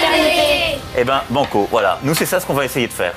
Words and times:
fraternité. 0.00 0.78
Eh 0.98 1.04
ben, 1.04 1.22
banco, 1.30 1.68
voilà. 1.70 1.98
Nous, 2.02 2.14
c'est 2.14 2.26
ça 2.26 2.40
ce 2.40 2.46
qu'on 2.46 2.54
va 2.54 2.64
essayer 2.64 2.86
de 2.86 2.92
faire. 2.92 3.14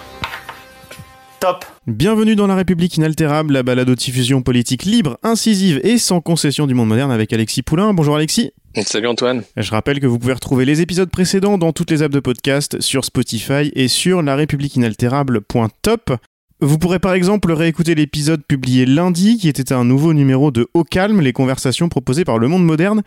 Top 1.39 1.65
Bienvenue 1.87 2.35
dans 2.37 2.47
La 2.47 2.55
République 2.55 2.95
inaltérable, 2.95 3.53
la 3.53 3.63
balado-diffusion 3.63 4.41
politique 4.41 4.83
libre, 4.83 5.17
incisive 5.23 5.81
et 5.83 5.97
sans 5.97 6.21
concession 6.21 6.67
du 6.67 6.73
monde 6.73 6.87
moderne 6.87 7.11
avec 7.11 7.33
Alexis 7.33 7.63
Poulain. 7.63 7.93
Bonjour 7.93 8.15
Alexis. 8.15 8.51
Salut 8.85 9.07
Antoine. 9.07 9.43
Je 9.57 9.71
rappelle 9.71 9.99
que 9.99 10.07
vous 10.07 10.17
pouvez 10.17 10.33
retrouver 10.33 10.63
les 10.63 10.79
épisodes 10.81 11.09
précédents 11.09 11.57
dans 11.57 11.73
toutes 11.73 11.91
les 11.91 12.01
apps 12.01 12.13
de 12.13 12.21
podcast, 12.21 12.79
sur 12.79 13.03
Spotify 13.03 13.71
et 13.75 13.89
sur 13.89 14.21
larépubliqueinaltérable.top. 14.21 16.13
Vous 16.61 16.77
pourrez 16.77 16.99
par 16.99 17.13
exemple 17.13 17.51
réécouter 17.51 17.93
l'épisode 17.93 18.41
publié 18.47 18.85
lundi 18.85 19.37
qui 19.37 19.49
était 19.49 19.73
un 19.73 19.83
nouveau 19.83 20.13
numéro 20.13 20.49
de 20.49 20.69
Au 20.73 20.85
calme, 20.85 21.19
les 21.19 21.33
conversations 21.33 21.89
proposées 21.89 22.23
par 22.23 22.37
Le 22.37 22.47
Monde 22.47 22.63
Moderne. 22.63 23.03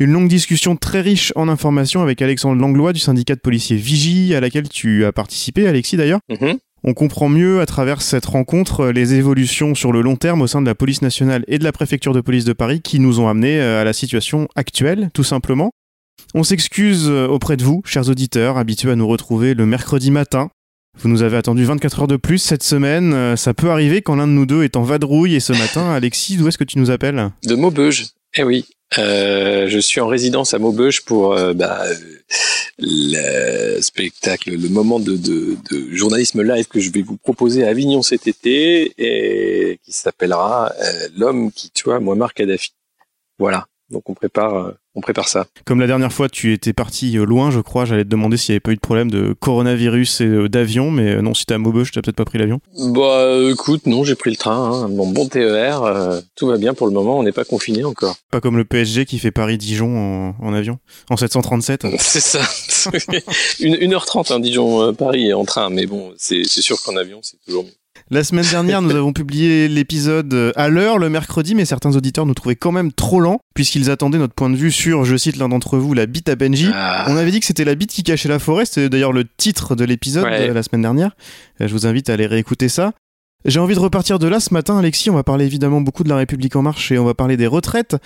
Une 0.00 0.12
longue 0.12 0.28
discussion 0.28 0.76
très 0.76 1.02
riche 1.02 1.30
en 1.36 1.46
informations 1.46 2.00
avec 2.00 2.22
Alexandre 2.22 2.58
Langlois 2.58 2.94
du 2.94 3.00
syndicat 3.00 3.34
de 3.34 3.40
policiers 3.40 3.76
Vigie 3.76 4.34
à 4.34 4.40
laquelle 4.40 4.66
tu 4.66 5.04
as 5.04 5.12
participé 5.12 5.68
Alexis 5.68 5.98
d'ailleurs. 5.98 6.20
Mhm. 6.30 6.56
On 6.84 6.94
comprend 6.94 7.28
mieux 7.28 7.60
à 7.60 7.66
travers 7.66 8.00
cette 8.00 8.24
rencontre 8.24 8.86
les 8.86 9.12
évolutions 9.12 9.74
sur 9.74 9.92
le 9.92 10.00
long 10.00 10.16
terme 10.16 10.40
au 10.40 10.46
sein 10.46 10.62
de 10.62 10.66
la 10.66 10.74
police 10.74 11.02
nationale 11.02 11.44
et 11.48 11.58
de 11.58 11.64
la 11.64 11.72
préfecture 11.72 12.14
de 12.14 12.22
police 12.22 12.46
de 12.46 12.54
Paris 12.54 12.80
qui 12.80 12.98
nous 12.98 13.20
ont 13.20 13.28
amenés 13.28 13.60
à 13.60 13.84
la 13.84 13.92
situation 13.92 14.48
actuelle, 14.56 15.10
tout 15.12 15.22
simplement. 15.22 15.70
On 16.34 16.44
s'excuse 16.44 17.06
auprès 17.10 17.58
de 17.58 17.64
vous, 17.64 17.82
chers 17.84 18.08
auditeurs, 18.08 18.56
habitués 18.56 18.92
à 18.92 18.96
nous 18.96 19.06
retrouver 19.06 19.52
le 19.52 19.66
mercredi 19.66 20.10
matin. 20.10 20.48
Vous 20.98 21.10
nous 21.10 21.22
avez 21.22 21.36
attendu 21.36 21.64
24 21.64 22.00
heures 22.00 22.08
de 22.08 22.16
plus 22.16 22.38
cette 22.38 22.62
semaine. 22.62 23.12
Euh, 23.12 23.36
Ça 23.36 23.52
peut 23.52 23.70
arriver 23.70 24.00
quand 24.00 24.16
l'un 24.16 24.26
de 24.26 24.32
nous 24.32 24.46
deux 24.46 24.64
est 24.64 24.76
en 24.76 24.82
vadrouille 24.82 25.34
et 25.34 25.40
ce 25.40 25.52
matin, 25.52 25.90
Alexis, 25.90 26.38
d'où 26.38 26.48
est-ce 26.48 26.58
que 26.58 26.64
tu 26.64 26.78
nous 26.78 26.90
appelles? 26.90 27.30
De 27.44 27.54
Maubeuge. 27.54 28.06
Eh 28.36 28.42
oui. 28.42 28.64
Euh, 28.98 29.68
je 29.68 29.78
suis 29.78 30.00
en 30.00 30.08
résidence 30.08 30.52
à 30.52 30.58
Maubeuge 30.58 31.04
pour 31.04 31.34
euh, 31.34 31.54
bah, 31.54 31.84
euh, 31.84 31.94
le 32.78 33.80
spectacle, 33.80 34.50
le 34.50 34.68
moment 34.68 34.98
de, 34.98 35.16
journalisme 35.92 36.42
live 36.42 36.66
que 36.66 36.80
je 36.80 36.90
vais 36.90 37.02
vous 37.02 37.16
proposer 37.16 37.64
à 37.64 37.68
Avignon 37.68 38.02
cet 38.02 38.26
été 38.26 38.92
et 38.98 39.78
qui 39.84 39.92
s'appellera 39.92 40.72
L'homme 41.16 41.52
qui 41.52 41.70
tua 41.70 42.00
Muammar 42.00 42.34
Kadhafi. 42.34 42.72
Voilà. 43.38 43.66
Donc 43.90 44.08
on 44.08 44.14
prépare, 44.14 44.54
euh, 44.54 44.72
on 44.94 45.00
prépare 45.00 45.28
ça. 45.28 45.46
Comme 45.64 45.80
la 45.80 45.86
dernière 45.86 46.12
fois, 46.12 46.28
tu 46.28 46.52
étais 46.52 46.72
parti 46.72 47.16
euh, 47.16 47.24
loin, 47.24 47.50
je 47.50 47.60
crois. 47.60 47.84
J'allais 47.84 48.04
te 48.04 48.08
demander 48.08 48.36
s'il 48.36 48.52
n'y 48.52 48.54
avait 48.54 48.60
pas 48.60 48.72
eu 48.72 48.76
de 48.76 48.80
problème 48.80 49.10
de 49.10 49.34
coronavirus 49.38 50.20
et 50.20 50.26
euh, 50.26 50.48
d'avion, 50.48 50.90
mais 50.90 51.20
non, 51.22 51.34
si 51.34 51.46
t'es 51.46 51.54
à 51.54 51.58
Maubeuge, 51.58 51.92
t'as 51.92 52.00
peut-être 52.00 52.16
pas 52.16 52.24
pris 52.24 52.38
l'avion. 52.38 52.60
Bah 52.92 53.36
écoute, 53.50 53.86
non, 53.86 54.04
j'ai 54.04 54.14
pris 54.14 54.30
le 54.30 54.36
train, 54.36 54.56
hein, 54.56 54.88
mon 54.88 55.08
bon 55.08 55.28
TER, 55.28 55.82
euh, 55.82 56.20
tout 56.36 56.46
va 56.46 56.56
bien 56.56 56.74
pour 56.74 56.86
le 56.86 56.92
moment, 56.92 57.18
on 57.18 57.22
n'est 57.22 57.32
pas 57.32 57.44
confiné 57.44 57.84
encore. 57.84 58.16
Pas 58.30 58.40
comme 58.40 58.56
le 58.56 58.64
PSG 58.64 59.06
qui 59.06 59.18
fait 59.18 59.30
Paris-Dijon 59.30 59.96
en, 59.96 60.34
en 60.40 60.54
avion, 60.54 60.78
en 61.08 61.16
737. 61.16 61.86
C'est 61.98 62.20
ça. 62.20 62.40
une, 63.60 63.74
1h30, 63.74 64.32
hein, 64.32 64.40
Dijon-Paris 64.40 65.32
en 65.32 65.44
train, 65.44 65.70
mais 65.70 65.86
bon, 65.86 66.12
c'est 66.16 66.44
c'est 66.44 66.62
sûr 66.62 66.80
qu'en 66.82 66.96
avion, 66.96 67.20
c'est 67.22 67.38
toujours 67.44 67.64
mieux. 67.64 67.79
La 68.12 68.24
semaine 68.24 68.44
dernière, 68.50 68.82
nous 68.82 68.90
avons 68.90 69.12
publié 69.12 69.68
l'épisode 69.68 70.34
euh, 70.34 70.50
à 70.56 70.68
l'heure 70.68 70.98
le 70.98 71.08
mercredi, 71.08 71.54
mais 71.54 71.64
certains 71.64 71.94
auditeurs 71.94 72.26
nous 72.26 72.34
trouvaient 72.34 72.56
quand 72.56 72.72
même 72.72 72.92
trop 72.92 73.20
lents, 73.20 73.38
puisqu'ils 73.54 73.88
attendaient 73.88 74.18
notre 74.18 74.34
point 74.34 74.50
de 74.50 74.56
vue 74.56 74.72
sur, 74.72 75.04
je 75.04 75.14
cite 75.16 75.36
l'un 75.36 75.48
d'entre 75.48 75.78
vous, 75.78 75.94
la 75.94 76.06
bite 76.06 76.28
à 76.28 76.34
Benji. 76.34 76.70
Ah. 76.74 77.04
On 77.08 77.16
avait 77.16 77.30
dit 77.30 77.38
que 77.38 77.46
c'était 77.46 77.64
la 77.64 77.76
bite 77.76 77.92
qui 77.92 78.02
cachait 78.02 78.28
la 78.28 78.40
forêt, 78.40 78.64
c'était 78.64 78.88
d'ailleurs 78.88 79.12
le 79.12 79.24
titre 79.36 79.76
de 79.76 79.84
l'épisode 79.84 80.24
Ouais. 80.24 80.48
de 80.48 80.52
la 80.52 80.64
semaine 80.64 80.82
dernière. 80.82 81.12
Euh, 81.60 81.68
Je 81.68 81.72
vous 81.72 81.86
invite 81.86 82.10
à 82.10 82.14
aller 82.14 82.26
réécouter 82.26 82.68
ça. 82.68 82.92
J'ai 83.44 83.60
envie 83.60 83.76
de 83.76 83.80
repartir 83.80 84.18
de 84.18 84.26
là 84.26 84.40
ce 84.40 84.52
matin, 84.52 84.76
Alexis. 84.76 85.08
On 85.08 85.14
va 85.14 85.22
parler 85.22 85.46
évidemment 85.46 85.80
beaucoup 85.80 86.02
de 86.02 86.08
la 86.08 86.16
République 86.16 86.56
en 86.56 86.62
marche 86.62 86.90
et 86.90 86.98
on 86.98 87.04
va 87.04 87.14
parler 87.14 87.36
des 87.36 87.46
retraites. 87.46 87.96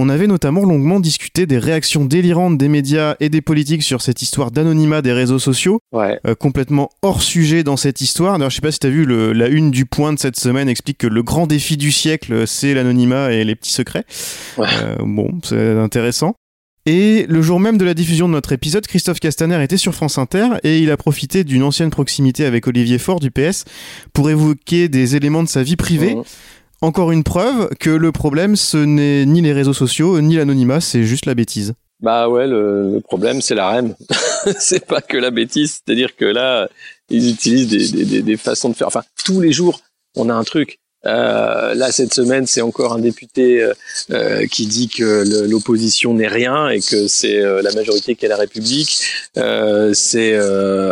On 0.00 0.08
avait 0.08 0.28
notamment 0.28 0.62
longuement 0.64 1.00
discuté 1.00 1.44
des 1.46 1.58
réactions 1.58 2.04
délirantes 2.04 2.56
des 2.56 2.68
médias 2.68 3.16
et 3.18 3.28
des 3.28 3.40
politiques 3.42 3.82
sur 3.82 4.00
cette 4.00 4.22
histoire 4.22 4.52
d'anonymat 4.52 5.02
des 5.02 5.12
réseaux 5.12 5.40
sociaux 5.40 5.80
Ouais. 5.92 6.20
euh, 6.26 6.34
complètement 6.36 6.88
hors 7.02 7.20
sujet 7.20 7.64
dans 7.64 7.76
cette 7.76 8.00
histoire. 8.00 8.38
D'ailleurs, 8.38 8.50
je 8.50 8.54
sais 8.56 8.62
pas 8.62 8.70
si 8.70 8.78
t'as 8.78 8.88
vu 8.90 9.04
le, 9.04 9.32
la 9.32 9.48
une 9.48 9.70
du 9.72 9.86
point 9.86 10.12
de 10.12 10.18
cette 10.18 10.38
semaine 10.38 10.68
explique 10.68 10.98
que 10.98 11.08
le 11.08 11.22
grand 11.24 11.48
défi 11.48 11.76
du 11.76 11.90
siècle, 11.90 12.46
c'est 12.46 12.74
l'anonymat 12.74 13.32
et 13.32 13.42
les 13.44 13.56
petits 13.56 13.72
secrets. 13.72 14.04
Ouais. 14.56 14.66
Euh, 14.84 14.96
bon, 15.00 15.32
c'est 15.42 15.72
intéressant. 15.72 16.34
Et 16.86 17.26
le 17.28 17.42
jour 17.42 17.60
même 17.60 17.76
de 17.76 17.84
la 17.84 17.92
diffusion 17.92 18.28
de 18.28 18.32
notre 18.32 18.52
épisode, 18.52 18.86
Christophe 18.86 19.20
Castaner 19.20 19.62
était 19.62 19.76
sur 19.76 19.94
France 19.94 20.16
Inter 20.16 20.46
et 20.62 20.78
il 20.78 20.90
a 20.90 20.96
profité 20.96 21.44
d'une 21.44 21.62
ancienne 21.62 21.90
proximité 21.90 22.46
avec 22.46 22.66
Olivier 22.66 22.96
Faure 22.98 23.20
du 23.20 23.30
PS 23.30 23.64
pour 24.14 24.30
évoquer 24.30 24.88
des 24.88 25.14
éléments 25.14 25.42
de 25.42 25.48
sa 25.48 25.62
vie 25.62 25.76
privée. 25.76 26.16
Encore 26.80 27.10
une 27.10 27.24
preuve 27.24 27.70
que 27.80 27.90
le 27.90 28.12
problème, 28.12 28.54
ce 28.54 28.76
n'est 28.76 29.26
ni 29.26 29.42
les 29.42 29.52
réseaux 29.52 29.72
sociaux, 29.72 30.20
ni 30.20 30.36
l'anonymat, 30.36 30.80
c'est 30.80 31.02
juste 31.02 31.26
la 31.26 31.34
bêtise. 31.34 31.74
Bah 32.00 32.28
ouais, 32.28 32.46
le, 32.46 32.92
le 32.92 33.00
problème 33.00 33.42
c'est 33.42 33.56
la 33.56 33.68
REM. 33.70 33.94
c'est 34.58 34.86
pas 34.86 35.00
que 35.00 35.16
la 35.16 35.30
bêtise, 35.30 35.82
c'est-à-dire 35.84 36.14
que 36.14 36.24
là, 36.24 36.68
ils 37.10 37.30
utilisent 37.30 37.68
des, 37.68 37.88
des, 37.88 38.04
des, 38.04 38.22
des 38.22 38.36
façons 38.36 38.68
de 38.68 38.74
faire. 38.74 38.86
Enfin, 38.86 39.02
tous 39.24 39.40
les 39.40 39.52
jours, 39.52 39.80
on 40.16 40.28
a 40.28 40.34
un 40.34 40.44
truc. 40.44 40.78
Euh, 41.06 41.74
là, 41.74 41.92
cette 41.92 42.12
semaine, 42.12 42.46
c'est 42.46 42.60
encore 42.60 42.92
un 42.92 42.98
député 42.98 43.62
euh, 43.62 43.72
euh, 44.10 44.46
qui 44.46 44.66
dit 44.66 44.88
que 44.88 45.24
l'opposition 45.48 46.14
n'est 46.14 46.28
rien 46.28 46.68
et 46.68 46.80
que 46.80 47.06
c'est 47.06 47.38
euh, 47.38 47.62
la 47.62 47.72
majorité 47.72 48.14
qui 48.14 48.26
est 48.26 48.28
la 48.28 48.36
République. 48.36 49.00
Euh, 49.36 49.92
c'est, 49.94 50.38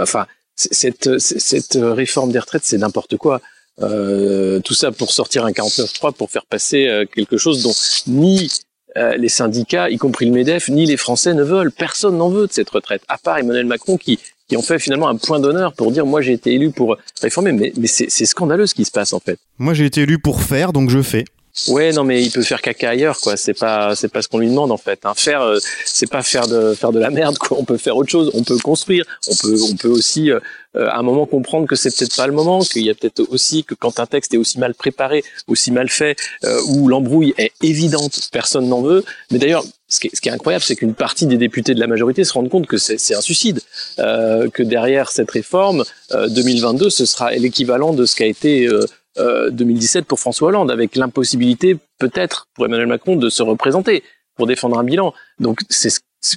enfin, 0.01 0.27
cette, 0.55 1.19
cette 1.19 1.79
réforme 1.81 2.33
des 2.33 2.39
retraites, 2.39 2.65
c'est 2.65 2.79
n'importe 2.79 3.17
quoi. 3.17 3.41
Euh, 3.83 4.61
tout 4.61 4.75
ça 4.75 4.91
pour 4.91 5.13
sortir 5.13 5.45
un 5.45 5.51
49.3 5.51 6.15
pour 6.15 6.31
faire 6.31 6.47
passer 6.47 6.87
euh, 6.89 7.05
quelque 7.05 7.37
chose 7.37 7.63
dont 7.63 7.75
ni 8.07 8.51
euh, 8.97 9.17
les 9.17 9.29
syndicats, 9.29 9.91
y 9.91 9.99
compris 9.99 10.25
le 10.25 10.33
MEDEF, 10.33 10.69
ni 10.71 10.87
les 10.87 10.97
Français 10.97 11.35
ne 11.35 11.43
veulent. 11.43 11.71
Personne 11.71 12.17
n'en 12.17 12.31
veut 12.31 12.47
de 12.47 12.53
cette 12.53 12.71
retraite, 12.71 13.03
à 13.09 13.19
part 13.19 13.37
Emmanuel 13.37 13.67
Macron 13.67 13.99
qui, 13.99 14.19
qui 14.49 14.57
en 14.57 14.63
fait 14.63 14.79
finalement 14.79 15.09
un 15.09 15.17
point 15.17 15.41
d'honneur 15.41 15.75
pour 15.75 15.93
dire 15.93 16.07
moi 16.07 16.23
j'ai 16.23 16.33
été 16.33 16.55
élu 16.55 16.71
pour 16.71 16.97
réformer. 17.21 17.53
Mais, 17.53 17.73
mais 17.77 17.87
c'est 17.87 18.07
c'est 18.09 18.25
scandaleux 18.25 18.67
ce 18.67 18.75
qui 18.75 18.87
se 18.87 18.91
passe 18.91 19.13
en 19.13 19.21
fait. 19.21 19.39
Moi, 19.59 19.75
j'ai 19.75 19.85
été 19.85 20.03
élu 20.03 20.19
pour 20.19 20.43
faire, 20.43 20.73
donc 20.73 20.89
je 20.89 21.03
fais. 21.03 21.25
Ouais, 21.69 21.93
non, 21.93 22.05
mais 22.05 22.23
il 22.23 22.31
peut 22.31 22.43
faire 22.43 22.61
caca 22.61 22.91
ailleurs, 22.91 23.19
quoi. 23.21 23.37
C'est 23.37 23.55
pas, 23.55 23.95
c'est 23.97 24.09
pas 24.09 24.23
ce 24.23 24.29
qu'on 24.29 24.39
lui 24.39 24.49
demande 24.49 24.71
en 24.71 24.77
fait. 24.77 25.01
Hein. 25.05 25.15
Faire, 25.17 25.43
euh, 25.43 25.59
c'est 25.85 26.09
pas 26.09 26.23
faire 26.23 26.47
de 26.47 26.75
faire 26.75 26.93
de 26.93 26.99
la 26.99 27.11
merde, 27.11 27.39
quoi. 27.39 27.57
On 27.59 27.65
peut 27.65 27.79
faire 27.79 27.97
autre 27.97 28.11
chose. 28.11 28.31
On 28.35 28.45
peut 28.45 28.59
construire. 28.59 29.05
On 29.29 29.35
peut, 29.35 29.57
on 29.71 29.77
peut 29.77 29.89
aussi 29.89 30.31
euh, 30.31 30.39
euh, 30.77 30.89
à 30.89 30.99
un 30.99 31.03
moment 31.03 31.27
comprendre 31.27 31.67
que 31.67 31.77
c'est 31.77 31.97
peut-être 31.97 32.15
pas 32.17 32.27
le 32.27 32.33
moment, 32.33 32.61
qu'il 32.61 32.85
y 32.85 32.91
a 32.91 32.95
peut-être 32.95 33.23
aussi 33.31 33.65
que 33.65 33.75
quand 33.75 33.99
un 34.01 34.07
texte 34.07 34.35
est 34.35 34.37
aussi 34.37 34.59
mal 34.59 34.75
préparé, 34.75 35.25
aussi 35.49 35.71
mal 35.73 35.89
fait, 35.89 36.17
euh, 36.45 36.61
où 36.69 36.89
l'embrouille 36.89 37.35
est 37.39 37.53
évidente, 37.63 38.29
personne 38.33 38.69
n'en 38.69 38.83
veut. 38.83 39.05
Mais 39.31 39.39
d'ailleurs, 39.39 39.65
ce 39.89 40.01
qui 40.01 40.09
est, 40.09 40.17
ce 40.17 40.21
qui 40.21 40.29
est 40.29 40.33
incroyable, 40.33 40.65
c'est 40.65 40.77
qu'une 40.77 40.95
partie 40.95 41.27
des 41.27 41.37
députés 41.37 41.75
de 41.75 41.81
la 41.81 41.87
majorité 41.87 42.25
se 42.25 42.33
rendent 42.33 42.51
compte 42.51 42.67
que 42.67 42.77
c'est 42.77 43.15
un 43.15 43.21
suicide, 43.21 43.61
euh, 43.99 44.49
que 44.51 44.63
derrière 44.63 45.11
cette 45.11 45.31
réforme, 45.31 45.85
euh, 46.13 46.29
2022, 46.29 46.91
ce 46.91 47.07
sera 47.07 47.31
l'équivalent 47.33 47.93
de 47.93 48.05
ce 48.05 48.17
qu'a 48.17 48.27
été 48.27 48.67
euh, 48.67 48.85
euh, 49.19 49.51
2017 49.51 50.05
pour 50.07 50.21
François 50.21 50.49
Hollande, 50.49 50.71
avec 50.71 50.97
l'impossibilité 50.97 51.77
peut-être 51.99 52.49
pour 52.55 52.67
Emmanuel 52.67 52.87
Macron 52.89 53.17
de 53.17 53.29
se 53.31 53.43
représenter 53.43 54.03
pour 54.37 54.47
défendre 54.47 54.79
un 54.79 54.85
bilan. 54.85 55.15
Donc 55.41 55.61
c'est 55.69 55.91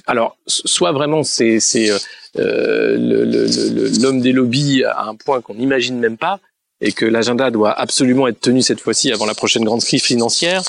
alors 0.06 0.36
soit 0.46 0.92
vraiment 0.92 1.22
c'est 1.24 1.58
euh, 1.90 1.98
euh, 2.38 3.90
l'homme 4.00 4.20
des 4.20 4.32
lobbies 4.32 4.84
à 4.84 5.04
un 5.04 5.14
point 5.16 5.40
qu'on 5.40 5.54
n'imagine 5.54 5.98
même 5.98 6.16
pas 6.16 6.38
et 6.80 6.92
que 6.92 7.04
l'agenda 7.04 7.50
doit 7.50 7.72
absolument 7.78 8.26
être 8.28 8.40
tenu 8.40 8.62
cette 8.62 8.80
fois-ci 8.80 9.12
avant 9.12 9.26
la 9.26 9.34
prochaine 9.34 9.64
grande 9.64 9.82
crise 9.82 10.02
financière, 10.02 10.62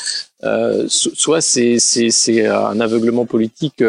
euh, 0.43 0.85
so- 0.89 1.11
soit 1.13 1.39
c'est 1.41 1.77
un 2.47 2.79
aveuglement 2.81 3.25
politique 3.25 3.81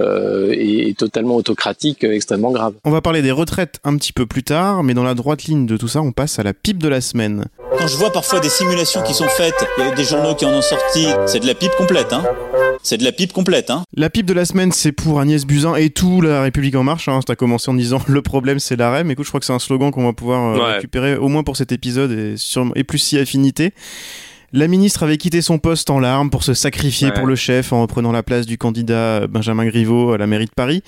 euh, 0.00 0.48
euh, 0.48 0.52
et, 0.52 0.88
et 0.88 0.94
totalement 0.94 1.34
autocratique 1.36 2.04
euh, 2.04 2.12
extrêmement 2.12 2.50
grave. 2.50 2.74
On 2.84 2.90
va 2.90 3.00
parler 3.00 3.22
des 3.22 3.32
retraites 3.32 3.80
un 3.84 3.96
petit 3.96 4.12
peu 4.12 4.26
plus 4.26 4.42
tard, 4.42 4.82
mais 4.82 4.94
dans 4.94 5.02
la 5.04 5.14
droite 5.14 5.44
ligne 5.44 5.66
de 5.66 5.76
tout 5.76 5.88
ça, 5.88 6.00
on 6.02 6.12
passe 6.12 6.38
à 6.38 6.42
la 6.42 6.54
pipe 6.54 6.78
de 6.78 6.88
la 6.88 7.00
semaine. 7.00 7.46
Quand 7.78 7.86
je 7.86 7.96
vois 7.96 8.10
parfois 8.10 8.40
des 8.40 8.48
simulations 8.48 9.02
qui 9.02 9.14
sont 9.14 9.28
faites, 9.28 9.54
il 9.78 9.84
y 9.84 9.88
a 9.88 9.94
des 9.94 10.04
journaux 10.04 10.34
qui 10.34 10.44
en 10.46 10.52
ont 10.52 10.62
sorti, 10.62 11.06
c'est 11.26 11.40
de 11.40 11.46
la 11.46 11.54
pipe 11.54 11.72
complète, 11.76 12.12
hein. 12.12 12.22
C'est 12.82 12.96
de 12.96 13.04
la 13.04 13.12
pipe 13.12 13.32
complète, 13.32 13.70
hein. 13.70 13.82
La 13.96 14.08
pipe 14.08 14.24
de 14.26 14.32
la 14.32 14.44
semaine, 14.44 14.70
c'est 14.72 14.92
pour 14.92 15.20
Agnès 15.20 15.44
Buzyn 15.44 15.74
et 15.74 15.90
tout 15.90 16.20
La 16.20 16.42
République 16.42 16.76
En 16.76 16.84
Marche. 16.84 17.08
Hein. 17.08 17.20
T'as 17.26 17.34
commencé 17.34 17.70
en 17.70 17.74
disant 17.74 18.00
le 18.08 18.22
problème, 18.22 18.58
c'est 18.60 18.76
la 18.76 18.90
REM. 18.92 19.10
Écoute, 19.10 19.24
je 19.24 19.30
crois 19.30 19.40
que 19.40 19.46
c'est 19.46 19.52
un 19.52 19.58
slogan 19.58 19.90
qu'on 19.90 20.04
va 20.04 20.12
pouvoir 20.12 20.54
euh, 20.54 20.58
Ouais. 20.64 20.74
récupérer 20.74 21.16
au 21.16 21.28
moins 21.28 21.42
pour 21.42 21.56
cet 21.56 21.72
épisode 21.72 22.12
et, 22.12 22.36
sur, 22.36 22.70
et 22.76 22.84
plus 22.84 22.98
si 22.98 23.18
affinité. 23.18 23.72
La 24.52 24.66
ministre 24.66 25.02
avait 25.02 25.18
quitté 25.18 25.42
son 25.42 25.58
poste 25.58 25.90
en 25.90 25.98
larmes 26.00 26.30
pour 26.30 26.42
se 26.42 26.54
sacrifier 26.54 27.12
pour 27.12 27.26
le 27.26 27.36
chef 27.36 27.72
en 27.74 27.82
reprenant 27.82 28.12
la 28.12 28.22
place 28.22 28.46
du 28.46 28.56
candidat 28.56 29.26
Benjamin 29.26 29.66
Griveaux 29.66 30.12
à 30.12 30.18
la 30.18 30.26
mairie 30.26 30.46
de 30.46 30.50
Paris. 30.56 30.82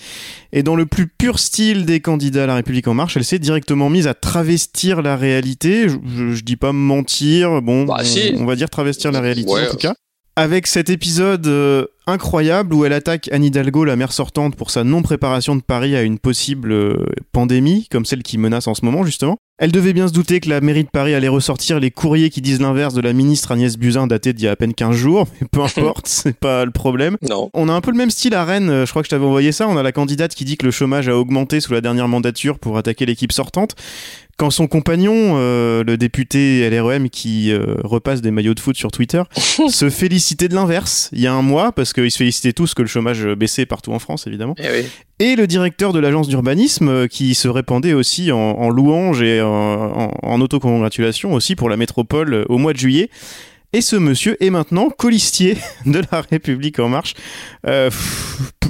Et 0.53 0.62
dans 0.62 0.77
le 0.77 0.87
plus 0.87 1.07
pur 1.07 1.39
style 1.39 1.85
des 1.85 2.01
candidats 2.01 2.45
à 2.45 2.47
la 2.47 2.55
République 2.55 2.89
en 2.89 2.95
marche, 2.95 3.19
elle 3.19 3.25
s'est 3.25 3.39
directement 3.39 3.91
mise 3.91 4.07
à 4.07 4.15
travestir 4.15 5.03
la 5.03 5.15
réalité. 5.17 5.89
Je, 5.91 6.33
je, 6.33 6.43
dis 6.43 6.57
pas 6.57 6.73
mentir, 6.73 7.61
bon, 7.61 7.85
Bah, 7.85 7.97
on, 8.01 8.05
si. 8.05 8.33
on 8.39 8.47
va 8.47 8.57
dire 8.57 8.71
travestir 8.71 9.12
la 9.12 9.21
réalité 9.21 9.51
Ouais. 9.53 9.69
en 9.69 9.71
tout 9.73 9.77
cas. 9.77 9.95
Avec 10.40 10.66
cet 10.66 10.88
épisode 10.88 11.46
euh, 11.48 11.84
incroyable 12.06 12.72
où 12.72 12.87
elle 12.87 12.94
attaque 12.94 13.28
Anne 13.31 13.44
Hidalgo, 13.44 13.84
la 13.84 13.94
maire 13.94 14.10
sortante, 14.10 14.56
pour 14.56 14.70
sa 14.70 14.84
non-préparation 14.84 15.54
de 15.54 15.60
Paris 15.60 15.94
à 15.94 16.00
une 16.00 16.19
possible 16.19 16.72
euh, 16.72 17.04
pandémie, 17.31 17.87
comme 17.90 18.06
celle 18.06 18.22
qui 18.22 18.38
menace 18.38 18.66
en 18.66 18.72
ce 18.72 18.82
moment 18.82 19.04
justement. 19.04 19.37
Elle 19.58 19.70
devait 19.70 19.92
bien 19.92 20.08
se 20.08 20.14
douter 20.14 20.40
que 20.40 20.48
la 20.48 20.62
mairie 20.62 20.84
de 20.84 20.88
Paris 20.88 21.12
allait 21.12 21.28
ressortir 21.28 21.78
les 21.78 21.90
courriers 21.90 22.31
qui 22.31 22.40
disent 22.40 22.62
l'inverse 22.62 22.94
de 22.94 23.02
la 23.02 23.12
ministre 23.12 23.52
Agnès 23.52 23.76
Buzyn 23.76 24.06
datés 24.06 24.32
d'il 24.32 24.46
y 24.46 24.48
a 24.48 24.52
à 24.52 24.56
peine 24.56 24.72
15 24.72 24.96
jours, 24.96 25.28
mais 25.38 25.46
peu 25.52 25.60
importe, 25.78 26.06
c'est 26.08 26.34
pas 26.34 26.64
le 26.64 26.70
problème. 26.70 27.19
Non. 27.28 27.50
On 27.52 27.69
a 27.69 27.75
un 27.75 27.82
peu 27.82 27.90
le 27.90 27.98
même 27.98 28.08
style 28.08 28.34
à 28.34 28.46
Rennes, 28.46 28.70
euh, 28.70 28.87
je 28.87 28.90
crois 28.90 29.02
que 29.02 29.08
je 29.08 29.10
t'avais 29.10 29.26
envoyé 29.26 29.52
ça, 29.52 29.69
on 29.69 29.76
a 29.76 29.82
la 29.82 29.92
candidate 29.92 30.34
qui 30.34 30.46
dit 30.46 30.56
que 30.56 30.64
le 30.64 30.72
chômage 30.72 31.10
a 31.10 31.19
augmenté 31.19 31.60
sous 31.60 31.75
la 31.75 31.82
dernière 31.82 32.08
mandature 32.08 32.58
pour 32.58 32.78
attaquer 32.78 33.04
l'équipe 33.04 33.32
sortante. 33.32 33.76
Quand 34.40 34.48
son 34.48 34.69
compagnon, 34.69 35.34
euh, 35.37 35.84
le 35.84 35.98
député 35.98 36.70
LREM 36.70 37.10
qui 37.10 37.52
euh, 37.52 37.75
repasse 37.84 38.22
des 38.22 38.31
maillots 38.31 38.54
de 38.54 38.60
foot 38.60 38.75
sur 38.75 38.90
Twitter, 38.90 39.22
se 39.34 39.90
félicitait 39.90 40.48
de 40.48 40.54
l'inverse 40.54 41.10
il 41.12 41.20
y 41.20 41.26
a 41.26 41.34
un 41.34 41.42
mois, 41.42 41.72
parce 41.72 41.92
qu'ils 41.92 42.10
se 42.10 42.16
félicitaient 42.16 42.54
tous 42.54 42.72
que 42.72 42.81
le 42.81 42.88
chômage 42.88 43.26
baissait 43.26 43.66
partout 43.66 43.92
en 43.92 43.98
France, 43.98 44.26
évidemment. 44.26 44.54
Eh 44.56 44.70
oui. 44.70 44.87
Et 45.19 45.37
le 45.37 45.46
directeur 45.46 45.92
de 45.92 45.98
l'agence 45.98 46.26
d'urbanisme 46.26 46.88
euh, 46.88 47.06
qui 47.06 47.34
se 47.34 47.48
répandait 47.48 47.92
aussi 47.92 48.32
en, 48.32 48.38
en 48.38 48.70
louange 48.70 49.20
et 49.20 49.42
en, 49.42 49.46
en, 49.50 50.10
en 50.22 50.40
autocongratulation 50.40 51.34
aussi 51.34 51.54
pour 51.54 51.69
la 51.69 51.76
métropole 51.76 52.46
au 52.48 52.56
mois 52.56 52.72
de 52.72 52.78
juillet. 52.78 53.10
Et 53.72 53.82
ce 53.82 53.94
monsieur 53.94 54.37
est 54.43 54.50
maintenant 54.50 54.90
colistier 54.90 55.56
de 55.87 56.02
la 56.11 56.22
République 56.22 56.78
en 56.81 56.88
marche. 56.88 57.14
Euh, 57.67 57.90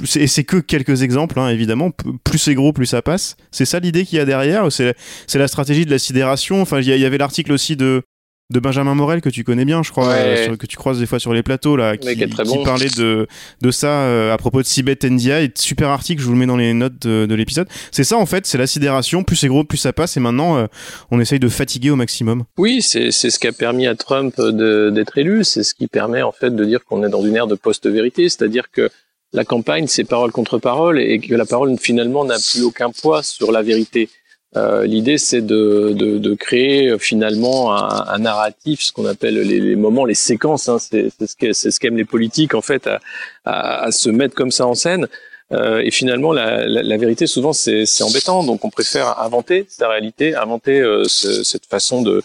c'est 0.05 0.43
que 0.43 0.57
quelques 0.57 1.01
exemples, 1.01 1.39
hein, 1.39 1.49
évidemment. 1.49 1.91
Plus 2.23 2.37
c'est 2.37 2.53
gros, 2.53 2.71
plus 2.73 2.85
ça 2.85 3.01
passe. 3.01 3.35
C'est 3.51 3.65
ça 3.65 3.79
l'idée 3.79 4.05
qu'il 4.05 4.17
y 4.17 4.21
a 4.21 4.25
derrière? 4.25 4.71
C'est 4.71 4.95
la 5.35 5.47
stratégie 5.47 5.85
de 5.85 5.91
la 5.91 5.99
sidération. 5.99 6.61
Enfin, 6.61 6.81
il 6.81 6.87
y 6.87 7.05
avait 7.05 7.17
l'article 7.17 7.51
aussi 7.51 7.75
de 7.75 8.03
de 8.51 8.59
Benjamin 8.59 8.93
Morel 8.95 9.21
que 9.21 9.29
tu 9.29 9.43
connais 9.43 9.65
bien, 9.65 9.81
je 9.83 9.91
crois, 9.91 10.09
Ouais. 10.09 10.15
euh, 10.15 10.43
sur- 10.45 10.57
que 10.57 10.65
tu 10.65 10.77
croises 10.77 10.99
des 10.99 11.05
fois 11.05 11.19
sur 11.19 11.33
les 11.33 11.41
plateaux 11.43 11.75
là, 11.75 11.97
qui, 11.97 12.07
qui 12.15 12.25
qui 12.27 12.43
bon. 12.43 12.63
parlait 12.63 12.89
de 12.95 13.27
de 13.61 13.71
ça 13.71 13.87
euh, 13.87 14.33
à 14.33 14.37
propos 14.37 14.61
de 14.61 14.67
Sibet 14.67 14.97
NDI. 15.03 15.51
Super 15.55 15.89
article, 15.89 16.21
je 16.21 16.27
vous 16.27 16.33
le 16.33 16.39
mets 16.39 16.45
dans 16.45 16.57
les 16.57 16.73
notes 16.73 16.99
de, 17.01 17.25
de 17.25 17.35
l'épisode. 17.35 17.67
C'est 17.91 18.03
ça 18.03 18.17
en 18.17 18.25
fait, 18.25 18.45
c'est 18.45 18.57
la 18.57 18.67
sidération. 18.67 19.23
Plus 19.23 19.35
c'est 19.35 19.47
gros, 19.47 19.63
plus 19.63 19.77
ça 19.77 19.93
passe. 19.93 20.17
Et 20.17 20.19
maintenant, 20.19 20.57
euh, 20.57 20.67
on 21.11 21.19
essaye 21.19 21.39
de 21.39 21.49
fatiguer 21.49 21.89
au 21.89 21.95
maximum. 21.95 22.43
Oui, 22.57 22.81
c'est 22.81 23.11
c'est 23.11 23.29
ce 23.29 23.39
qui 23.39 23.47
a 23.47 23.51
permis 23.51 23.87
à 23.87 23.95
Trump 23.95 24.35
de- 24.39 24.89
d'être 24.93 25.17
élu. 25.17 25.43
C'est 25.43 25.63
ce 25.63 25.73
qui 25.73 25.87
permet 25.87 26.21
en 26.21 26.31
fait 26.31 26.55
de 26.55 26.65
dire 26.65 26.83
qu'on 26.85 27.03
est 27.03 27.09
dans 27.09 27.23
une 27.25 27.35
ère 27.35 27.47
de 27.47 27.55
post-vérité, 27.55 28.27
c'est-à-dire 28.29 28.65
que 28.71 28.89
la 29.33 29.45
campagne, 29.45 29.87
c'est 29.87 30.03
parole 30.03 30.31
contre 30.33 30.57
parole 30.57 30.99
et 30.99 31.19
que 31.19 31.33
la 31.35 31.45
parole 31.45 31.77
finalement 31.79 32.25
n'a 32.25 32.35
plus 32.35 32.63
aucun 32.63 32.89
poids 32.91 33.23
sur 33.23 33.53
la 33.53 33.61
vérité. 33.61 34.09
Euh, 34.57 34.85
L'idée, 34.85 35.17
c'est 35.17 35.41
de, 35.41 35.93
de, 35.95 36.17
de 36.17 36.33
créer 36.35 36.89
euh, 36.89 36.97
finalement 36.97 37.73
un, 37.73 38.05
un 38.07 38.19
narratif, 38.19 38.81
ce 38.81 38.91
qu'on 38.91 39.05
appelle 39.05 39.35
les, 39.39 39.59
les 39.61 39.75
moments, 39.77 40.03
les 40.05 40.13
séquences. 40.13 40.67
Hein, 40.67 40.77
c'est 40.79 41.09
ce 41.19 41.53
c'est 41.53 41.71
ce 41.71 41.79
qu'aiment 41.79 41.95
les 41.97 42.05
politiques 42.05 42.53
en 42.53 42.61
fait, 42.61 42.85
à, 42.87 42.99
à, 43.45 43.83
à 43.85 43.91
se 43.91 44.09
mettre 44.09 44.35
comme 44.35 44.51
ça 44.51 44.67
en 44.67 44.75
scène. 44.75 45.07
Euh, 45.53 45.79
et 45.83 45.91
finalement, 45.91 46.31
la, 46.33 46.65
la, 46.67 46.81
la 46.83 46.97
vérité, 46.97 47.27
souvent, 47.27 47.53
c'est 47.53 47.85
embêtant. 48.01 48.43
Donc, 48.43 48.63
on 48.65 48.69
préfère 48.69 49.19
inventer 49.19 49.65
sa 49.69 49.87
réalité, 49.89 50.35
inventer 50.35 50.79
euh, 50.81 51.03
ce- 51.07 51.43
cette 51.43 51.65
façon 51.65 52.01
de, 52.01 52.21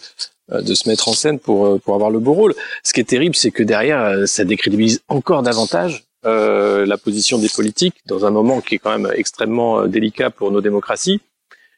euh, 0.51 0.61
de 0.61 0.73
se 0.73 0.87
mettre 0.87 1.07
en 1.09 1.13
scène 1.13 1.37
pour, 1.39 1.79
pour 1.81 1.93
avoir 1.95 2.09
le 2.09 2.19
beau 2.19 2.33
rôle. 2.33 2.55
Ce 2.83 2.93
qui 2.93 3.01
est 3.01 3.09
terrible, 3.09 3.35
c'est 3.35 3.51
que 3.51 3.63
derrière, 3.63 4.27
ça 4.27 4.43
décrédibilise 4.45 5.01
encore 5.09 5.43
davantage 5.43 6.03
euh, 6.25 6.85
la 6.85 6.97
position 6.97 7.37
des 7.37 7.49
politiques 7.49 7.95
dans 8.05 8.25
un 8.25 8.31
moment 8.31 8.59
qui 8.61 8.75
est 8.75 8.79
quand 8.79 8.97
même 8.97 9.11
extrêmement 9.15 9.85
délicat 9.87 10.29
pour 10.29 10.51
nos 10.51 10.61
démocraties 10.61 11.19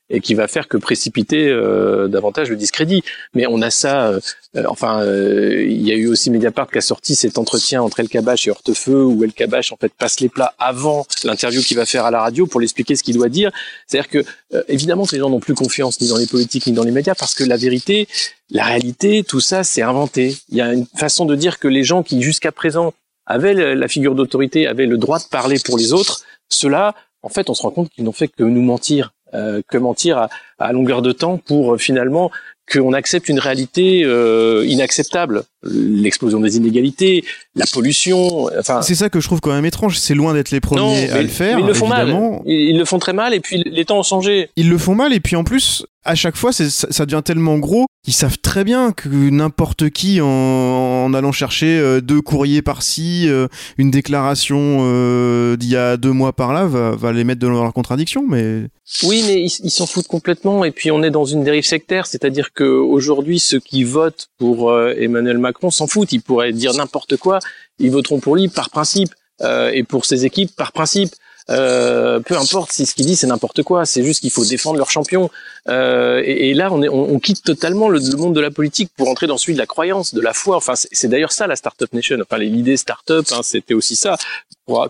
et 0.10 0.22
qui 0.22 0.34
va 0.34 0.48
faire 0.48 0.68
que 0.68 0.78
précipiter 0.78 1.48
euh, 1.50 2.08
davantage 2.08 2.50
le 2.50 2.56
discrédit. 2.56 3.04
Mais 3.34 3.46
on 3.48 3.62
a 3.62 3.70
ça, 3.70 4.08
euh, 4.08 4.20
euh, 4.56 4.64
enfin, 4.68 5.02
euh, 5.02 5.64
il 5.64 5.88
y 5.88 5.92
a 5.92 5.96
eu 5.96 6.08
aussi 6.08 6.32
Mediapart 6.32 6.70
qui 6.70 6.78
a 6.80 6.82
sorti 6.82 7.16
cet 7.16 7.38
entretien 7.38 7.82
entre 7.82 8.00
El 8.00 8.10
Kabash 8.10 8.48
et 8.48 8.52
Hortefeux 8.52 9.04
où 9.04 9.24
El 9.24 9.34
Kabash 9.34 9.72
en 9.72 9.78
fait 9.78 9.94
passe 9.94 10.20
les 10.20 10.30
plats 10.30 10.54
avant 10.58 11.06
l'interview 11.24 11.62
qu'il 11.62 11.78
va 11.78 11.86
faire 11.86 12.06
à 12.06 12.12
la 12.12 12.22
radio 12.22 12.48
pour 12.48 12.60
l'expliquer 12.60 12.96
ce 12.96 13.04
qu'il 13.04 13.16
doit 13.16 13.30
dire. 13.30 13.52
C'est-à-dire 13.88 14.10
que 14.10 14.26
euh, 14.54 14.64
évidemment 14.68 15.06
les 15.12 15.20
gens 15.20 15.30
n'ont 15.30 15.40
plus 15.40 15.56
confiance 15.56 16.02
ni 16.02 16.08
dans 16.08 16.18
les 16.18 16.28
politiques 16.28 16.66
ni 16.68 16.74
dans 16.74 16.84
les 16.84 16.92
médias 16.92 17.16
parce 17.16 17.36
que 17.36 17.44
la 17.44 17.58
vérité, 17.58 18.08
la 18.50 18.64
réalité, 18.64 19.24
tout 19.24 19.42
ça 19.42 19.64
c'est 19.64 19.82
inventé. 19.82 20.36
Il 20.50 20.58
y 20.58 20.62
a 20.62 20.74
une 20.74 20.88
façon 20.98 21.26
de 21.26 21.36
dire 21.36 21.60
que 21.60 21.68
les 21.68 21.84
gens 21.84 22.04
qui 22.04 22.22
jusqu'à 22.22 22.52
présent 22.52 22.94
avaient 23.28 23.54
la 23.54 23.88
figure 23.88 24.16
d'autorité, 24.16 24.66
avaient 24.66 24.88
le 24.88 24.98
droit 24.98 25.20
de 25.20 25.26
parler 25.26 25.60
pour 25.64 25.78
les 25.78 25.94
autres, 25.94 26.24
ceux-là, 26.50 26.96
en 27.22 27.30
fait, 27.30 27.50
on 27.50 27.54
se 27.54 27.62
rend 27.62 27.72
compte 27.72 27.90
qu'ils 27.90 28.04
n'ont 28.04 28.12
fait 28.12 28.28
que 28.28 28.44
nous 28.44 28.62
mentir, 28.62 29.14
euh, 29.34 29.62
que 29.68 29.78
mentir 29.78 30.18
à, 30.18 30.30
à 30.60 30.72
longueur 30.74 31.02
de 31.02 31.12
temps 31.12 31.38
pour 31.38 31.74
euh, 31.74 31.78
finalement 31.78 32.32
qu'on 32.72 32.94
accepte 32.94 33.30
une 33.30 33.40
réalité 33.40 34.04
euh, 34.04 34.64
inacceptable, 34.68 35.42
l'explosion 35.64 36.40
des 36.40 36.58
inégalités, 36.58 37.24
la 37.56 37.66
pollution, 37.74 38.46
enfin. 38.60 38.84
C'est 38.84 38.94
ça 38.94 39.10
que 39.10 39.20
je 39.20 39.26
trouve 39.28 39.40
quand 39.42 39.52
même 39.52 39.66
étrange. 39.66 39.98
C'est 39.98 40.14
loin 40.14 40.34
d'être 40.36 40.52
les 40.52 40.60
premiers 40.62 41.08
Non, 41.08 41.16
à 41.16 41.22
le 41.22 41.28
faire. 41.30 41.58
ils 41.58 41.66
le 41.66 41.74
font 41.74 41.92
évidemment. 41.92 42.32
mal. 42.32 42.42
Ils, 42.46 42.70
ils 42.70 42.78
le 42.78 42.86
font 42.86 43.00
très 43.00 43.14
mal 43.14 43.34
et 43.34 43.40
puis 43.40 43.64
les 43.66 43.86
temps 43.86 43.98
ont 44.00 44.04
changé. 44.04 44.50
Ils 44.56 44.70
le 44.70 44.78
font 44.78 44.94
mal 44.94 45.14
et 45.14 45.20
puis 45.20 45.36
en 45.36 45.44
plus, 45.44 45.84
à 46.10 46.16
chaque 46.16 46.36
fois, 46.36 46.52
ça, 46.52 47.06
devient 47.06 47.22
tellement 47.24 47.60
gros 47.60 47.86
qu'ils 48.04 48.16
savent 48.16 48.40
très 48.40 48.64
bien 48.64 48.94
que 48.94 49.08
n'importe 49.08 49.92
qui, 49.92 50.20
en, 50.22 51.14
allant 51.14 51.32
chercher 51.32 51.78
euh, 51.78 52.02
deux 52.02 52.20
courriers 52.20 52.64
par-ci, 52.64 53.26
euh, 53.28 53.48
une 53.78 53.92
déclaration 53.92 54.80
euh, 54.82 55.56
d'il 55.56 55.70
y 55.70 55.76
a 55.76 55.98
deux 55.98 56.12
mois 56.12 56.34
par-là, 56.34 56.66
va, 56.66 57.12
les 57.12 57.24
mettre 57.24 57.42
dans 57.42 57.52
leur 57.52 57.72
contradiction. 57.74 58.26
Mais 58.28 58.64
Oui, 59.04 59.24
mais 59.28 59.44
ils 59.44 59.70
s'en 59.70 59.86
foutent 59.86 60.08
complètement. 60.08 60.66
Et 60.66 60.72
puis 60.72 60.90
on 60.90 61.04
est 61.04 61.12
dans 61.12 61.26
une 61.26 61.44
dérive 61.44 61.66
sectaire, 61.66 62.08
c'est-à-dire 62.08 62.54
que 62.54 62.64
aujourd'hui, 62.64 63.38
ceux 63.38 63.60
qui 63.60 63.84
votent 63.84 64.30
pour 64.40 64.76
Emmanuel 64.76 65.38
Macron 65.38 65.70
s'en 65.70 65.86
foutent. 65.86 66.12
Ils 66.12 66.24
pourraient 66.24 66.54
dire 66.54 66.74
n'importe 66.74 67.18
quoi. 67.18 67.38
Ils 67.78 67.92
voteront 67.92 68.20
pour 68.20 68.36
lui 68.36 68.48
par 68.48 68.72
principe 68.72 69.14
et 69.44 69.84
pour 69.84 70.06
ses 70.06 70.26
équipes 70.26 70.56
par 70.56 70.72
principe. 70.72 71.12
Euh, 71.50 72.20
peu 72.20 72.38
importe 72.38 72.72
si 72.72 72.86
ce 72.86 72.94
qu'il 72.94 73.06
dit 73.06 73.16
c'est 73.16 73.28
n'importe 73.28 73.64
quoi, 73.64 73.86
c'est 73.86 74.04
juste 74.04 74.22
qu'il 74.22 74.30
faut 74.30 74.46
défendre 74.46 74.78
leur 74.78 74.92
champion. 74.92 75.30
Euh, 75.68 76.22
et, 76.26 76.54
là, 76.54 76.70
on, 76.72 76.82
est, 76.82 76.90
on, 76.90 77.20
quitte 77.20 77.44
totalement 77.44 77.90
le, 77.90 78.00
monde 78.18 78.36
de 78.36 78.40
la 78.40 78.52
politique 78.52 78.92
pour 78.96 79.10
entrer 79.10 79.28
dans 79.28 79.38
celui 79.38 79.54
de 79.54 79.60
la 79.60 79.66
croyance, 79.66 80.14
de 80.14 80.22
la 80.22 80.34
foi. 80.34 80.58
Enfin, 80.58 80.74
c'est 80.76 81.08
d'ailleurs 81.08 81.32
ça 81.32 81.48
la 81.48 81.56
startup 81.56 81.92
nation. 81.94 82.18
Enfin, 82.22 82.38
l'idée 82.38 82.78
startup, 82.78 83.26
hein, 83.32 83.42
c'était 83.44 83.74
aussi 83.74 83.96
ça, 83.96 84.18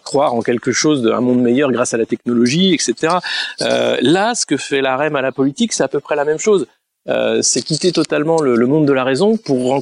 croire 0.03 0.33
en 0.33 0.41
quelque 0.41 0.71
chose 0.71 1.01
d'un 1.01 1.21
monde 1.21 1.41
meilleur 1.41 1.71
grâce 1.71 1.94
à 1.94 1.97
la 1.97 2.06
technologie, 2.06 2.74
etc. 2.74 3.15
Euh, 3.62 3.98
là, 4.01 4.36
ce 4.36 4.45
que 4.45 4.57
fait 4.57 4.81
la 4.81 4.98
REM 4.98 5.15
à 5.15 5.22
la 5.22 5.31
politique, 5.31 5.74
c'est 5.74 5.84
à 5.84 5.88
peu 5.88 6.00
près 6.00 6.15
la 6.15 6.25
même 6.25 6.39
chose. 6.39 6.67
Euh, 7.07 7.41
c'est 7.41 7.62
quitter 7.62 7.91
totalement 7.91 8.41
le, 8.41 8.67
monde 8.67 8.86
de 8.86 8.93
la 8.93 9.03
raison 9.03 9.38
pour, 9.38 9.74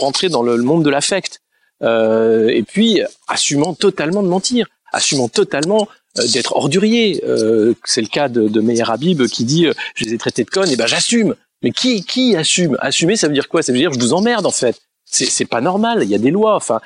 entrer 0.00 0.28
dans 0.28 0.42
le, 0.42 0.56
le 0.56 0.62
monde 0.62 0.84
de 0.84 0.90
l'affect. 0.90 1.40
Euh, 1.82 2.48
et 2.48 2.62
puis, 2.62 3.02
assumant 3.28 3.74
totalement 3.74 4.22
de 4.22 4.28
mentir, 4.28 4.66
assumant 4.92 5.28
totalement 5.28 5.88
d'être 6.16 6.56
ordurier. 6.56 7.22
Euh, 7.26 7.74
c'est 7.84 8.00
le 8.00 8.08
cas 8.08 8.28
de, 8.28 8.48
de 8.48 8.60
Meir 8.60 8.90
Habib 8.90 9.26
qui 9.26 9.44
dit 9.44 9.66
euh, 9.66 9.74
je 9.94 10.04
les 10.04 10.14
ai 10.14 10.18
traités 10.18 10.44
de 10.44 10.50
connes, 10.50 10.70
et 10.70 10.76
ben 10.76 10.86
j'assume. 10.86 11.34
Mais 11.62 11.70
qui 11.70 12.04
qui 12.04 12.36
assume? 12.36 12.76
Assumer, 12.80 13.16
ça 13.16 13.26
veut 13.28 13.34
dire 13.34 13.48
quoi? 13.48 13.62
Ça 13.62 13.72
veut 13.72 13.78
dire 13.78 13.92
je 13.92 13.98
vous 13.98 14.12
emmerde 14.12 14.46
en 14.46 14.50
fait. 14.50 14.80
C'est 15.10 15.46
pas 15.46 15.62
normal. 15.62 16.00
Il 16.02 16.10
y 16.10 16.14
a 16.14 16.18
des 16.18 16.30
lois. 16.30 16.54
Enfin, 16.54 16.80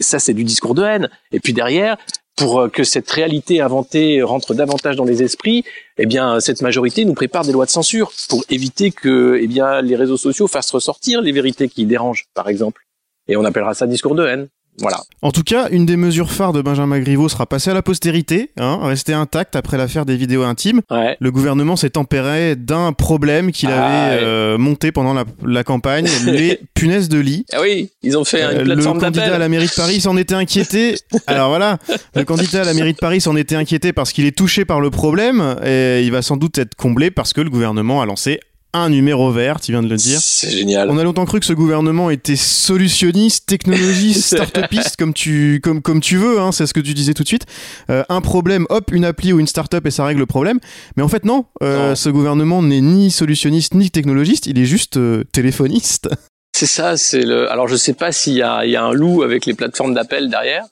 ça 0.00 0.18
c'est 0.18 0.32
du 0.32 0.44
discours 0.44 0.74
de 0.74 0.82
haine. 0.82 1.10
Et 1.32 1.40
puis 1.40 1.52
derrière, 1.52 1.98
pour 2.34 2.60
euh, 2.60 2.68
que 2.68 2.82
cette 2.82 3.10
réalité 3.10 3.60
inventée 3.60 4.22
rentre 4.22 4.54
davantage 4.54 4.96
dans 4.96 5.04
les 5.04 5.22
esprits, 5.22 5.64
eh 5.98 6.06
bien 6.06 6.40
cette 6.40 6.62
majorité 6.62 7.04
nous 7.04 7.14
prépare 7.14 7.44
des 7.44 7.52
lois 7.52 7.66
de 7.66 7.70
censure 7.70 8.10
pour 8.28 8.42
éviter 8.48 8.90
que 8.90 9.38
eh 9.40 9.46
bien 9.46 9.82
les 9.82 9.96
réseaux 9.96 10.16
sociaux 10.16 10.46
fassent 10.46 10.70
ressortir 10.70 11.20
les 11.20 11.32
vérités 11.32 11.68
qui 11.68 11.84
dérangent, 11.84 12.24
par 12.34 12.48
exemple. 12.48 12.86
Et 13.28 13.36
on 13.36 13.44
appellera 13.44 13.74
ça 13.74 13.86
discours 13.86 14.14
de 14.14 14.26
haine. 14.26 14.48
Voilà. 14.80 14.98
en 15.22 15.30
tout 15.32 15.42
cas, 15.42 15.68
une 15.70 15.86
des 15.86 15.96
mesures 15.96 16.30
phares 16.30 16.52
de 16.52 16.62
Benjamin 16.62 16.98
Griveaux 17.00 17.28
sera 17.28 17.46
passée 17.46 17.70
à 17.70 17.74
la 17.74 17.82
postérité, 17.82 18.50
hein, 18.58 18.78
restée 18.82 19.12
intacte 19.12 19.56
après 19.56 19.76
l'affaire 19.76 20.06
des 20.06 20.16
vidéos 20.16 20.42
intimes. 20.44 20.82
Ouais. 20.90 21.16
Le 21.20 21.30
gouvernement 21.30 21.76
s'est 21.76 21.90
tempéré 21.90 22.54
d'un 22.56 22.92
problème 22.92 23.50
qu'il 23.52 23.68
Ah, 23.70 23.84
avait 24.06 24.16
ouais. 24.16 24.22
euh, 24.24 24.58
monté 24.58 24.92
pendant 24.92 25.14
la, 25.14 25.24
la 25.44 25.64
campagne, 25.64 26.06
les 26.26 26.60
punaises 26.74 27.08
de 27.08 27.18
lit. 27.18 27.44
Ah 27.52 27.58
oui, 27.60 27.90
ils 28.02 28.16
ont 28.16 28.24
fait 28.24 28.42
Euh, 28.42 28.64
le 28.64 28.76
candidat 28.82 29.34
à 29.34 29.38
la 29.38 29.48
mairie 29.48 29.66
de 29.66 29.74
Paris 29.74 30.00
s'en 30.00 30.16
était 30.16 30.34
inquiété. 30.34 30.94
Alors 31.26 31.48
voilà, 31.48 31.78
le 32.14 32.24
candidat 32.24 32.62
à 32.62 32.64
la 32.64 32.74
mairie 32.74 32.92
de 32.92 32.98
Paris 32.98 33.20
s'en 33.20 33.36
était 33.36 33.56
inquiété 33.56 33.92
parce 33.92 34.12
qu'il 34.12 34.26
est 34.26 34.36
touché 34.36 34.64
par 34.64 34.80
le 34.80 34.90
problème 34.90 35.56
et 35.64 36.02
il 36.04 36.12
va 36.12 36.22
sans 36.22 36.36
doute 36.36 36.58
être 36.58 36.74
comblé 36.76 37.10
parce 37.10 37.32
que 37.32 37.40
le 37.40 37.50
gouvernement 37.50 38.00
a 38.02 38.06
lancé 38.06 38.40
un 38.74 38.90
numéro 38.90 39.30
vert, 39.32 39.60
tu 39.60 39.72
viens 39.72 39.82
de 39.82 39.88
le 39.88 39.96
dire. 39.96 40.18
C'est 40.20 40.50
génial. 40.50 40.90
On 40.90 40.98
a 40.98 41.04
longtemps 41.04 41.24
cru 41.24 41.40
que 41.40 41.46
ce 41.46 41.54
gouvernement 41.54 42.10
était 42.10 42.36
solutionniste, 42.36 43.46
technologiste, 43.46 44.22
start-upiste, 44.36 44.96
comme 44.96 45.14
tu, 45.14 45.60
comme, 45.62 45.80
comme 45.80 46.00
tu 46.00 46.16
veux, 46.18 46.38
hein, 46.38 46.52
c'est 46.52 46.66
ce 46.66 46.74
que 46.74 46.80
tu 46.80 46.92
disais 46.92 47.14
tout 47.14 47.22
de 47.22 47.28
suite. 47.28 47.46
Euh, 47.90 48.04
un 48.08 48.20
problème, 48.20 48.66
hop, 48.68 48.90
une 48.92 49.04
appli 49.04 49.32
ou 49.32 49.40
une 49.40 49.46
start-up 49.46 49.86
et 49.86 49.90
ça 49.90 50.04
règle 50.04 50.20
le 50.20 50.26
problème. 50.26 50.58
Mais 50.96 51.02
en 51.02 51.08
fait, 51.08 51.24
non, 51.24 51.46
euh, 51.62 51.90
Non. 51.90 51.94
ce 51.94 52.10
gouvernement 52.10 52.62
n'est 52.62 52.82
ni 52.82 53.10
solutionniste 53.10 53.74
ni 53.74 53.90
technologiste, 53.90 54.46
il 54.46 54.58
est 54.58 54.66
juste 54.66 54.98
euh, 54.98 55.24
téléphoniste. 55.32 56.08
c'est 56.56 56.66
ça, 56.66 56.96
c'est 56.98 57.22
le. 57.22 57.50
Alors 57.50 57.68
je 57.68 57.76
sais 57.76 57.94
pas 57.94 58.12
s'il 58.12 58.34
y 58.34 58.42
a, 58.42 58.66
il 58.66 58.70
y 58.70 58.76
a 58.76 58.84
un 58.84 58.92
loup 58.92 59.22
avec 59.22 59.46
les 59.46 59.54
plateformes 59.54 59.94
d'appel 59.94 60.28
derrière, 60.28 60.64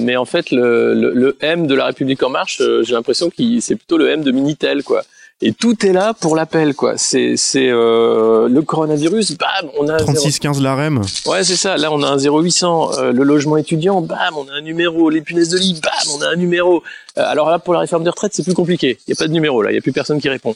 mais 0.00 0.16
en 0.16 0.24
fait 0.24 0.50
le, 0.50 0.94
le, 0.94 1.12
le, 1.14 1.36
M 1.40 1.66
de 1.68 1.74
la 1.74 1.86
République 1.86 2.22
en 2.22 2.30
marche, 2.30 2.60
j'ai 2.82 2.92
l'impression 2.92 3.30
que 3.30 3.60
c'est 3.60 3.76
plutôt 3.76 3.96
le 3.98 4.08
M 4.08 4.22
de 4.22 4.32
Minitel 4.32 4.82
quoi. 4.82 5.04
Et 5.42 5.52
tout 5.52 5.86
est 5.86 5.92
là 5.92 6.12
pour 6.12 6.36
l'appel 6.36 6.74
quoi. 6.74 6.98
C'est 6.98 7.34
c'est 7.36 7.68
euh, 7.70 8.46
le 8.48 8.60
coronavirus, 8.60 9.38
bam, 9.38 9.70
on 9.78 9.88
a 9.88 9.96
3615 9.96 10.60
l'AREM. 10.60 11.00
Ouais 11.24 11.44
c'est 11.44 11.56
ça. 11.56 11.78
Là 11.78 11.90
on 11.90 12.02
a 12.02 12.08
un 12.08 12.18
0800. 12.18 12.98
Euh, 12.98 13.12
le 13.12 13.22
logement 13.22 13.56
étudiant, 13.56 14.02
bam, 14.02 14.34
on 14.36 14.48
a 14.48 14.52
un 14.52 14.60
numéro. 14.60 15.08
Les 15.08 15.22
punaises 15.22 15.48
de 15.48 15.58
lit, 15.58 15.80
bam, 15.82 16.14
on 16.14 16.20
a 16.20 16.28
un 16.28 16.36
numéro. 16.36 16.82
Euh, 17.16 17.22
alors 17.24 17.48
là 17.48 17.58
pour 17.58 17.72
la 17.72 17.80
réforme 17.80 18.04
des 18.04 18.10
retraites 18.10 18.34
c'est 18.34 18.42
plus 18.42 18.54
compliqué. 18.54 18.98
Il 19.06 19.10
y 19.10 19.12
a 19.14 19.16
pas 19.16 19.28
de 19.28 19.32
numéro 19.32 19.62
là. 19.62 19.70
Il 19.72 19.74
y 19.76 19.78
a 19.78 19.80
plus 19.80 19.92
personne 19.92 20.20
qui 20.20 20.28
répond. 20.28 20.54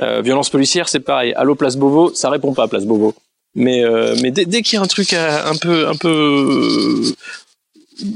Euh, 0.00 0.20
violence 0.20 0.50
policière, 0.50 0.88
c'est 0.88 1.00
pareil. 1.00 1.32
Allô, 1.34 1.54
place 1.54 1.76
Beauvau, 1.76 2.12
ça 2.14 2.28
répond 2.28 2.52
pas, 2.52 2.68
place 2.68 2.84
Beauvau. 2.84 3.14
Mais 3.54 3.82
euh, 3.82 4.14
mais 4.22 4.30
dès, 4.30 4.44
dès 4.44 4.60
qu'il 4.60 4.76
y 4.76 4.78
a 4.78 4.82
un 4.82 4.86
truc 4.86 5.14
un 5.14 5.56
peu 5.58 5.88
un 5.88 5.96
peu 5.96 7.02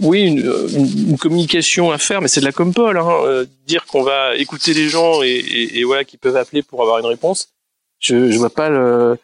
oui 0.03 0.23
une, 0.23 1.09
une, 1.09 1.19
communication 1.19 1.91
à 1.91 1.99
faire, 1.99 2.21
mais 2.21 2.29
c'est 2.29 2.41
de 2.41 2.47
la 2.47 2.53
compole. 2.53 2.99
Hein, 2.99 3.09
euh, 3.25 3.47
dire 3.67 3.87
qu'on 3.87 4.03
va 4.03 4.37
écouter 4.37 4.75
les 4.75 4.89
gens 4.89 5.23
et, 5.23 5.29
et, 5.29 5.81
et 5.81 5.85
voilà 5.85 6.05
qui 6.05 6.17
peuvent 6.17 6.37
appeler 6.37 6.63
pour 6.63 6.83
avoir 6.83 6.99
une 6.99 7.07
réponse. 7.07 7.49
Je 7.99 8.31
je 8.31 8.39
vois 8.39 8.51
pas 8.51 8.69
le 8.69 9.19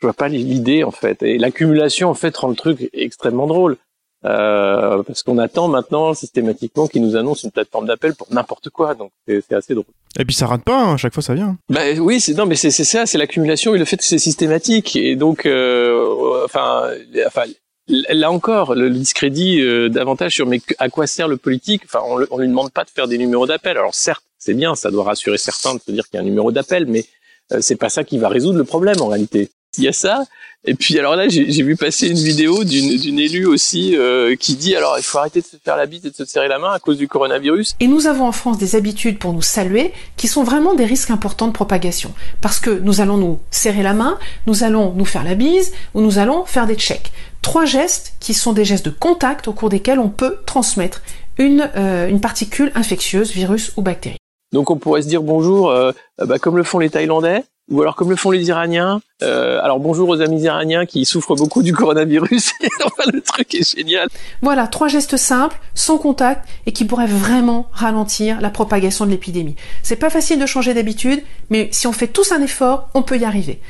je 0.00 0.06
vois 0.06 0.14
pas 0.14 0.28
l'idée 0.28 0.84
en 0.84 0.90
fait. 0.90 1.22
Et 1.22 1.38
l'accumulation 1.38 2.10
en 2.10 2.14
fait 2.14 2.36
rend 2.36 2.48
le 2.48 2.56
truc 2.56 2.90
extrêmement 2.92 3.46
drôle. 3.46 3.76
Euh, 4.24 5.02
parce 5.02 5.24
qu'on 5.24 5.38
attend 5.38 5.66
maintenant 5.66 6.14
systématiquement 6.14 6.86
qu'ils 6.86 7.02
nous 7.02 7.16
annoncent 7.16 7.42
une 7.42 7.50
plateforme 7.50 7.86
d'appel 7.86 8.14
pour 8.14 8.28
n'importe 8.30 8.70
quoi, 8.70 8.94
donc 8.94 9.10
c'est 9.26 9.52
assez 9.52 9.74
drôle. 9.74 9.86
Et 10.16 10.24
puis 10.24 10.32
ça 10.32 10.46
rate 10.46 10.62
pas, 10.62 10.80
hein, 10.80 10.94
à 10.94 10.96
chaque 10.96 11.12
fois 11.12 11.24
ça 11.24 11.34
vient. 11.34 11.56
Bah 11.68 11.80
oui, 11.98 12.20
c'est 12.20 12.34
non, 12.34 12.46
mais 12.46 12.54
c'est 12.54 12.70
ça, 12.70 13.04
c'est 13.04 13.18
l'accumulation 13.18 13.74
et 13.74 13.78
le 13.78 13.84
fait 13.84 13.96
que 13.96 14.04
c'est 14.04 14.18
systématique 14.18 14.94
et 14.94 15.16
donc, 15.16 15.44
euh, 15.44 16.44
enfin, 16.44 16.90
enfin, 17.26 17.42
là 17.88 18.30
encore, 18.30 18.74
le 18.74 18.90
discrédit 18.90 19.60
euh, 19.60 19.88
davantage 19.88 20.34
sur 20.34 20.46
mais 20.46 20.60
à 20.78 20.88
quoi 20.88 21.06
sert 21.06 21.28
le 21.28 21.36
politique? 21.36 21.82
Enfin, 21.84 22.00
on, 22.06 22.24
on 22.30 22.38
lui 22.38 22.48
demande 22.48 22.72
pas 22.72 22.84
de 22.84 22.90
faire 22.90 23.08
des 23.08 23.18
numéros 23.18 23.46
d'appel. 23.46 23.76
Alors 23.76 23.94
certes, 23.94 24.24
c'est 24.38 24.54
bien, 24.54 24.74
ça 24.74 24.90
doit 24.90 25.04
rassurer 25.04 25.38
certains 25.38 25.74
de 25.74 25.80
se 25.80 25.92
dire 25.92 26.08
qu'il 26.08 26.18
y 26.18 26.18
a 26.18 26.22
un 26.22 26.26
numéro 26.26 26.52
d'appel, 26.52 26.86
mais 26.86 27.04
euh, 27.52 27.58
c'est 27.60 27.76
pas 27.76 27.88
ça 27.88 28.04
qui 28.04 28.18
va 28.18 28.28
résoudre 28.28 28.58
le 28.58 28.64
problème 28.64 29.00
en 29.00 29.08
réalité. 29.08 29.50
Il 29.78 29.84
y 29.84 29.88
a 29.88 29.92
ça, 29.92 30.24
et 30.64 30.74
puis 30.74 30.98
alors 30.98 31.16
là, 31.16 31.28
j'ai 31.30 31.62
vu 31.62 31.76
passer 31.76 32.06
une 32.06 32.18
vidéo 32.18 32.62
d'une 32.62 33.18
élue 33.18 33.46
aussi 33.46 33.96
euh, 33.96 34.36
qui 34.36 34.54
dit 34.54 34.76
alors 34.76 34.98
il 34.98 35.02
faut 35.02 35.16
arrêter 35.16 35.40
de 35.40 35.46
se 35.46 35.56
faire 35.56 35.78
la 35.78 35.86
bite 35.86 36.04
et 36.04 36.10
de 36.10 36.14
se 36.14 36.26
serrer 36.26 36.46
la 36.46 36.58
main 36.58 36.72
à 36.72 36.78
cause 36.78 36.98
du 36.98 37.08
coronavirus. 37.08 37.74
Et 37.80 37.86
nous 37.86 38.06
avons 38.06 38.26
en 38.26 38.32
France 38.32 38.58
des 38.58 38.76
habitudes 38.76 39.18
pour 39.18 39.32
nous 39.32 39.40
saluer 39.40 39.92
qui 40.18 40.28
sont 40.28 40.44
vraiment 40.44 40.74
des 40.74 40.84
risques 40.84 41.10
importants 41.10 41.48
de 41.48 41.52
propagation. 41.52 42.12
Parce 42.42 42.60
que 42.60 42.68
nous 42.68 43.00
allons 43.00 43.16
nous 43.16 43.40
serrer 43.50 43.82
la 43.82 43.94
main, 43.94 44.18
nous 44.46 44.62
allons 44.62 44.92
nous 44.92 45.06
faire 45.06 45.24
la 45.24 45.34
bise 45.34 45.72
ou 45.94 46.02
nous 46.02 46.18
allons 46.18 46.44
faire 46.44 46.66
des 46.66 46.76
checks. 46.76 47.10
Trois 47.42 47.64
gestes 47.64 48.14
qui 48.20 48.34
sont 48.34 48.52
des 48.52 48.64
gestes 48.64 48.86
de 48.86 48.90
contact 48.90 49.48
au 49.48 49.52
cours 49.52 49.68
desquels 49.68 49.98
on 49.98 50.08
peut 50.08 50.38
transmettre 50.46 51.02
une, 51.38 51.70
euh, 51.76 52.08
une 52.08 52.20
particule 52.20 52.72
infectieuse, 52.74 53.32
virus 53.32 53.72
ou 53.76 53.82
bactérie. 53.82 54.18
Donc 54.52 54.70
on 54.70 54.76
pourrait 54.76 55.02
se 55.02 55.08
dire 55.08 55.22
bonjour, 55.22 55.70
euh, 55.70 55.92
bah, 56.18 56.38
comme 56.38 56.56
le 56.56 56.62
font 56.62 56.78
les 56.78 56.90
Thaïlandais, 56.90 57.44
ou 57.70 57.80
alors 57.80 57.96
comme 57.96 58.10
le 58.10 58.16
font 58.16 58.30
les 58.30 58.48
Iraniens. 58.48 59.00
Euh, 59.22 59.60
alors 59.62 59.80
bonjour 59.80 60.08
aux 60.08 60.20
amis 60.20 60.42
iraniens 60.42 60.84
qui 60.84 61.04
souffrent 61.04 61.36
beaucoup 61.36 61.62
du 61.62 61.72
coronavirus. 61.72 62.52
le 63.12 63.20
truc 63.20 63.54
est 63.54 63.76
génial. 63.76 64.08
Voilà, 64.42 64.66
trois 64.66 64.88
gestes 64.88 65.16
simples, 65.16 65.58
sans 65.74 65.96
contact, 65.96 66.46
et 66.66 66.72
qui 66.72 66.84
pourraient 66.84 67.06
vraiment 67.06 67.68
ralentir 67.72 68.40
la 68.40 68.50
propagation 68.50 69.06
de 69.06 69.10
l'épidémie. 69.10 69.56
C'est 69.82 69.96
pas 69.96 70.10
facile 70.10 70.38
de 70.38 70.46
changer 70.46 70.74
d'habitude, 70.74 71.22
mais 71.50 71.68
si 71.72 71.86
on 71.86 71.92
fait 71.92 72.08
tous 72.08 72.32
un 72.32 72.42
effort, 72.42 72.88
on 72.94 73.02
peut 73.02 73.16
y 73.16 73.24
arriver. 73.24 73.60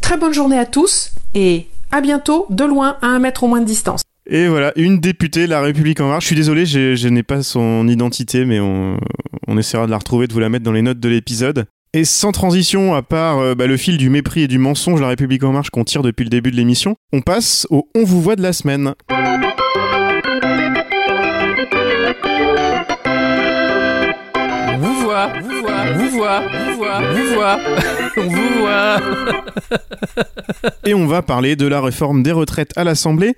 Très 0.00 0.16
bonne 0.16 0.34
journée 0.34 0.58
à 0.58 0.66
tous, 0.66 1.12
et 1.34 1.66
à 1.92 2.00
bientôt, 2.00 2.46
de 2.50 2.64
loin, 2.64 2.96
à 3.02 3.06
un 3.06 3.18
mètre 3.18 3.44
au 3.44 3.48
moins 3.48 3.60
de 3.60 3.66
distance. 3.66 4.02
Et 4.26 4.48
voilà, 4.48 4.72
une 4.76 4.98
députée, 4.98 5.46
La 5.46 5.60
République 5.60 6.00
en 6.00 6.08
marche. 6.08 6.24
Je 6.24 6.28
suis 6.28 6.36
désolé, 6.36 6.64
je 6.66 7.08
n'ai 7.08 7.22
pas 7.22 7.42
son 7.42 7.86
identité, 7.88 8.44
mais 8.44 8.60
on, 8.60 8.96
on 9.48 9.58
essaiera 9.58 9.86
de 9.86 9.90
la 9.90 9.98
retrouver, 9.98 10.26
de 10.26 10.32
vous 10.32 10.40
la 10.40 10.48
mettre 10.48 10.64
dans 10.64 10.72
les 10.72 10.82
notes 10.82 11.00
de 11.00 11.08
l'épisode. 11.08 11.66
Et 11.94 12.04
sans 12.04 12.32
transition, 12.32 12.94
à 12.94 13.02
part 13.02 13.38
euh, 13.38 13.54
bah, 13.54 13.66
le 13.66 13.76
fil 13.76 13.98
du 13.98 14.08
mépris 14.08 14.42
et 14.42 14.48
du 14.48 14.58
mensonge 14.58 15.02
La 15.02 15.08
République 15.08 15.44
en 15.44 15.52
marche 15.52 15.68
qu'on 15.68 15.84
tire 15.84 16.00
depuis 16.00 16.24
le 16.24 16.30
début 16.30 16.50
de 16.50 16.56
l'émission, 16.56 16.96
on 17.12 17.20
passe 17.20 17.66
au 17.68 17.86
On 17.94 18.04
vous 18.04 18.22
voit 18.22 18.36
de 18.36 18.42
la 18.42 18.54
semaine. 18.54 18.94
Vous 25.92 26.10
voit, 26.10 26.42
vous 26.48 26.76
voit, 26.76 27.00
vous 27.12 27.34
voit, 27.34 27.58
on 28.16 28.28
vous 28.28 28.60
voit. 28.60 29.00
et 30.84 30.94
on 30.94 31.06
va 31.06 31.22
parler 31.22 31.56
de 31.56 31.66
la 31.66 31.80
réforme 31.80 32.22
des 32.22 32.32
retraites 32.32 32.72
à 32.76 32.84
l'Assemblée. 32.84 33.34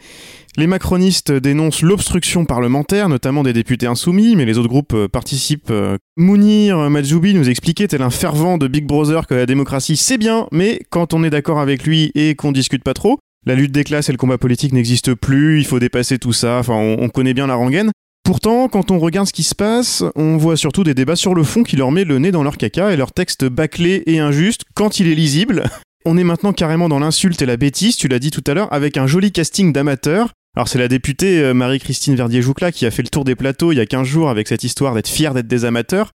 Les 0.57 0.67
macronistes 0.67 1.33
dénoncent 1.33 1.83
l'obstruction 1.83 2.45
parlementaire, 2.45 3.09
notamment 3.09 3.43
des 3.43 3.53
députés 3.53 3.87
insoumis, 3.87 4.37
mais 4.37 4.45
les 4.45 4.57
autres 4.57 4.69
groupes 4.69 4.95
euh, 4.95 5.09
participent. 5.09 5.73
Mounir 6.17 6.91
Majoubi 6.91 7.35
nous 7.35 7.49
expliquait, 7.49 7.89
tel 7.89 8.03
un 8.03 8.11
fervent 8.11 8.57
de 8.57 8.69
Big 8.69 8.87
Brother, 8.87 9.27
que 9.27 9.35
la 9.35 9.47
démocratie 9.47 9.97
c'est 9.97 10.19
bien, 10.19 10.47
mais 10.53 10.81
quand 10.91 11.13
on 11.13 11.25
est 11.25 11.31
d'accord 11.31 11.59
avec 11.59 11.85
lui 11.85 12.13
et 12.15 12.37
qu'on 12.37 12.53
discute 12.53 12.85
pas 12.85 12.95
trop, 12.95 13.19
la 13.47 13.55
lutte 13.55 13.73
des 13.73 13.85
classes 13.85 14.09
et 14.09 14.13
le 14.13 14.19
combat 14.19 14.39
politique 14.39 14.73
n'existent 14.73 15.15
plus, 15.21 15.59
il 15.59 15.67
faut 15.67 15.79
dépasser 15.81 16.19
tout 16.19 16.33
ça, 16.33 16.59
enfin 16.59 16.75
on, 16.75 17.03
on 17.03 17.09
connaît 17.09 17.35
bien 17.35 17.47
la 17.47 17.57
rengaine. 17.57 17.91
Pourtant, 18.25 18.69
quand 18.69 18.91
on 18.91 18.99
regarde 18.99 19.29
ce 19.29 19.35
qui 19.35 19.43
se 19.43 19.55
passe, 19.55 20.03
on 20.17 20.39
voit 20.39 20.57
surtout 20.57 20.83
des 20.83 20.95
débats 20.95 21.15
sur 21.15 21.35
le 21.35 21.45
fond 21.45 21.63
qui 21.63 21.77
leur 21.77 21.93
met 21.93 22.05
le 22.05 22.19
nez 22.19 22.33
dans 22.33 22.43
leur 22.43 22.57
caca 22.57 22.91
et 22.91 22.97
leur 22.97 23.13
texte 23.13 23.45
bâclé 23.45 24.03
et 24.07 24.19
injuste 24.19 24.63
quand 24.73 24.99
il 24.99 25.09
est 25.09 25.15
lisible. 25.15 25.65
On 26.07 26.19
est 26.19 26.25
maintenant 26.25 26.53
carrément 26.53 26.89
dans 26.89 26.99
l'insulte 26.99 27.41
et 27.41 27.47
la 27.47 27.57
bêtise, 27.57 27.97
tu 27.97 28.09
l'as 28.09 28.19
dit 28.19 28.31
tout 28.31 28.45
à 28.47 28.53
l'heure, 28.53 28.71
avec 28.73 28.99
un 28.99 29.07
joli 29.07 29.33
casting 29.33 29.73
d'amateurs. 29.73 30.33
Alors 30.57 30.69
c'est 30.69 30.79
la 30.79 30.89
députée 30.89 31.41
euh, 31.41 31.55
Marie-Christine 31.55 32.15
Verdier-Joucla 32.15 32.73
qui 32.73 32.85
a 32.85 32.91
fait 32.91 33.03
le 33.03 33.09
tour 33.09 33.25
des 33.25 33.35
plateaux 33.35 33.73
il 33.73 33.77
y 33.77 33.81
a 33.81 33.87
15 33.87 34.07
jours 34.07 34.29
avec 34.29 34.49
cette 34.49 34.65
histoire 34.65 34.95
d'être 34.95 35.09
fière 35.09 35.33
d'être 35.33 35.47
des 35.47 35.65
amateurs. 35.65 36.11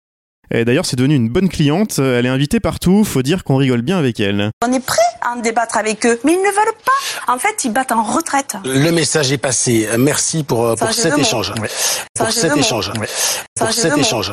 Et 0.52 0.66
d'ailleurs, 0.66 0.86
c'est 0.86 0.96
devenu 0.96 1.16
une 1.16 1.30
bonne 1.30 1.50
cliente. 1.50 2.00
Elle 2.00 2.26
est 2.26 2.30
invitée 2.30 2.60
partout. 2.60 3.04
Faut 3.04 3.22
dire 3.22 3.44
qu'on 3.44 3.58
rigole 3.58 3.82
bien 3.82 3.98
avec 3.98 4.20
elle. 4.20 4.52
On 4.66 4.72
est 4.72 4.84
prêt 4.86 5.02
à 5.22 5.34
en 5.34 5.38
débattre 5.38 5.78
avec 5.78 6.06
eux, 6.06 6.20
mais 6.24 6.34
ils 6.34 6.42
ne 6.42 6.46
veulent 6.46 6.78
pas. 6.86 7.34
En 7.34 7.38
fait, 7.38 7.66
ils 7.66 7.72
battent 7.74 7.92
en 7.92 8.04
retraite. 8.04 8.56
Le 8.64 8.92
message 8.92 9.32
est 9.32 9.38
passé. 9.38 9.88
Merci 9.98 10.44
pour, 10.44 10.76
pour 10.76 10.92
cet 10.92 11.18
échange. 11.18 11.52
Ouais. 11.60 11.70
Pour 12.16 12.32
cet 12.32 12.56
échange. 12.56 12.92
Ouais. 13.00 13.08
Pour 13.58 13.72
cet 13.72 13.98
échange. 13.98 14.32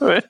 Ouais. 0.00 0.22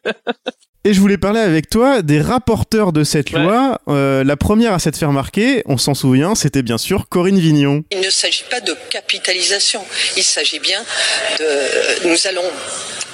Et 0.85 0.95
je 0.95 1.01
voulais 1.01 1.17
parler 1.17 1.39
avec 1.39 1.71
toi 1.71 2.03
des 2.03 2.21
rapporteurs 2.21 2.93
de 2.93 3.05
cette 3.05 3.31
loi. 3.31 3.81
Euh, 3.87 4.25
la 4.25 4.37
première 4.37 4.73
à 4.73 4.81
s'être 4.81 4.97
fait 4.99 5.07
remarquer, 5.07 5.63
on 5.67 5.79
s'en 5.79 5.95
souvient, 5.95 6.35
c'était 6.35 6.63
bien 6.63 6.79
sûr 6.79 7.09
Corinne 7.09 7.39
Vignon. 7.39 7.85
Il 7.93 8.01
ne 8.01 8.11
s'agit 8.11 8.43
pas 8.51 8.61
de 8.61 8.75
capitalisation. 8.91 9.85
Il 10.17 10.25
s'agit 10.25 10.59
bien 10.59 10.83
de. 11.39 12.09
Nous 12.09 12.27
allons 12.27 12.43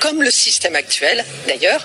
comme 0.01 0.23
le 0.23 0.31
système 0.31 0.77
actuel 0.77 1.25
d'ailleurs, 1.47 1.85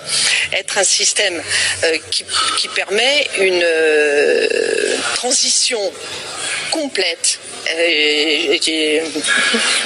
être 0.52 0.78
un 0.78 0.84
système 0.84 1.42
euh, 1.84 1.98
qui, 2.10 2.24
qui, 2.58 2.68
permet 2.68 3.26
une 3.40 3.62
euh, 3.62 4.96
transition 5.16 5.80
complète. 6.70 7.40
Euh, 7.66 8.56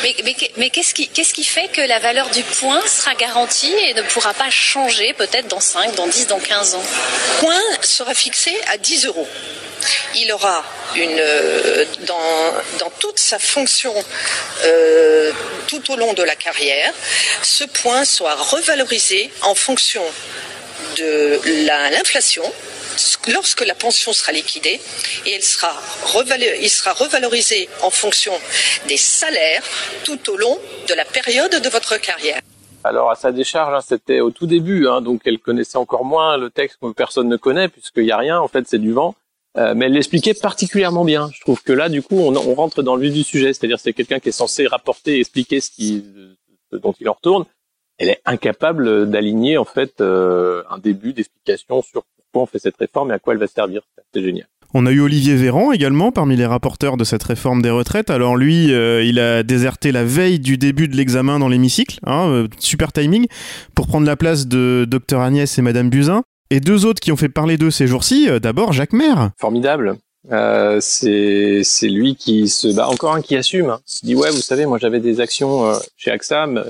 mais, 0.02 0.16
mais, 0.25 0.37
mais 0.56 0.70
qu'est-ce 0.70 0.94
qui, 0.94 1.44
fait 1.44 1.68
que 1.68 1.80
la 1.80 1.99
valeur 1.99 2.28
du 2.30 2.42
point 2.42 2.85
sera 2.87 3.14
garantie 3.14 3.73
et 3.88 3.94
ne 3.94 4.02
pourra 4.02 4.35
pas 4.35 4.50
changer 4.50 5.12
peut-être 5.14 5.49
dans 5.49 5.61
5, 5.61 5.94
dans 5.94 6.06
10, 6.06 6.26
dans 6.28 6.40
15 6.40 6.75
ans? 6.75 6.82
Point 7.40 7.62
sera 7.82 8.14
fixé 8.14 8.52
à 8.73 8.78
10 8.78 9.06
euros. 9.06 9.28
Il 10.16 10.32
aura 10.32 10.64
une, 10.97 11.23
dans, 12.00 12.18
dans 12.80 12.90
toute 12.99 13.18
sa 13.18 13.38
fonction 13.38 13.94
euh, 14.64 15.30
tout 15.68 15.92
au 15.92 15.97
long 15.97 16.14
de 16.14 16.23
la 16.23 16.35
carrière, 16.35 16.92
ce 17.42 17.64
point 17.64 18.04
soit 18.04 18.35
revalorisé 18.35 19.30
en 19.42 19.54
fonction 19.54 20.02
de 20.97 21.40
l'inflation 21.66 22.52
lorsque 23.33 23.64
la 23.67 23.75
pension 23.75 24.12
sera 24.12 24.33
liquidée 24.33 24.81
et 25.26 25.33
elle 25.33 25.43
sera 25.43 25.73
il 26.61 26.71
sera 26.71 26.93
revalorisé 26.93 27.69
en 27.83 27.90
fonction 27.90 28.33
des 28.88 28.97
salaires 28.97 29.62
tout 30.05 30.31
au 30.31 30.37
long 30.37 30.59
de 30.88 30.95
la 30.95 31.05
période 31.05 31.62
de 31.62 31.69
votre 31.69 32.00
carrière. 32.00 32.40
Alors 32.85 33.11
à 33.11 33.17
sa 33.17 33.33
décharge, 33.33 33.75
hein, 33.75 33.85
c'était 33.87 34.21
au 34.21 34.31
tout 34.31 34.47
début, 34.47 34.87
hein, 34.88 35.00
donc 35.00 35.23
elle 35.25 35.38
connaissait 35.38 35.78
encore 35.78 36.05
moins 36.05 36.37
le 36.37 36.50
texte 36.50 36.78
que 36.81 36.93
personne 36.93 37.28
ne 37.28 37.37
connaît 37.37 37.69
puisqu'il 37.69 38.05
n'y 38.05 38.12
a 38.12 38.17
rien, 38.17 38.40
en 38.40 38.49
fait 38.49 38.67
c'est 38.67 38.78
du 38.78 38.93
vent. 38.93 39.14
Euh, 39.57 39.75
mais 39.75 39.87
elle 39.87 39.93
l'expliquait 39.93 40.35
particulièrement 40.35 41.05
bien. 41.05 41.31
Je 41.33 41.40
trouve 41.40 41.62
que 41.62 41.73
là, 41.73 41.88
du 41.88 42.02
coup, 42.02 42.17
on, 42.17 42.55
rentre 42.55 42.83
dans 42.83 42.95
le 42.95 43.02
vif 43.02 43.14
du 43.14 43.23
sujet. 43.25 43.52
C'est-à-dire, 43.52 43.81
c'est 43.81 43.93
quelqu'un 43.93 44.21
qui 44.21 44.28
est 44.28 44.33
censé 44.33 44.67
rapporter 44.67 45.17
et 45.17 45.21
expliquer 45.21 45.61
ce, 45.61 45.71
qui, 45.71 46.05
dont 46.71 46.95
il 47.00 47.09
en 47.09 47.14
retourne. 47.14 47.45
Elle 47.97 48.11
est 48.11 48.21
incapable 48.25 49.11
d'aligner 49.11 49.59
en 49.59 49.64
fait 49.64 50.00
euh, 50.00 50.62
un 50.71 50.78
début 50.78 51.12
d'explication 51.12 51.83
sur 51.83 52.05
pourquoi 52.32 52.44
on 52.44 52.47
fait 52.47 52.58
cette 52.58 52.76
réforme 52.76 53.11
et 53.11 53.14
à 53.14 53.18
quoi 53.18 53.35
elle 53.35 53.40
va 53.40 53.47
servir. 53.47 53.82
C'est 54.14 54.23
génial. 54.23 54.47
On 54.75 54.85
a 54.85 54.90
eu 54.90 55.00
Olivier 55.00 55.35
Véran 55.35 55.73
également 55.73 56.12
parmi 56.12 56.37
les 56.37 56.44
rapporteurs 56.44 56.99
de 56.99 57.04
cette 57.04 57.23
réforme 57.23 57.62
des 57.62 57.70
retraites. 57.70 58.11
Alors 58.11 58.37
lui, 58.37 58.73
euh, 58.73 59.02
il 59.02 59.18
a 59.18 59.42
déserté 59.42 59.92
la 59.92 60.04
veille 60.04 60.40
du 60.40 60.58
début 60.58 60.88
de 60.88 60.97
l'examen 60.97 61.38
dans 61.38 61.49
l'hémicycle, 61.49 61.99
hein, 62.04 62.28
euh, 62.28 62.49
super 62.58 62.92
timing, 62.92 63.26
pour 63.75 63.87
prendre 63.87 64.06
la 64.06 64.16
place 64.16 64.47
de 64.47 64.87
Dr 64.87 65.20
Agnès 65.20 65.58
et 65.58 65.62
Madame 65.62 65.88
Buzyn. 65.88 66.23
Et 66.50 66.61
deux 66.61 66.85
autres 66.85 67.00
qui 67.00 67.12
ont 67.12 67.16
fait 67.16 67.30
parler 67.30 67.56
d'eux 67.56 67.70
ces 67.70 67.87
jours-ci, 67.87 68.28
euh, 68.28 68.40
d'abord 68.40 68.75
Jacques 68.75 68.92
Maire. 68.92 69.30
Formidable. 69.38 69.97
Euh, 70.30 70.78
c'est 70.82 71.62
c'est 71.64 71.88
lui 71.88 72.14
qui 72.14 72.49
se 72.49 72.68
bah 72.75 72.88
encore 72.88 73.14
un 73.14 73.23
qui 73.23 73.37
assume. 73.37 73.70
Hein. 73.70 73.80
Il 73.87 73.92
se 73.92 74.04
dit 74.04 74.14
ouais, 74.14 74.30
vous 74.30 74.42
savez, 74.42 74.66
moi 74.66 74.76
j'avais 74.78 75.00
des 75.00 75.20
actions 75.20 75.73
chez 75.97 76.11
AXA, 76.11 76.47
mais 76.47 76.61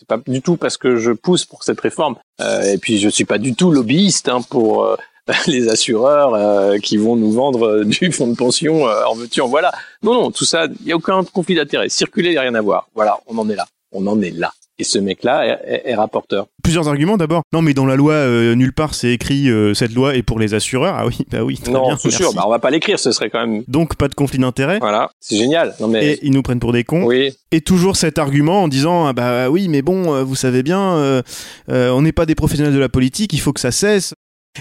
c'est 0.00 0.08
pas 0.08 0.18
du 0.26 0.40
tout 0.40 0.56
parce 0.56 0.78
que 0.78 0.96
je 0.96 1.12
pousse 1.12 1.44
pour 1.44 1.62
cette 1.62 1.78
réforme. 1.78 2.16
Euh, 2.40 2.62
et 2.72 2.78
puis 2.78 2.98
je 2.98 3.08
suis 3.10 3.26
pas 3.26 3.36
du 3.36 3.54
tout 3.54 3.70
lobbyiste 3.70 4.30
hein, 4.30 4.40
pour 4.40 4.84
euh, 4.84 4.96
les 5.46 5.68
assureurs 5.68 6.32
euh, 6.34 6.78
qui 6.78 6.96
vont 6.96 7.16
nous 7.16 7.30
vendre 7.30 7.84
du 7.84 8.10
fonds 8.10 8.28
de 8.28 8.34
pension 8.34 8.84
en 8.84 9.14
veux-tu 9.14 9.42
voilà. 9.42 9.72
Non 10.02 10.14
non, 10.14 10.30
tout 10.30 10.46
ça, 10.46 10.68
il 10.80 10.86
y 10.86 10.92
a 10.92 10.96
aucun 10.96 11.22
conflit 11.24 11.54
d'intérêt. 11.54 11.90
Circuler, 11.90 12.30
il 12.30 12.34
y 12.34 12.38
a 12.38 12.42
rien 12.42 12.54
à 12.54 12.62
voir. 12.62 12.88
Voilà, 12.94 13.18
on 13.26 13.36
en 13.36 13.48
est 13.50 13.56
là. 13.56 13.66
On 13.92 14.06
en 14.06 14.22
est 14.22 14.30
là. 14.30 14.54
Et 14.80 14.84
ce 14.84 14.98
mec-là 14.98 15.60
est, 15.66 15.90
est, 15.90 15.94
rapporteur. 15.94 16.46
Plusieurs 16.62 16.88
arguments 16.88 17.18
d'abord. 17.18 17.42
Non, 17.52 17.60
mais 17.60 17.74
dans 17.74 17.84
la 17.84 17.96
loi, 17.96 18.14
euh, 18.14 18.54
nulle 18.54 18.72
part 18.72 18.94
c'est 18.94 19.12
écrit 19.12 19.50
euh, 19.50 19.74
cette 19.74 19.92
loi 19.92 20.16
est 20.16 20.22
pour 20.22 20.38
les 20.38 20.54
assureurs. 20.54 20.94
Ah 20.96 21.06
oui, 21.06 21.18
bah 21.30 21.42
oui. 21.42 21.58
Très 21.58 21.70
non, 21.70 21.98
c'est 21.98 22.10
sûr. 22.10 22.32
Bah, 22.32 22.44
on 22.46 22.50
va 22.50 22.58
pas 22.58 22.70
l'écrire, 22.70 22.98
ce 22.98 23.12
serait 23.12 23.28
quand 23.28 23.46
même. 23.46 23.62
Donc 23.68 23.96
pas 23.96 24.08
de 24.08 24.14
conflit 24.14 24.38
d'intérêt. 24.38 24.78
Voilà, 24.78 25.10
c'est 25.20 25.36
génial. 25.36 25.74
Non 25.80 25.88
mais. 25.88 26.12
Et 26.12 26.18
ils 26.22 26.32
nous 26.32 26.40
prennent 26.40 26.60
pour 26.60 26.72
des 26.72 26.82
cons. 26.82 27.04
Oui. 27.04 27.36
Et 27.52 27.60
toujours 27.60 27.96
cet 27.96 28.18
argument 28.18 28.62
en 28.62 28.68
disant 28.68 29.06
ah 29.06 29.12
bah 29.12 29.50
oui, 29.50 29.68
mais 29.68 29.82
bon, 29.82 30.14
euh, 30.14 30.24
vous 30.24 30.34
savez 30.34 30.62
bien, 30.62 31.22
on 31.68 32.02
n'est 32.02 32.12
pas 32.12 32.24
des 32.24 32.34
professionnels 32.34 32.74
de 32.74 32.78
la 32.78 32.88
politique, 32.88 33.34
il 33.34 33.40
faut 33.40 33.52
que 33.52 33.60
ça 33.60 33.70
cesse. 33.70 34.14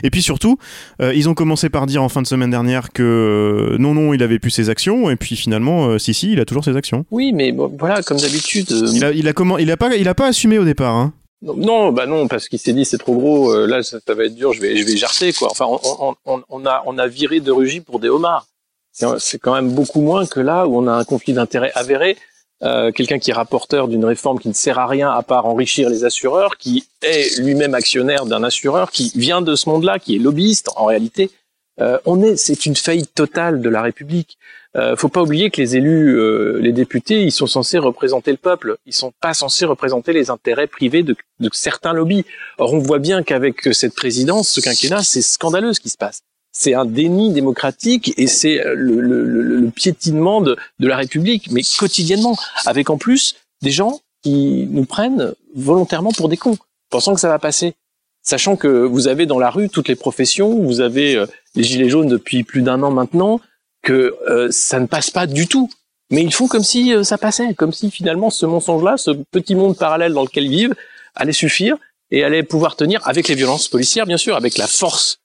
Et 0.03 0.09
puis 0.09 0.21
surtout, 0.21 0.57
euh, 1.01 1.13
ils 1.13 1.29
ont 1.29 1.33
commencé 1.33 1.69
par 1.69 1.85
dire 1.87 2.03
en 2.03 2.09
fin 2.09 2.21
de 2.21 2.27
semaine 2.27 2.51
dernière 2.51 2.91
que 2.91 3.73
euh, 3.73 3.77
non, 3.79 3.93
non, 3.93 4.13
il 4.13 4.21
avait 4.21 4.39
plus 4.39 4.51
ses 4.51 4.69
actions, 4.69 5.09
et 5.09 5.15
puis 5.15 5.35
finalement, 5.35 5.87
euh, 5.87 5.97
si, 5.97 6.13
si, 6.13 6.31
il 6.31 6.39
a 6.39 6.45
toujours 6.45 6.63
ses 6.63 6.75
actions. 6.75 7.05
Oui, 7.11 7.33
mais 7.33 7.51
bon, 7.51 7.73
voilà, 7.77 8.03
comme 8.03 8.17
d'habitude. 8.17 8.69
Il 8.69 9.03
a, 9.03 9.11
il 9.11 9.27
a 9.27 9.33
comment, 9.33 9.57
il 9.57 9.69
a 9.71 9.77
pas, 9.77 9.95
il 9.95 10.07
a 10.07 10.15
pas 10.15 10.27
assumé 10.27 10.57
au 10.59 10.63
départ. 10.63 10.95
Hein. 10.95 11.13
Non, 11.41 11.91
bah 11.91 12.05
non, 12.05 12.27
parce 12.27 12.49
qu'il 12.49 12.59
s'est 12.59 12.73
dit 12.73 12.85
c'est 12.85 12.97
trop 12.97 13.15
gros. 13.15 13.65
là, 13.65 13.81
ça, 13.81 13.97
ça, 14.05 14.13
va 14.13 14.25
être 14.25 14.35
dur. 14.35 14.53
Je 14.53 14.61
vais, 14.61 14.75
je 14.77 14.85
vais 14.85 14.97
jarter 14.97 15.33
quoi. 15.33 15.49
Enfin, 15.51 15.65
on, 15.67 16.15
on, 16.25 16.43
on, 16.49 16.65
a, 16.65 16.83
on 16.85 16.97
a 16.97 17.07
viré 17.07 17.39
de 17.39 17.51
rugis 17.51 17.81
pour 17.81 17.99
des 17.99 18.09
homards. 18.09 18.47
C'est 18.91 19.39
quand 19.39 19.53
même 19.53 19.71
beaucoup 19.71 20.01
moins 20.01 20.25
que 20.25 20.41
là 20.41 20.67
où 20.67 20.77
on 20.77 20.87
a 20.87 20.91
un 20.91 21.05
conflit 21.05 21.33
d'intérêt 21.33 21.71
avéré. 21.75 22.17
Euh, 22.61 22.91
quelqu'un 22.91 23.19
qui 23.19 23.31
est 23.31 23.33
rapporteur 23.33 23.87
d'une 23.87 24.03
réforme 24.03 24.37
qui 24.37 24.49
ne 24.49 24.53
sert 24.53 24.79
à 24.79 24.87
rien 24.87 25.09
à 25.09 25.21
part 25.23 25.45
enrichir 25.45 25.89
les 25.89 26.03
assureurs, 26.03 26.57
qui 26.57 26.85
est 27.01 27.39
lui-même 27.39 27.73
actionnaire 27.73 28.25
d'un 28.25 28.43
assureur, 28.43 28.91
qui 28.91 29.11
vient 29.15 29.41
de 29.41 29.55
ce 29.55 29.69
monde-là, 29.69 29.97
qui 29.97 30.15
est 30.15 30.19
lobbyiste 30.19 30.69
en 30.75 30.85
réalité. 30.85 31.31
Euh, 31.79 31.97
on 32.05 32.21
est, 32.21 32.35
c'est 32.35 32.65
une 32.65 32.75
faillite 32.75 33.13
totale 33.15 33.61
de 33.61 33.69
la 33.69 33.81
République. 33.81 34.37
Euh, 34.75 34.95
faut 34.97 35.09
pas 35.09 35.21
oublier 35.21 35.49
que 35.49 35.61
les 35.61 35.77
élus, 35.77 36.19
euh, 36.19 36.59
les 36.59 36.73
députés, 36.73 37.23
ils 37.23 37.31
sont 37.31 37.47
censés 37.47 37.77
représenter 37.77 38.31
le 38.31 38.37
peuple. 38.37 38.77
Ils 38.85 38.93
sont 38.93 39.13
pas 39.21 39.33
censés 39.33 39.65
représenter 39.65 40.11
les 40.11 40.29
intérêts 40.29 40.67
privés 40.67 41.03
de, 41.03 41.15
de 41.39 41.49
certains 41.53 41.93
lobbies. 41.93 42.25
Or, 42.57 42.73
on 42.73 42.79
voit 42.79 42.99
bien 42.99 43.23
qu'avec 43.23 43.73
cette 43.73 43.95
présidence, 43.95 44.49
ce 44.49 44.59
quinquennat, 44.59 45.03
c'est 45.03 45.21
scandaleux 45.21 45.73
ce 45.73 45.79
qui 45.79 45.89
se 45.89 45.97
passe 45.97 46.21
c'est 46.51 46.73
un 46.73 46.85
déni 46.85 47.31
démocratique 47.31 48.13
et 48.17 48.27
c'est 48.27 48.61
le, 48.65 49.69
piétinement 49.75 50.41
de, 50.41 50.57
de, 50.79 50.87
la 50.87 50.97
République, 50.97 51.51
mais 51.51 51.61
quotidiennement, 51.77 52.35
avec 52.65 52.89
en 52.89 52.97
plus 52.97 53.35
des 53.61 53.71
gens 53.71 53.99
qui 54.23 54.67
nous 54.71 54.85
prennent 54.85 55.33
volontairement 55.55 56.11
pour 56.11 56.29
des 56.29 56.37
cons, 56.37 56.57
pensant 56.89 57.13
que 57.13 57.19
ça 57.19 57.29
va 57.29 57.39
passer. 57.39 57.75
Sachant 58.21 58.55
que 58.55 58.67
vous 58.67 59.07
avez 59.07 59.25
dans 59.25 59.39
la 59.39 59.49
rue 59.49 59.69
toutes 59.69 59.87
les 59.87 59.95
professions, 59.95 60.59
vous 60.59 60.81
avez 60.81 61.15
euh, 61.15 61.25
les 61.55 61.63
gilets 61.63 61.89
jaunes 61.89 62.09
depuis 62.09 62.43
plus 62.43 62.61
d'un 62.61 62.83
an 62.83 62.91
maintenant, 62.91 63.39
que 63.81 64.15
euh, 64.27 64.49
ça 64.51 64.79
ne 64.79 64.87
passe 64.87 65.09
pas 65.09 65.25
du 65.25 65.47
tout. 65.47 65.69
Mais 66.11 66.23
ils 66.23 66.33
font 66.33 66.47
comme 66.47 66.63
si 66.63 66.93
euh, 66.93 67.03
ça 67.03 67.17
passait, 67.17 67.53
comme 67.53 67.71
si 67.71 67.89
finalement 67.91 68.29
ce 68.29 68.45
mensonge-là, 68.45 68.97
ce 68.97 69.11
petit 69.31 69.55
monde 69.55 69.77
parallèle 69.77 70.13
dans 70.13 70.23
lequel 70.23 70.45
ils 70.45 70.51
vivent, 70.51 70.75
allait 71.15 71.31
suffire 71.31 71.77
et 72.11 72.23
allait 72.23 72.43
pouvoir 72.43 72.75
tenir 72.75 73.07
avec 73.07 73.27
les 73.27 73.35
violences 73.35 73.67
policières, 73.67 74.05
bien 74.05 74.17
sûr, 74.17 74.35
avec 74.35 74.57
la 74.57 74.67
force 74.67 75.18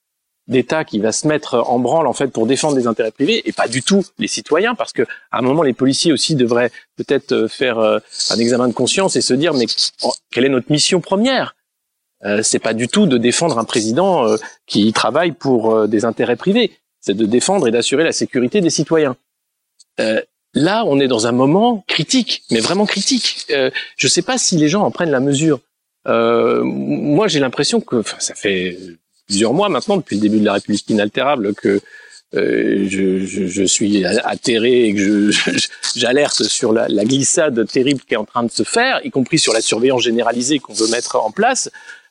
d'État 0.47 0.85
qui 0.85 0.99
va 0.99 1.13
se 1.13 1.27
mettre 1.27 1.55
en 1.55 1.79
branle 1.79 2.07
en 2.07 2.13
fait 2.13 2.29
pour 2.29 2.47
défendre 2.47 2.77
les 2.77 2.87
intérêts 2.87 3.11
privés 3.11 3.43
et 3.49 3.53
pas 3.53 3.67
du 3.67 3.83
tout 3.83 4.05
les 4.19 4.29
citoyens 4.29 4.75
parce 4.75 4.93
que 4.93 5.03
à 5.31 5.39
un 5.39 5.43
moment 5.43 5.63
les 5.63 5.73
policiers 5.73 6.13
aussi 6.13 6.35
devraient 6.35 6.71
peut-être 6.97 7.33
euh, 7.33 7.49
faire 7.49 7.79
euh, 7.79 7.99
un 8.31 8.39
examen 8.39 8.69
de 8.69 8.75
conscience 8.75 9.17
et 9.17 9.23
se 9.23 9.33
dire 9.33 9.55
mais 9.55 9.67
quelle 10.31 10.45
est 10.45 10.51
notre 10.51 10.71
mission 10.71 11.01
première? 11.01 11.57
Euh, 12.25 12.43
c'est 12.43 12.59
pas 12.59 12.75
du 12.75 12.89
tout 12.89 13.07
de 13.07 13.17
défendre 13.17 13.59
un 13.59 13.65
président 13.65 14.29
euh, 14.29 14.37
qui 14.67 14.93
travaille 14.93 15.33
pour 15.33 15.89
des 15.89 16.05
intérêts 16.05 16.37
privés. 16.37 16.73
C'est 17.01 17.15
de 17.15 17.27
défendre 17.27 17.69
et 17.69 17.71
d'assurer 17.71 18.05
la 18.05 18.13
sécurité 18.13 18.61
des 18.61 18.71
citoyens. 18.71 19.17
Là 19.99 20.85
on 20.87 21.01
est 21.01 21.09
dans 21.09 21.27
un 21.27 21.33
moment 21.33 21.85
critique 21.87 22.43
mais 22.51 22.61
vraiment 22.61 22.87
critique. 22.87 23.47
Je 23.97 24.09
sais 24.09 24.23
pas 24.23 24.39
si 24.39 24.57
les 24.57 24.69
gens 24.69 24.83
en 24.83 24.91
prennent 24.91 25.11
la 25.11 25.21
mesure. 25.21 25.61
Moi 26.07 27.29
j'ai 27.29 27.41
l'impression 27.41 27.81
que 27.81 28.03
ça 28.19 28.35
fait 28.35 28.79
plusieurs 29.27 29.55
mois 29.55 29.69
maintenant, 29.69 29.97
depuis 29.97 30.17
le 30.17 30.23
début 30.23 30.41
de 30.41 30.45
la 30.45 30.55
République 30.55 30.89
inaltérable, 30.91 31.55
que 31.55 31.81
euh, 32.35 32.87
je, 32.89 33.25
je, 33.25 33.47
je, 33.47 33.65
suis 33.65 34.05
atterré 34.05 34.87
et 34.87 34.95
que 34.95 35.31
j'alerte 35.97 36.43
sur 36.43 36.73
la, 36.73 36.89
la, 36.89 37.05
glissade 37.05 37.67
terrible 37.69 38.01
qui 38.01 38.15
est 38.15 38.19
en 38.19 38.25
train 38.25 38.43
de 38.43 38.51
se 38.51 38.65
faire, 38.65 39.01
y 39.05 39.11
compris 39.11 39.39
sur 39.39 39.53
la 39.53 39.61
surveillance 39.61 40.03
généralisée 40.03 40.59
qu'on 40.59 40.75
veut 40.75 40.89
mettre 40.89 41.17
en 41.17 41.31
place. 41.31 41.71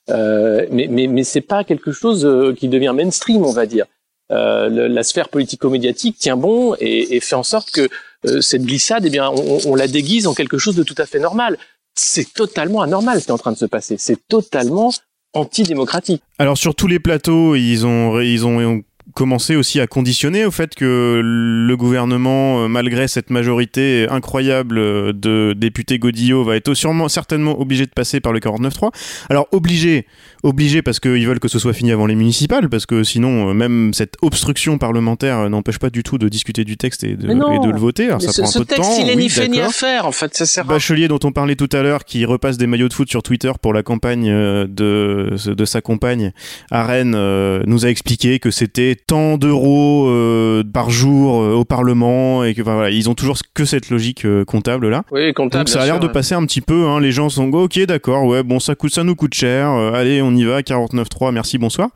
Euh, 0.10 0.66
mais 0.72 0.88
mais, 0.90 1.08
mais 1.08 1.24
c'est 1.24 1.42
pas 1.42 1.64
quelque 1.64 1.92
chose 1.92 2.26
euh, 2.26 2.54
qui 2.54 2.68
devient 2.68 2.94
mainstream, 2.96 3.44
on 3.44 3.52
va 3.52 3.66
dire. 3.66 3.86
Euh, 4.32 4.88
la 4.88 5.04
sphère 5.04 5.30
politico-médiatique 5.30 6.18
tient 6.18 6.38
bon 6.38 6.76
et, 6.80 7.16
et, 7.16 7.20
fait 7.20 7.36
en 7.36 7.44
sorte 7.44 7.72
que 7.72 7.90
euh, 8.26 8.42
cette 8.42 8.64
glissade, 8.64 9.06
eh 9.06 9.10
bien, 9.10 9.30
on, 9.30 9.60
on, 9.66 9.76
la 9.76 9.88
déguise 9.88 10.28
en 10.28 10.34
quelque 10.34 10.58
chose 10.58 10.76
de 10.76 10.84
tout 10.84 10.96
à 10.98 11.06
fait 11.06 11.20
normal. 11.20 11.58
C'est 11.96 12.34
totalement 12.34 12.82
anormal 12.82 13.20
ce 13.20 13.26
qui 13.26 13.32
est 13.32 13.34
en 13.34 13.38
train 13.38 13.52
de 13.52 13.58
se 13.58 13.66
passer. 13.66 13.98
C'est 14.00 14.28
totalement 14.28 14.92
antidémocratique. 15.34 16.22
Alors 16.40 16.58
sur 16.58 16.76
tous 16.76 16.88
les 16.88 17.00
plateaux, 17.00 17.56
ils 17.56 17.86
ont, 17.86 18.20
ils 18.20 18.46
ont 18.46 18.82
commencer 19.14 19.56
aussi 19.56 19.80
à 19.80 19.88
conditionner 19.88 20.46
au 20.46 20.52
fait 20.52 20.76
que 20.76 21.22
le 21.24 21.78
gouvernement, 21.78 22.64
euh, 22.64 22.68
malgré 22.68 23.08
cette 23.08 23.30
majorité 23.30 24.08
incroyable 24.10 24.78
euh, 24.78 25.14
de 25.14 25.54
députés 25.56 26.00
Godillot, 26.00 26.44
va 26.44 26.56
être 26.56 26.74
sûrement 26.74 27.08
certainement 27.10 27.60
obligé 27.60 27.86
de 27.86 27.92
passer 27.92 28.20
par 28.20 28.34
le 28.34 28.40
49-3. 28.40 28.92
Alors 29.30 29.48
obligé, 29.52 30.08
obligé 30.42 30.82
parce 30.82 31.00
qu'ils 31.00 31.28
veulent 31.28 31.40
que 31.40 31.48
ce 31.48 31.60
soit 31.60 31.74
fini 31.74 31.92
avant 31.92 32.06
les 32.06 32.16
municipales, 32.16 32.70
parce 32.70 32.86
que 32.86 33.04
sinon 33.04 33.50
euh, 33.50 33.54
même 33.54 33.94
cette 33.94 34.16
obstruction 34.22 34.78
parlementaire 34.78 35.50
n'empêche 35.50 35.80
pas 35.80 35.90
du 35.90 36.04
tout 36.04 36.18
de 36.18 36.28
discuter 36.28 36.64
du 36.64 36.78
texte 36.78 37.04
et 37.04 37.16
de, 37.16 37.30
et 37.30 37.36
de 37.36 37.72
le 37.72 37.80
voter. 37.80 38.08
Alors, 38.08 38.22
ça 38.22 38.32
ce, 38.32 38.42
prend 38.42 38.50
un 38.50 38.52
ce 38.52 38.60
peu 38.60 38.66
texte, 38.66 38.82
de 38.82 38.96
temps. 38.96 39.02
il 39.02 39.10
est 39.10 39.16
oui, 39.16 39.24
ni 39.24 39.30
fait 39.30 39.48
ni 39.48 39.62
à 39.62 39.70
faire, 39.70 40.06
en 40.06 40.12
fait, 40.12 40.36
ça 40.36 40.46
sert. 40.46 40.66
Bachelier 40.66 41.08
dont 41.08 41.20
on 41.24 41.32
parlait 41.32 41.56
tout 41.56 41.70
à 41.72 41.84
l'heure, 41.84 42.06
qui 42.06 42.26
repasse 42.26 42.58
des 42.58 42.68
maillots 42.68 42.90
de 42.90 42.94
foot 42.94 43.10
sur 43.10 43.22
Twitter 43.22 43.52
pour 43.62 43.74
la 43.74 43.84
campagne 43.84 44.28
de, 44.28 45.36
de 45.46 45.66
sa 45.66 45.82
compagne 45.82 46.32
à 46.72 46.86
Rennes, 46.86 47.64
nous 47.66 47.86
a 47.86 47.90
expliqué 47.90 48.40
que 48.40 48.50
c'était 48.52 48.98
tant 49.08 49.38
d'euros 49.38 50.08
euh, 50.08 50.64
par 50.64 50.90
jour 50.90 51.42
euh, 51.42 51.54
au 51.54 51.66
Parlement 51.66 52.44
et 52.44 52.54
que 52.54 52.62
enfin, 52.62 52.74
voilà, 52.76 52.90
ils 52.90 53.10
ont 53.10 53.14
toujours 53.16 53.38
que 53.54 53.66
cette 53.66 53.90
logique 53.90 54.26
euh, 54.26 54.46
comptable 54.46 54.90
là. 54.90 55.04
Oui, 55.12 55.34
comptable, 55.34 55.66
Donc 55.66 55.70
ça 55.70 55.82
a 55.82 55.86
l'air 55.86 56.00
de 56.00 56.08
passer 56.08 56.36
un 56.36 56.46
petit 56.46 56.62
peu. 56.62 56.86
Hein, 56.88 57.00
les 57.00 57.12
gens 57.12 57.30
sont 57.30 57.52
ok, 57.52 57.80
d'accord, 57.86 58.26
ouais, 58.26 58.44
bon 58.44 58.60
ça 58.60 58.76
coûte, 58.76 58.94
ça 58.94 59.04
nous 59.04 59.16
coûte 59.16 59.34
cher. 59.34 59.70
euh, 59.70 59.94
allez, 59.94 60.22
on 60.22 60.34
y 60.36 60.44
va, 60.44 60.62
49.3, 60.62 61.32
merci, 61.32 61.58
bonsoir. 61.58 61.90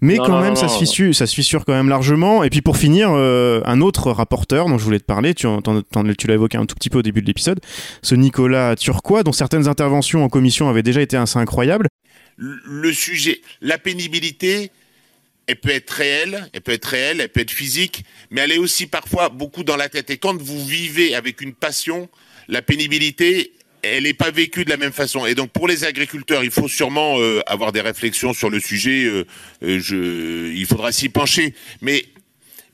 Mais 0.00 0.16
Non, 0.16 0.24
quand 0.24 0.32
non, 0.32 0.40
même, 0.40 0.48
non, 0.50 0.54
ça 0.56 0.66
non. 0.66 0.72
se 0.72 0.78
fissure, 0.78 1.14
ça 1.14 1.26
se 1.26 1.34
fissure 1.34 1.64
quand 1.64 1.72
même 1.74 1.88
largement. 1.88 2.44
Et 2.44 2.50
puis 2.50 2.62
pour 2.62 2.76
finir, 2.76 3.10
euh, 3.12 3.60
un 3.64 3.80
autre 3.80 4.10
rapporteur 4.10 4.68
dont 4.68 4.78
je 4.78 4.84
voulais 4.84 5.00
te 5.00 5.04
parler, 5.04 5.34
tu, 5.34 5.46
tu 6.18 6.26
l'as 6.26 6.34
évoqué 6.34 6.56
un 6.58 6.66
tout 6.66 6.74
petit 6.74 6.90
peu 6.90 6.98
au 6.98 7.02
début 7.02 7.20
de 7.22 7.26
l'épisode, 7.26 7.60
ce 8.02 8.14
Nicolas 8.14 8.76
Turquois, 8.76 9.22
dont 9.22 9.32
certaines 9.32 9.68
interventions 9.68 10.24
en 10.24 10.28
commission 10.28 10.68
avaient 10.68 10.82
déjà 10.82 11.00
été 11.02 11.16
assez 11.16 11.38
incroyables. 11.38 11.88
le 12.36 12.92
sujet, 12.92 13.40
la 13.60 13.78
pénibilité, 13.78 14.70
elle 15.46 15.56
peut 15.56 15.70
être 15.70 15.90
réelle, 15.90 16.48
elle 16.52 16.60
peut 16.60 16.72
être 16.72 16.86
réelle, 16.86 17.20
elle 17.20 17.28
peut 17.28 17.40
être 17.40 17.50
physique, 17.50 18.04
mais 18.30 18.42
elle 18.42 18.52
est 18.52 18.58
aussi 18.58 18.86
parfois 18.86 19.28
beaucoup 19.28 19.64
dans 19.64 19.76
la 19.76 19.88
tête. 19.88 20.10
Et 20.10 20.16
quand 20.16 20.40
vous 20.40 20.64
vivez 20.64 21.14
avec 21.14 21.40
une 21.40 21.54
passion, 21.54 22.08
la 22.48 22.62
pénibilité, 22.62 23.52
elle 23.82 24.04
n'est 24.04 24.14
pas 24.14 24.30
vécue 24.30 24.64
de 24.64 24.70
la 24.70 24.76
même 24.76 24.92
façon. 24.92 25.26
Et 25.26 25.34
donc 25.34 25.50
pour 25.50 25.68
les 25.68 25.84
agriculteurs, 25.84 26.42
il 26.42 26.50
faut 26.50 26.68
sûrement 26.68 27.20
euh, 27.20 27.40
avoir 27.46 27.72
des 27.72 27.80
réflexions 27.80 28.32
sur 28.32 28.50
le 28.50 28.60
sujet. 28.60 29.04
euh, 29.04 29.26
euh, 29.62 30.52
il 30.54 30.66
faudra 30.66 30.92
s'y 30.92 31.08
pencher, 31.08 31.54
mais 31.82 32.06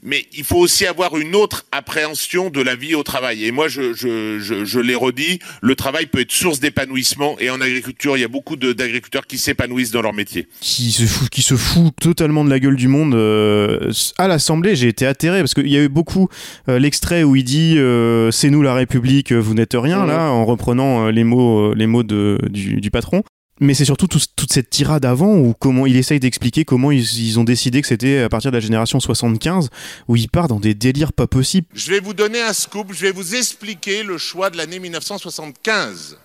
mais 0.02 0.26
il 0.36 0.44
faut 0.44 0.56
aussi 0.58 0.86
avoir 0.86 1.16
une 1.18 1.34
autre 1.34 1.64
appréhension 1.72 2.50
de 2.50 2.60
la 2.60 2.74
vie 2.74 2.94
au 2.94 3.02
travail. 3.02 3.44
Et 3.44 3.52
moi, 3.52 3.68
je, 3.68 3.92
je, 3.92 4.38
je, 4.38 4.64
je 4.64 4.80
l'ai 4.80 4.94
redit, 4.94 5.38
le 5.62 5.74
travail 5.74 6.06
peut 6.06 6.20
être 6.20 6.32
source 6.32 6.60
d'épanouissement. 6.60 7.36
Et 7.38 7.50
en 7.50 7.60
agriculture, 7.60 8.16
il 8.16 8.20
y 8.20 8.24
a 8.24 8.28
beaucoup 8.28 8.56
d'agriculteurs 8.56 9.26
qui 9.26 9.38
s'épanouissent 9.38 9.90
dans 9.90 10.02
leur 10.02 10.14
métier. 10.14 10.46
qui 10.60 10.90
se 10.92 11.04
fout, 11.04 11.28
qui 11.28 11.42
se 11.42 11.56
fout 11.56 11.92
totalement 12.00 12.44
de 12.44 12.50
la 12.50 12.58
gueule 12.60 12.76
du 12.76 12.88
monde 12.88 13.14
euh, 13.14 13.90
à 14.18 14.28
l'Assemblée. 14.28 14.76
J'ai 14.76 14.88
été 14.88 15.06
atterré 15.06 15.40
parce 15.40 15.54
qu'il 15.54 15.68
y 15.68 15.76
a 15.76 15.82
eu 15.82 15.88
beaucoup 15.88 16.28
euh, 16.68 16.78
l'extrait 16.78 17.22
où 17.22 17.36
il 17.36 17.44
dit 17.44 17.74
euh, 17.78 18.30
c'est 18.30 18.50
nous 18.50 18.62
la 18.62 18.74
République, 18.74 19.32
vous 19.32 19.54
n'êtes 19.54 19.74
rien 19.74 20.00
Mhm. 20.00 20.08
là, 20.08 20.30
en 20.30 20.44
reprenant 20.46 21.06
euh, 21.06 21.10
les 21.10 21.24
mots, 21.24 21.74
les 21.74 21.86
mots 21.86 22.02
de, 22.02 22.38
du, 22.48 22.80
du 22.80 22.90
patron. 22.90 23.22
Mais 23.60 23.74
c'est 23.74 23.84
surtout 23.84 24.06
tout- 24.06 24.18
toute 24.36 24.52
cette 24.52 24.70
tirade 24.70 25.04
avant 25.04 25.34
où 25.36 25.54
comment 25.58 25.86
il 25.86 25.96
essaye 25.96 26.18
d'expliquer 26.18 26.64
comment 26.64 26.90
ils, 26.90 27.04
ils 27.28 27.38
ont 27.38 27.44
décidé 27.44 27.82
que 27.82 27.88
c'était 27.88 28.20
à 28.20 28.28
partir 28.30 28.50
de 28.50 28.56
la 28.56 28.60
génération 28.60 28.98
75 29.00 29.68
où 30.08 30.16
il 30.16 30.28
part 30.30 30.48
dans 30.48 30.58
des 30.60 30.72
délires 30.74 31.12
pas 31.12 31.26
possibles. 31.26 31.66
Je 31.74 31.90
vais 31.90 32.00
vous 32.00 32.14
donner 32.14 32.40
un 32.40 32.54
scoop, 32.54 32.88
je 32.92 33.02
vais 33.02 33.12
vous 33.12 33.34
expliquer 33.34 34.02
le 34.02 34.16
choix 34.18 34.48
de 34.50 34.56
l'année 34.56 34.78
1975. 34.78 36.16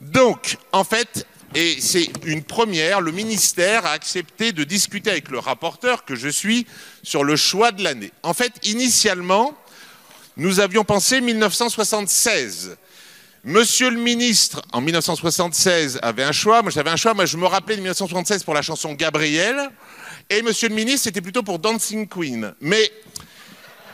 Donc, 0.00 0.58
en 0.72 0.84
fait, 0.84 1.26
Et 1.54 1.76
c'est 1.80 2.10
une 2.26 2.42
première, 2.42 3.00
le 3.00 3.12
ministère 3.12 3.86
a 3.86 3.92
accepté 3.92 4.50
de 4.52 4.64
discuter 4.64 5.10
avec 5.10 5.30
le 5.30 5.38
rapporteur 5.38 6.04
que 6.04 6.16
je 6.16 6.28
suis 6.28 6.66
sur 7.04 7.22
le 7.22 7.36
choix 7.36 7.70
de 7.70 7.82
l'année. 7.84 8.10
En 8.24 8.34
fait, 8.34 8.52
initialement, 8.64 9.56
nous 10.36 10.58
avions 10.60 10.84
pensé 10.84 11.20
1976. 11.20 12.76
Monsieur 13.48 13.90
le 13.90 13.96
ministre, 14.00 14.60
en 14.72 14.80
1976, 14.80 16.00
avait 16.02 16.24
un 16.24 16.32
choix. 16.32 16.62
Moi, 16.62 16.72
j'avais 16.72 16.90
un 16.90 16.96
choix. 16.96 17.14
Moi, 17.14 17.26
je 17.26 17.36
me 17.36 17.46
rappelais 17.46 17.76
de 17.76 17.80
1976 17.80 18.42
pour 18.42 18.54
la 18.54 18.62
chanson 18.62 18.92
Gabriel. 18.94 19.70
Et 20.28 20.42
monsieur 20.42 20.68
le 20.68 20.74
ministre, 20.74 21.04
c'était 21.04 21.20
plutôt 21.20 21.44
pour 21.44 21.60
Dancing 21.60 22.08
Queen. 22.08 22.52
Mais 22.60 22.90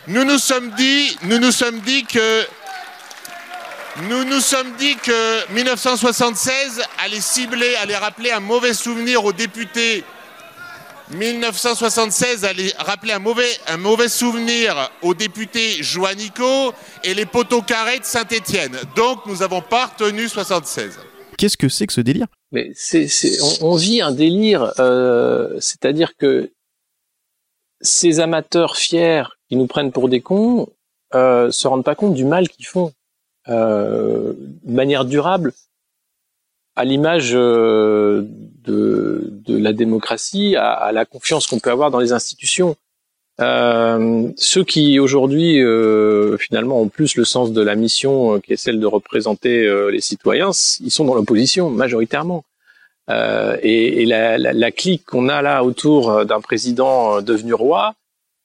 nous 0.08 0.24
nous 0.24 0.38
sommes 0.38 0.70
dit, 0.70 1.18
nous 1.24 1.38
nous 1.38 1.52
sommes 1.52 1.80
dit 1.80 2.04
que 2.04 2.46
nous 4.08 4.24
nous 4.24 4.40
sommes 4.40 4.72
dit 4.78 4.96
que 4.96 5.52
1976 5.52 6.80
allait 7.04 7.20
cibler, 7.20 7.74
allait 7.74 7.98
rappeler 7.98 8.30
un 8.30 8.40
mauvais 8.40 8.72
souvenir 8.72 9.22
aux 9.22 9.34
députés. 9.34 10.02
1976 11.10 12.44
allait 12.44 12.72
rappeler 12.78 13.12
un 13.12 13.18
mauvais, 13.18 13.50
un 13.68 13.76
mauvais 13.76 14.08
souvenir 14.08 14.90
aux 15.02 15.14
députés 15.14 15.82
Joannico 15.82 16.72
et 17.04 17.14
les 17.14 17.26
poteaux 17.26 17.62
carrés 17.62 17.98
de 17.98 18.04
Saint-Étienne. 18.04 18.76
Donc 18.96 19.26
nous 19.26 19.42
avons 19.42 19.60
pas 19.60 19.86
retenu 19.86 20.28
76. 20.28 20.98
Qu'est-ce 21.36 21.56
que 21.56 21.68
c'est 21.68 21.86
que 21.86 21.92
ce 21.92 22.00
délire? 22.00 22.26
Mais 22.52 22.70
c'est, 22.74 23.08
c'est, 23.08 23.40
on, 23.42 23.72
on 23.72 23.76
vit 23.76 24.00
un 24.00 24.12
délire, 24.12 24.72
euh, 24.78 25.58
c'est-à-dire 25.60 26.16
que 26.16 26.52
ces 27.80 28.20
amateurs 28.20 28.76
fiers 28.76 29.24
qui 29.48 29.56
nous 29.56 29.66
prennent 29.66 29.92
pour 29.92 30.08
des 30.08 30.20
cons 30.20 30.68
euh, 31.14 31.50
se 31.50 31.68
rendent 31.68 31.84
pas 31.84 31.94
compte 31.94 32.14
du 32.14 32.24
mal 32.24 32.48
qu'ils 32.48 32.66
font 32.66 32.92
euh, 33.48 34.32
de 34.38 34.72
manière 34.72 35.04
durable, 35.04 35.52
à 36.76 36.84
l'image 36.84 37.32
euh, 37.34 38.24
de, 38.64 39.28
de 39.46 39.56
la 39.56 39.72
démocratie, 39.72 40.56
à, 40.56 40.70
à 40.70 40.92
la 40.92 41.04
confiance 41.04 41.46
qu'on 41.46 41.58
peut 41.58 41.70
avoir 41.70 41.90
dans 41.90 42.00
les 42.00 42.12
institutions. 42.12 42.76
Euh, 43.40 44.30
ceux 44.36 44.62
qui 44.62 44.98
aujourd'hui 45.00 45.60
euh, 45.60 46.36
finalement 46.36 46.80
ont 46.80 46.88
plus 46.88 47.16
le 47.16 47.24
sens 47.24 47.52
de 47.52 47.62
la 47.62 47.74
mission 47.74 48.34
euh, 48.34 48.38
qui 48.40 48.52
est 48.52 48.56
celle 48.56 48.78
de 48.78 48.86
représenter 48.86 49.66
euh, 49.66 49.90
les 49.90 50.02
citoyens, 50.02 50.50
ils 50.80 50.90
sont 50.90 51.04
dans 51.06 51.14
l'opposition 51.14 51.70
majoritairement. 51.70 52.44
Euh, 53.10 53.56
et, 53.62 54.02
et 54.02 54.06
la, 54.06 54.38
la, 54.38 54.52
la, 54.52 54.70
clique 54.70 55.04
qu'on 55.06 55.28
a 55.28 55.42
là 55.42 55.64
autour 55.64 56.24
d'un 56.24 56.40
président 56.40 57.20
devenu 57.20 57.52
roi, 57.52 57.94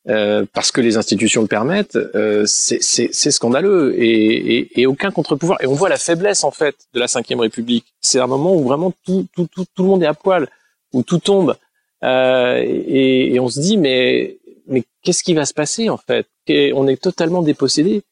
euh, 0.09 0.45
parce 0.53 0.71
que 0.71 0.79
les 0.79 0.95
institutions 0.95 1.41
le 1.41 1.47
permettent, 1.47 1.97
euh, 1.97 2.43
c'est 2.45 3.31
scandaleux 3.31 3.93
et, 3.97 4.57
et, 4.57 4.81
et, 4.81 4.85
aucun 4.85 5.11
contre-pouvoir. 5.11 5.61
Et 5.61 5.67
on 5.67 5.73
voit 5.73 5.89
la 5.89 5.97
faiblesse 5.97 6.43
en 6.45 6.51
fait 6.51 6.75
de 6.93 6.99
la 6.99 7.07
Ve 7.07 7.39
République. 7.39 7.85
C'est 7.99 8.19
un 8.19 8.27
moment 8.27 8.55
où 8.55 8.63
vraiment 8.63 8.93
tout, 9.05 9.27
tout, 9.35 9.47
tout, 9.47 9.65
tout, 9.75 9.83
le 9.83 9.89
monde 9.89 10.03
est 10.03 10.07
à 10.07 10.13
poil, 10.13 10.47
où 10.93 11.03
tout 11.03 11.19
tombe. 11.19 11.55
Euh, 12.03 12.63
et, 12.63 13.33
et, 13.33 13.39
on 13.39 13.49
se 13.49 13.59
dit 13.59 13.77
mais 13.77 14.37
mais 14.67 14.83
qu'est-ce 15.03 15.23
qui 15.23 15.33
va 15.33 15.45
se 15.45 15.53
passer 15.53 15.89
en 15.89 15.97
fait? 15.97 16.27
On 16.73 16.87
est 16.87 17.01
totalement 17.01 17.41
dépossédé. 17.41 18.03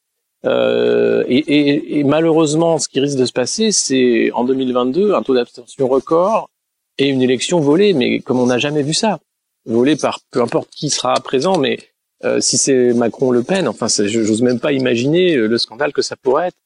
Euh, 0.45 1.23
et, 1.27 2.03
malheureusement, 2.03 2.77
ce 2.77 2.87
qui 2.87 2.99
risque 2.99 3.17
de 3.17 3.25
se 3.25 3.33
passer, 3.33 3.71
c'est 3.71 4.31
en 4.33 4.43
2022 4.43 5.13
un 5.13 5.23
taux 5.23 5.33
d'abstention 5.33 5.87
record 5.87 6.49
et 6.97 7.07
une 7.07 7.21
élection 7.21 7.59
volée, 7.59 7.93
mais 7.93 8.19
comme 8.19 8.39
on 8.39 8.47
n'a 8.47 8.57
jamais 8.57 8.83
vu 8.83 8.93
ça 8.93 9.19
volé 9.65 9.95
par 9.95 10.19
peu 10.31 10.41
importe 10.41 10.69
qui 10.71 10.89
sera 10.89 11.13
présent, 11.15 11.57
mais 11.57 11.79
euh, 12.23 12.39
si 12.39 12.57
c'est 12.57 12.93
Macron-Le 12.93 13.43
Pen, 13.43 13.67
enfin, 13.67 13.87
j'ose 13.87 14.41
même 14.41 14.59
pas 14.59 14.71
imaginer 14.71 15.35
euh, 15.35 15.47
le 15.47 15.57
scandale 15.57 15.93
que 15.93 16.01
ça 16.01 16.15
pourrait 16.15 16.47
être. 16.47 16.57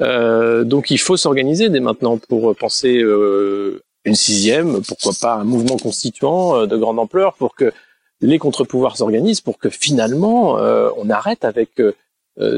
Euh, 0.00 0.64
donc 0.64 0.90
il 0.90 0.98
faut 0.98 1.16
s'organiser 1.16 1.68
dès 1.68 1.80
maintenant 1.80 2.18
pour 2.18 2.54
penser 2.56 2.98
euh, 2.98 3.82
une 4.04 4.16
sixième, 4.16 4.82
pourquoi 4.82 5.12
pas 5.20 5.34
un 5.34 5.44
mouvement 5.44 5.76
constituant 5.76 6.56
euh, 6.56 6.66
de 6.66 6.76
grande 6.76 6.98
ampleur 6.98 7.34
pour 7.34 7.54
que 7.54 7.72
les 8.20 8.38
contre-pouvoirs 8.38 8.96
s'organisent, 8.96 9.40
pour 9.40 9.58
que 9.58 9.68
finalement 9.68 10.58
euh, 10.58 10.90
on 10.96 11.10
arrête 11.10 11.44
avec 11.44 11.80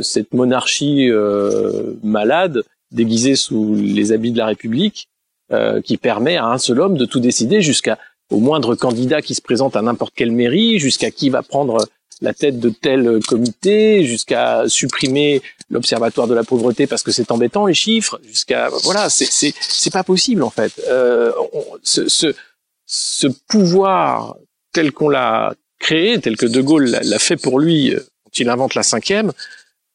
cette 0.00 0.32
monarchie 0.32 1.10
malade 2.02 2.62
déguisée 2.92 3.36
sous 3.36 3.74
les 3.74 4.10
habits 4.12 4.32
de 4.32 4.38
la 4.38 4.46
République 4.46 5.10
qui 5.84 5.98
permet 5.98 6.38
à 6.38 6.46
un 6.46 6.56
seul 6.56 6.80
homme 6.80 6.96
de 6.96 7.04
tout 7.04 7.20
décider 7.20 7.60
jusqu'à 7.60 7.98
au 8.30 8.38
moindre 8.38 8.74
candidat 8.74 9.22
qui 9.22 9.34
se 9.34 9.42
présente 9.42 9.76
à 9.76 9.82
n'importe 9.82 10.14
quelle 10.14 10.32
mairie, 10.32 10.78
jusqu'à 10.78 11.10
qui 11.10 11.30
va 11.30 11.42
prendre 11.42 11.86
la 12.20 12.32
tête 12.32 12.58
de 12.58 12.70
tel 12.70 13.20
comité, 13.26 14.04
jusqu'à 14.04 14.64
supprimer 14.68 15.42
l'observatoire 15.70 16.26
de 16.26 16.34
la 16.34 16.44
pauvreté 16.44 16.86
parce 16.86 17.02
que 17.02 17.12
c'est 17.12 17.30
embêtant 17.30 17.66
les 17.66 17.74
chiffres, 17.74 18.18
jusqu'à 18.24 18.70
voilà, 18.84 19.10
c'est 19.10 19.26
c'est 19.30 19.52
c'est 19.60 19.92
pas 19.92 20.04
possible 20.04 20.42
en 20.42 20.50
fait. 20.50 20.72
Euh, 20.88 21.32
ce, 21.82 22.08
ce 22.08 22.34
ce 22.86 23.26
pouvoir 23.48 24.36
tel 24.72 24.92
qu'on 24.92 25.08
l'a 25.08 25.54
créé, 25.78 26.20
tel 26.20 26.36
que 26.36 26.46
De 26.46 26.62
Gaulle 26.62 26.86
l'a 26.86 27.18
fait 27.18 27.36
pour 27.36 27.58
lui 27.58 27.92
euh, 27.92 28.00
quand 28.24 28.38
il 28.38 28.48
invente 28.48 28.74
la 28.74 28.82
cinquième, 28.82 29.32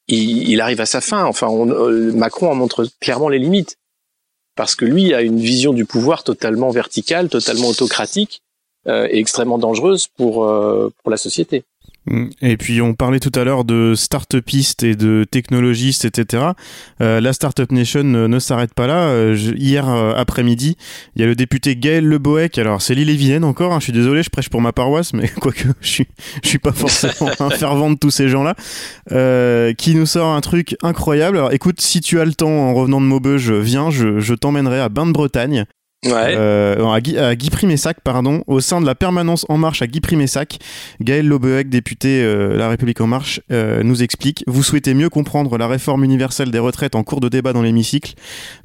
il, 0.08 0.50
il 0.50 0.62
arrive 0.62 0.82
à 0.82 0.86
sa 0.86 1.02
fin. 1.02 1.24
Enfin, 1.26 1.48
on, 1.48 1.70
euh, 1.70 2.12
Macron 2.14 2.52
en 2.52 2.56
montre 2.56 2.88
clairement 3.00 3.30
les 3.30 3.40
limites 3.40 3.78
parce 4.56 4.76
que 4.76 4.86
lui 4.86 5.14
a 5.14 5.22
une 5.22 5.40
vision 5.40 5.74
du 5.74 5.86
pouvoir 5.86 6.24
totalement 6.24 6.70
verticale, 6.70 7.30
totalement 7.30 7.68
autocratique 7.68 8.42
euh, 8.88 9.08
et 9.10 9.20
extrêmement 9.20 9.58
dangereuse 9.58 10.08
pour, 10.08 10.46
euh, 10.46 10.92
pour 11.02 11.12
la 11.12 11.18
société. 11.18 11.64
Mm. 12.08 12.30
Et 12.42 12.58
puis 12.58 12.82
on 12.82 12.94
parlait 12.94 13.20
tout 13.20 13.32
à 13.36 13.44
l'heure 13.44 13.64
de 13.64 13.94
start-upistes 13.96 14.84
et 14.84 14.96
de 14.96 15.26
technologistes, 15.30 16.06
etc. 16.06 16.46
Euh, 17.00 17.22
la 17.22 17.34
Startup 17.34 17.72
Nation 17.72 18.04
ne, 18.04 18.40
s'arrête 18.40 18.74
pas 18.74 18.88
là. 18.88 19.10
Euh, 19.10 19.36
hier 19.56 19.88
euh, 19.88 20.14
après-midi, 20.16 20.78
il 21.16 21.22
y 21.22 21.26
a 21.26 21.28
le 21.28 21.36
député 21.36 21.76
Gaël 21.76 22.06
Le 22.06 22.18
Boec. 22.18 22.58
Alors 22.58 22.82
c'est 22.82 22.96
l'île 22.96 23.10
et 23.10 23.16
Vilaine 23.16 23.44
encore. 23.44 23.74
Hein, 23.74 23.80
je 23.80 23.86
suis 23.86 23.94
désolé, 23.94 24.24
je 24.24 24.30
prêche 24.30 24.50
pour 24.50 24.62
ma 24.62 24.74
paroisse, 24.74 25.14
mais 25.14 25.28
quoique 25.40 25.68
je 25.82 25.88
suis, 25.88 26.08
je 26.44 26.50
suis 26.50 26.60
pas 26.60 26.74
forcément 26.74 27.32
un 27.40 27.50
fervent 27.52 27.92
de 27.92 27.98
tous 27.98 28.12
ces 28.12 28.30
gens-là, 28.30 28.56
euh, 29.12 29.74
qui 29.74 29.94
nous 29.94 30.08
sort 30.08 30.34
un 30.34 30.42
truc 30.42 30.76
incroyable. 30.82 31.38
Alors 31.38 31.54
écoute, 31.54 31.82
si 31.82 32.02
tu 32.02 32.20
as 32.20 32.26
le 32.26 32.34
temps 32.34 32.50
en 32.50 32.74
revenant 32.74 33.02
de 33.02 33.06
Maubeuge, 33.06 33.52
viens, 33.52 33.92
je, 33.92 34.20
je 34.20 34.34
t'emmènerai 34.34 34.80
à 34.80 34.90
Bain 34.90 35.06
de 35.06 35.12
Bretagne. 35.12 35.66
Euh, 36.08 36.88
à, 36.88 37.36
Guy, 37.36 37.50
Primessac, 37.50 38.02
pardon, 38.04 38.44
au 38.48 38.60
sein 38.60 38.82
de 38.82 38.86
la 38.86 38.96
permanence 38.96 39.46
En 39.50 39.58
Marche 39.58 39.82
à 39.82 39.88
Guy 39.88 40.02
Primessac, 40.02 40.58
Gaël 41.00 41.28
Lobeek, 41.28 41.70
député 41.70 42.24
euh, 42.24 42.58
La 42.58 42.70
République 42.70 43.02
En 43.02 43.08
Marche, 43.08 43.40
euh, 43.52 43.84
nous 43.84 44.02
explique 44.02 44.44
Vous 44.48 44.64
souhaitez 44.64 44.94
mieux 44.94 45.10
comprendre 45.10 45.58
la 45.58 45.68
réforme 45.68 46.04
universelle 46.04 46.50
des 46.50 46.60
retraites 46.60 46.96
en 46.96 47.04
cours 47.04 47.22
de 47.22 47.30
débat 47.30 47.54
dans 47.54 47.62
l'hémicycle. 47.62 48.16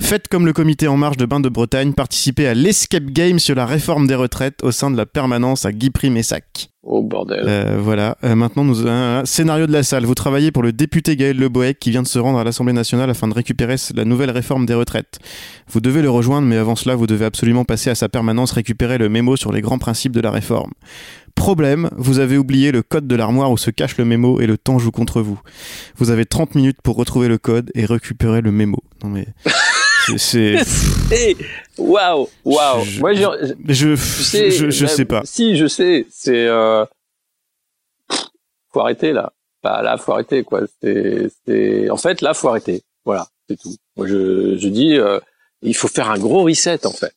Faites 0.00 0.28
comme 0.28 0.46
le 0.46 0.52
comité 0.52 0.88
En 0.88 0.96
Marche 0.96 1.18
de 1.18 1.26
Bain 1.26 1.40
de 1.40 1.48
Bretagne, 1.48 1.92
participez 1.92 2.46
à 2.46 2.54
l'escape 2.54 3.04
game 3.04 3.38
sur 3.38 3.54
la 3.54 3.66
réforme 3.66 4.06
des 4.06 4.14
retraites 4.14 4.62
au 4.62 4.72
sein 4.72 4.90
de 4.90 4.96
la 4.96 5.06
permanence 5.06 5.66
à 5.66 5.72
Guy 5.72 5.90
Primessac. 5.90 6.70
Oh 6.88 7.02
bordel. 7.02 7.42
Euh, 7.46 7.78
voilà. 7.80 8.16
Euh, 8.22 8.36
maintenant, 8.36 8.62
nous 8.62 8.86
un 8.86 9.24
scénario 9.24 9.66
de 9.66 9.72
la 9.72 9.82
salle. 9.82 10.04
Vous 10.04 10.14
travaillez 10.14 10.52
pour 10.52 10.62
le 10.62 10.72
député 10.72 11.16
Gaël 11.16 11.36
Le 11.36 11.48
Boec 11.48 11.80
qui 11.80 11.90
vient 11.90 12.02
de 12.02 12.06
se 12.06 12.20
rendre 12.20 12.38
à 12.38 12.44
l'Assemblée 12.44 12.72
nationale 12.72 13.10
afin 13.10 13.26
de 13.26 13.34
récupérer 13.34 13.74
la 13.94 14.04
nouvelle 14.04 14.30
réforme 14.30 14.66
des 14.66 14.74
retraites. 14.74 15.18
Vous 15.68 15.80
devez 15.80 16.00
le 16.00 16.10
rejoindre, 16.10 16.46
mais 16.46 16.56
avant 16.56 16.76
cela, 16.76 16.94
vous 16.94 17.08
devez 17.08 17.24
absolument 17.24 17.64
passer 17.64 17.90
à 17.90 17.96
sa 17.96 18.08
permanence 18.08 18.52
récupérer 18.52 18.98
le 18.98 19.08
mémo 19.08 19.36
sur 19.36 19.50
les 19.50 19.62
grands 19.62 19.78
principes 19.78 20.12
de 20.12 20.20
la 20.20 20.30
réforme. 20.30 20.70
Problème, 21.34 21.90
vous 21.96 22.20
avez 22.20 22.38
oublié 22.38 22.70
le 22.70 22.82
code 22.82 23.08
de 23.08 23.16
l'armoire 23.16 23.50
où 23.50 23.58
se 23.58 23.70
cache 23.70 23.98
le 23.98 24.04
mémo 24.04 24.40
et 24.40 24.46
le 24.46 24.56
temps 24.56 24.78
joue 24.78 24.92
contre 24.92 25.20
vous. 25.20 25.40
Vous 25.96 26.10
avez 26.10 26.24
30 26.24 26.54
minutes 26.54 26.80
pour 26.82 26.96
retrouver 26.96 27.26
le 27.26 27.36
code 27.36 27.70
et 27.74 27.84
récupérer 27.84 28.42
le 28.42 28.52
mémo. 28.52 28.78
Non 29.02 29.10
mais 29.10 29.26
c'est 30.16 30.56
waouh 31.78 32.28
waouh. 32.44 32.84
Moi 33.00 33.14
je 33.14 33.24
je, 33.68 33.96
sais, 33.96 34.50
je, 34.50 34.70
je 34.70 34.86
sais 34.86 35.04
pas. 35.04 35.22
si 35.24 35.56
je 35.56 35.66
sais 35.66 36.06
c'est 36.10 36.46
euh... 36.46 36.84
faut 38.72 38.80
arrêter 38.80 39.12
là. 39.12 39.32
Bah 39.62 39.82
là 39.82 39.96
faut 39.96 40.12
arrêter 40.12 40.44
quoi. 40.44 40.62
C'est 40.82 41.90
en 41.90 41.96
fait 41.96 42.20
là 42.20 42.34
faut 42.34 42.48
arrêter. 42.48 42.82
Voilà 43.04 43.26
c'est 43.48 43.58
tout. 43.58 43.74
Moi 43.96 44.06
je 44.06 44.56
je 44.58 44.68
dis 44.68 44.96
euh, 44.96 45.18
il 45.62 45.74
faut 45.74 45.88
faire 45.88 46.10
un 46.10 46.18
gros 46.18 46.42
reset 46.44 46.86
en 46.86 46.92
fait 46.92 47.14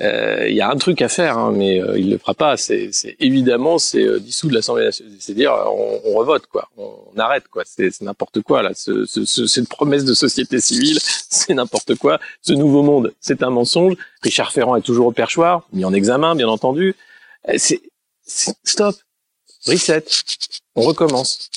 euh, 0.00 0.48
il 0.48 0.56
y 0.56 0.62
a 0.62 0.70
un 0.70 0.76
truc 0.76 1.02
à 1.02 1.08
faire, 1.08 1.36
hein, 1.36 1.52
mais 1.54 1.80
euh, 1.80 1.98
il 1.98 2.10
le 2.10 2.18
fera 2.18 2.32
pas. 2.32 2.56
C'est 2.56 2.90
évidemment 3.20 3.78
c'est 3.78 4.02
euh, 4.02 4.18
dissoudre 4.18 4.54
l'Assemblée 4.54 4.84
nationale, 4.84 5.14
c'est 5.18 5.34
dire 5.34 5.52
on, 5.52 6.00
on, 6.04 6.14
revote 6.14 6.46
quoi, 6.46 6.68
on, 6.78 6.94
on 7.14 7.18
arrête 7.18 7.46
quoi. 7.48 7.62
C'est 7.66 8.00
n'importe 8.00 8.40
quoi 8.40 8.62
là. 8.62 8.70
Ce, 8.74 9.04
ce, 9.04 9.46
cette 9.46 9.68
promesse 9.68 10.04
de 10.04 10.14
société 10.14 10.60
civile, 10.60 10.98
c'est 11.30 11.52
n'importe 11.52 11.96
quoi. 11.96 12.18
Ce 12.40 12.54
nouveau 12.54 12.82
monde, 12.82 13.12
c'est 13.20 13.42
un 13.42 13.50
mensonge. 13.50 13.94
Richard 14.22 14.52
Ferrand 14.52 14.76
est 14.76 14.82
toujours 14.82 15.08
au 15.08 15.12
perchoir, 15.12 15.68
mis 15.72 15.84
en 15.84 15.92
examen 15.92 16.34
bien 16.34 16.48
entendu. 16.48 16.94
Euh, 17.48 17.54
c'est 17.56 17.82
stop, 18.24 18.96
reset, 19.66 20.04
on 20.74 20.82
recommence. 20.82 21.50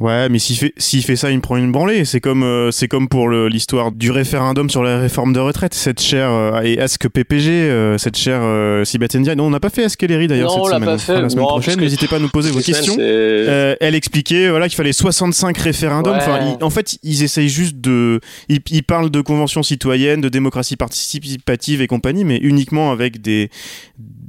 Ouais, 0.00 0.28
mais 0.28 0.40
s'il 0.40 0.56
fait 0.56 0.72
s'il 0.76 1.04
fait 1.04 1.14
ça, 1.14 1.30
il 1.30 1.36
me 1.36 1.40
prend 1.40 1.56
une 1.56 1.70
branlée. 1.70 2.04
C'est 2.04 2.20
comme 2.20 2.42
euh, 2.42 2.72
c'est 2.72 2.88
comme 2.88 3.08
pour 3.08 3.28
le- 3.28 3.46
l'histoire 3.46 3.92
du 3.92 4.10
référendum 4.10 4.68
sur 4.68 4.82
la 4.82 4.98
réforme 4.98 5.32
de 5.32 5.38
retraite. 5.38 5.72
Cette 5.72 6.00
chère 6.00 6.30
euh, 6.32 6.60
et 6.62 6.80
Ask 6.80 7.08
PPG, 7.08 7.50
euh, 7.50 7.96
cette 7.96 8.16
chère 8.16 8.40
euh, 8.42 8.84
Sibeth 8.84 9.14
Ndiaye. 9.14 9.36
Non, 9.36 9.44
on 9.46 9.50
n'a 9.50 9.60
pas 9.60 9.70
fait 9.70 9.84
Ask 9.84 10.00
Kellery 10.00 10.26
d'ailleurs 10.26 10.52
cette 10.52 10.64
semaine. 10.64 10.84
pas 10.84 10.98
fait. 10.98 11.20
La 11.22 11.28
semaine 11.28 11.44
Non, 11.44 11.48
prochaine, 11.50 11.76
que 11.76 11.80
n'hésitez 11.82 12.08
pas 12.08 12.16
à 12.16 12.18
nous 12.18 12.28
poser 12.28 12.50
vos 12.50 12.58
questions. 12.60 12.96
Euh, 12.98 13.76
elle 13.80 13.94
expliquait 13.94 14.50
voilà 14.50 14.68
qu'il 14.68 14.74
fallait 14.76 14.92
65 14.92 15.56
référendums. 15.58 16.14
Ouais. 16.14 16.18
Enfin, 16.20 16.56
ils- 16.60 16.64
en 16.64 16.70
fait, 16.70 16.98
ils 17.04 17.22
essayent 17.22 17.48
juste 17.48 17.76
de. 17.80 18.18
Ils, 18.48 18.58
ils 18.72 18.82
parlent 18.82 19.10
de 19.10 19.20
convention 19.20 19.62
citoyenne, 19.62 20.20
de 20.20 20.28
démocratie 20.28 20.74
participative 20.74 21.80
et 21.82 21.86
compagnie, 21.86 22.24
mais 22.24 22.38
uniquement 22.38 22.90
avec 22.90 23.20
des 23.22 23.48
des 23.98 24.23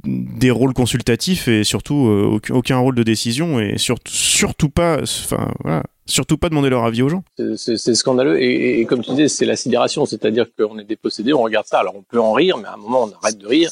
rôles 0.50 0.72
consultatifs 0.74 1.48
et 1.48 1.64
surtout 1.64 2.06
euh, 2.08 2.38
aucun, 2.50 2.78
rôle 2.78 2.94
de 2.94 3.02
décision 3.02 3.60
et 3.60 3.78
surtout 3.78 4.12
surtout 4.12 4.68
pas. 4.68 4.98
Enfin 5.02 5.52
voilà, 5.62 5.82
surtout 6.06 6.36
pas 6.38 6.48
demander 6.48 6.70
leur 6.70 6.84
avis 6.84 7.02
aux 7.02 7.08
gens. 7.08 7.22
C'est- 7.56 7.76
scandaleux 7.94 8.40
et, 8.40 8.46
et- 8.46 8.80
et 8.80 8.84
comme 8.84 9.02
tu 9.02 9.10
disais, 9.10 9.28
c'est 9.28 9.44
la 9.46 9.56
sidération, 9.56 10.06
c'est-à-dire 10.06 10.46
qu'on 10.58 10.78
est 10.78 10.84
dépossédé, 10.84 11.32
on 11.32 11.42
regarde 11.42 11.66
ça, 11.66 11.80
alors 11.80 11.94
on 11.96 12.02
peut 12.02 12.20
en 12.20 12.32
rire, 12.32 12.56
mais 12.58 12.68
à 12.68 12.74
un 12.74 12.76
moment 12.78 13.04
on 13.04 13.12
arrête 13.22 13.38
de 13.38 13.46
rire. 13.46 13.70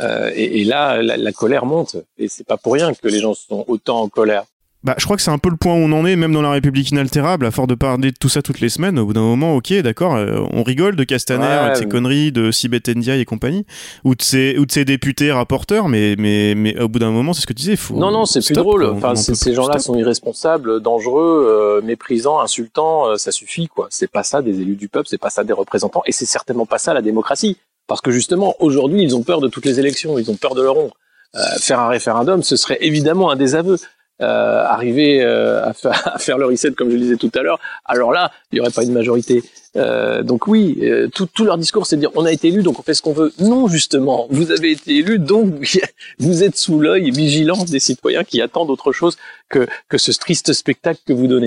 Euh, 0.00 0.30
et, 0.34 0.60
et 0.60 0.64
là, 0.64 1.02
la, 1.02 1.16
la 1.16 1.32
colère 1.32 1.66
monte 1.66 1.96
et 2.18 2.28
c'est 2.28 2.46
pas 2.46 2.56
pour 2.56 2.74
rien 2.74 2.94
que 2.94 3.08
les 3.08 3.18
gens 3.20 3.34
sont 3.34 3.64
autant 3.66 4.00
en 4.00 4.08
colère. 4.08 4.44
Bah, 4.84 4.94
je 4.96 5.04
crois 5.04 5.16
que 5.16 5.22
c'est 5.22 5.32
un 5.32 5.38
peu 5.38 5.50
le 5.50 5.56
point 5.56 5.74
où 5.74 5.78
on 5.78 5.92
en 5.92 6.06
est, 6.06 6.14
même 6.14 6.32
dans 6.32 6.40
la 6.40 6.52
République 6.52 6.90
inaltérable, 6.92 7.44
à 7.46 7.50
force 7.50 7.66
de 7.66 7.74
parler 7.74 8.12
de 8.12 8.16
tout 8.18 8.28
ça 8.28 8.42
toutes 8.42 8.60
les 8.60 8.68
semaines. 8.68 8.96
Au 8.98 9.06
bout 9.06 9.12
d'un 9.12 9.22
moment, 9.22 9.56
ok, 9.56 9.72
d'accord, 9.82 10.14
euh, 10.14 10.38
on 10.52 10.62
rigole 10.62 10.94
de 10.94 11.02
Castaner, 11.02 11.44
Ouais, 11.64 11.70
de 11.72 11.74
ses 11.74 11.86
conneries, 11.88 12.30
de 12.30 12.52
Sibeth 12.52 12.88
Ndiaye 12.88 13.20
et 13.20 13.24
compagnie, 13.24 13.66
ou 14.04 14.14
de 14.14 14.22
ses, 14.22 14.56
ou 14.56 14.66
de 14.66 14.70
ses 14.70 14.84
députés 14.84 15.32
rapporteurs, 15.32 15.88
mais, 15.88 16.14
mais, 16.16 16.54
mais 16.56 16.78
au 16.80 16.86
bout 16.88 17.00
d'un 17.00 17.10
moment, 17.10 17.32
c'est 17.32 17.40
ce 17.42 17.46
que 17.48 17.52
tu 17.54 17.62
disais, 17.62 17.74
faut. 17.76 17.96
Non, 17.96 18.12
non, 18.12 18.24
c'est 18.24 18.40
plus 18.44 18.54
drôle. 18.54 18.84
on- 18.84 18.96
Enfin, 18.96 19.12
on 19.12 19.16
ces 19.16 19.52
gens-là 19.52 19.80
sont 19.80 19.96
irresponsables, 19.96 20.80
dangereux, 20.80 21.46
euh, 21.50 21.84
méprisants, 21.84 22.38
insultants. 22.40 23.08
euh, 23.08 23.16
ça 23.16 23.32
suffit, 23.32 23.66
quoi. 23.66 23.88
C'est 23.90 24.10
pas 24.10 24.22
ça 24.22 24.42
des 24.42 24.60
élus 24.60 24.76
du 24.76 24.88
peuple, 24.88 25.08
c'est 25.10 25.18
pas 25.18 25.30
ça 25.30 25.42
des 25.42 25.52
représentants, 25.52 26.02
et 26.06 26.12
c'est 26.12 26.24
certainement 26.26 26.66
pas 26.66 26.78
ça 26.78 26.94
la 26.94 27.02
démocratie. 27.02 27.56
Parce 27.88 28.00
que 28.00 28.12
justement, 28.12 28.54
aujourd'hui, 28.60 29.02
ils 29.02 29.16
ont 29.16 29.22
peur 29.22 29.40
de 29.40 29.48
toutes 29.48 29.64
les 29.64 29.80
élections, 29.80 30.18
ils 30.20 30.30
ont 30.30 30.36
peur 30.36 30.54
de 30.54 30.62
leur 30.62 30.76
ombre. 30.78 30.94
Euh, 31.34 31.40
faire 31.58 31.80
un 31.80 31.88
référendum, 31.88 32.42
ce 32.42 32.54
serait 32.56 32.78
évidemment 32.80 33.30
un 33.30 33.36
désaveu. 33.36 33.76
Euh, 34.20 34.64
arriver 34.64 35.22
euh, 35.22 35.64
à, 35.64 36.18
faire, 36.18 36.38
le 36.38 36.46
reset, 36.46 36.72
comme 36.72 36.90
je 36.90 36.94
le 36.94 37.00
disais 37.00 37.16
tout 37.16 37.30
à 37.36 37.42
l'heure, 37.42 37.60
alors 37.84 38.12
là, 38.12 38.32
il 38.50 38.56
n'y 38.56 38.60
aurait 38.60 38.72
pas 38.72 38.82
une 38.82 38.92
majorité. 38.92 39.44
Euh, 39.76 40.24
donc 40.24 40.48
oui, 40.48 40.80
tout, 41.14 41.28
leur 41.44 41.56
discours, 41.56 41.86
c'est 41.86 41.96
de 41.96 42.00
dire 42.00 42.10
on 42.16 42.24
a 42.24 42.32
été 42.32 42.48
élu, 42.48 42.62
donc 42.62 42.80
on 42.80 42.82
fait 42.82 42.94
ce 42.94 43.02
qu'on 43.02 43.12
veut. 43.12 43.32
Non, 43.38 43.68
justement, 43.68 44.26
vous 44.30 44.50
avez 44.50 44.72
été 44.72 44.96
élu, 44.96 45.20
donc 45.20 45.78
vous 46.18 46.42
êtes 46.42 46.56
sous 46.56 46.80
l'œil 46.80 47.10
vigilant 47.12 47.64
des 47.64 47.78
citoyens 47.78 48.24
qui 48.24 48.40
attendent 48.42 48.70
autre 48.70 48.92
chose 48.92 49.16
que, 49.48 49.68
ce 49.96 50.10
triste 50.12 50.52
spectacle 50.52 51.00
que 51.06 51.12
vous 51.12 51.28
donnez. 51.28 51.46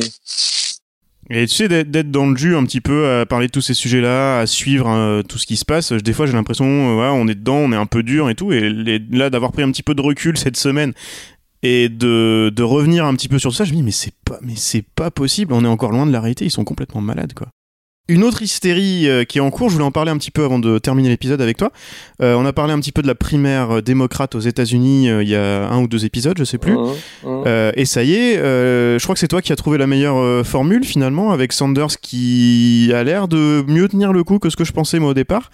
Et 1.30 1.48
tu 1.48 1.56
sais, 1.56 1.70
d'être 1.70 2.12
dans 2.12 2.26
le 2.26 2.36
jus 2.36 2.58
un 2.58 2.66
petit 2.66 2.82
peu, 2.82 3.10
à 3.10 3.26
parler 3.26 3.48
de 3.48 3.52
tous 3.52 3.62
ces 3.62 3.74
sujets-là, 3.74 4.40
à 4.40 4.46
suivre 4.48 4.90
euh, 4.90 5.22
tout 5.22 5.38
ce 5.38 5.48
qui 5.48 5.56
se 5.56 5.64
passe, 5.64 5.94
des 5.94 6.12
fois 6.12 6.26
j'ai 6.26 6.34
l'impression, 6.34 6.66
euh, 6.66 7.10
on 7.10 7.26
est 7.30 7.36
dedans, 7.36 7.56
on 7.56 7.72
est 7.72 7.78
un 7.78 7.86
peu 7.86 8.04
dur 8.04 8.30
et 8.30 8.36
tout, 8.36 8.52
et 8.52 8.70
les- 8.70 9.00
là 9.12 9.30
d'avoir 9.30 9.54
pris 9.54 9.64
un 9.64 9.72
petit 9.72 9.84
peu 9.84 9.96
de 9.96 10.02
recul 10.02 10.38
cette 10.38 10.58
semaine 10.58 10.94
et 11.64 11.90
de, 11.90 12.52
de 12.54 12.64
revenir 12.64 13.06
un 13.06 13.14
petit 13.16 13.28
peu 13.28 13.40
sur 13.40 13.52
tout 13.52 13.56
ça, 13.56 13.66
je 13.66 13.72
me 13.72 13.78
dis, 13.78 13.84
mais 13.84 13.92
c'est 13.92 14.14
pas, 14.26 14.40
mais 14.42 14.56
c'est 14.56 14.86
pas 14.96 15.12
possible, 15.12 15.54
on 15.54 15.64
est 15.64 15.68
encore 15.68 15.92
loin 15.92 16.06
de 16.06 16.12
la 16.12 16.20
réalité, 16.20 16.46
ils 16.46 16.52
sont 16.52 16.64
complètement 16.64 17.02
malades, 17.02 17.34
quoi. 17.34 17.48
Une 18.08 18.24
autre 18.24 18.42
hystérie 18.42 19.08
euh, 19.08 19.24
qui 19.24 19.38
est 19.38 19.42
en 19.42 19.52
cours, 19.52 19.70
je 19.70 19.76
voulais 19.76 19.86
en 19.86 19.92
parler 19.92 20.12
un 20.12 20.18
petit 20.18 20.32
peu 20.32 20.44
avant 20.44 20.60
de 20.60 20.80
terminer 20.80 21.08
l'épisode 21.08 21.40
avec 21.40 21.56
toi. 21.56 21.72
Euh, 22.22 22.34
on 22.34 22.46
a 22.46 22.52
parlé 22.52 22.74
un 22.74 22.80
petit 22.80 22.92
peu 22.92 23.02
de 23.02 23.08
la 23.08 23.16
primaire 23.16 23.82
démocrate 23.84 24.34
aux 24.36 24.40
États-Unis 24.40 25.10
euh, 25.10 25.24
il 25.24 25.30
y 25.30 25.36
a 25.36 25.70
un 25.70 25.82
ou 25.82 25.88
deux 25.88 26.04
épisodes, 26.04 26.36
je 26.38 26.44
sais 26.44 26.58
plus. 26.58 26.74
Mmh, 26.74 26.88
mmh. 27.24 27.44
Euh, 27.46 27.72
et 27.76 27.86
ça 27.86 28.04
y 28.04 28.16
est, 28.16 28.36
je 28.36 29.02
crois 29.04 29.14
que 29.14 29.20
c'est 29.20 29.30
toi 29.30 29.42
qui 29.42 29.54
as 29.54 29.56
trouvé 29.56 29.78
la 29.78 29.88
meilleure 29.88 30.46
formule 30.46 30.84
finalement, 30.84 31.32
avec 31.32 31.54
Sanders 31.54 32.00
qui 32.02 32.92
a 32.94 33.04
l'air 33.04 33.28
de 33.28 33.64
mieux 33.68 33.88
tenir 33.88 34.12
le 34.12 34.24
coup 34.24 34.40
que 34.40 34.50
ce 34.50 34.58
que 34.58 34.66
je 34.66 34.74
pensais 34.74 35.00
moi 35.00 35.12
au 35.12 35.14
départ. 35.14 35.50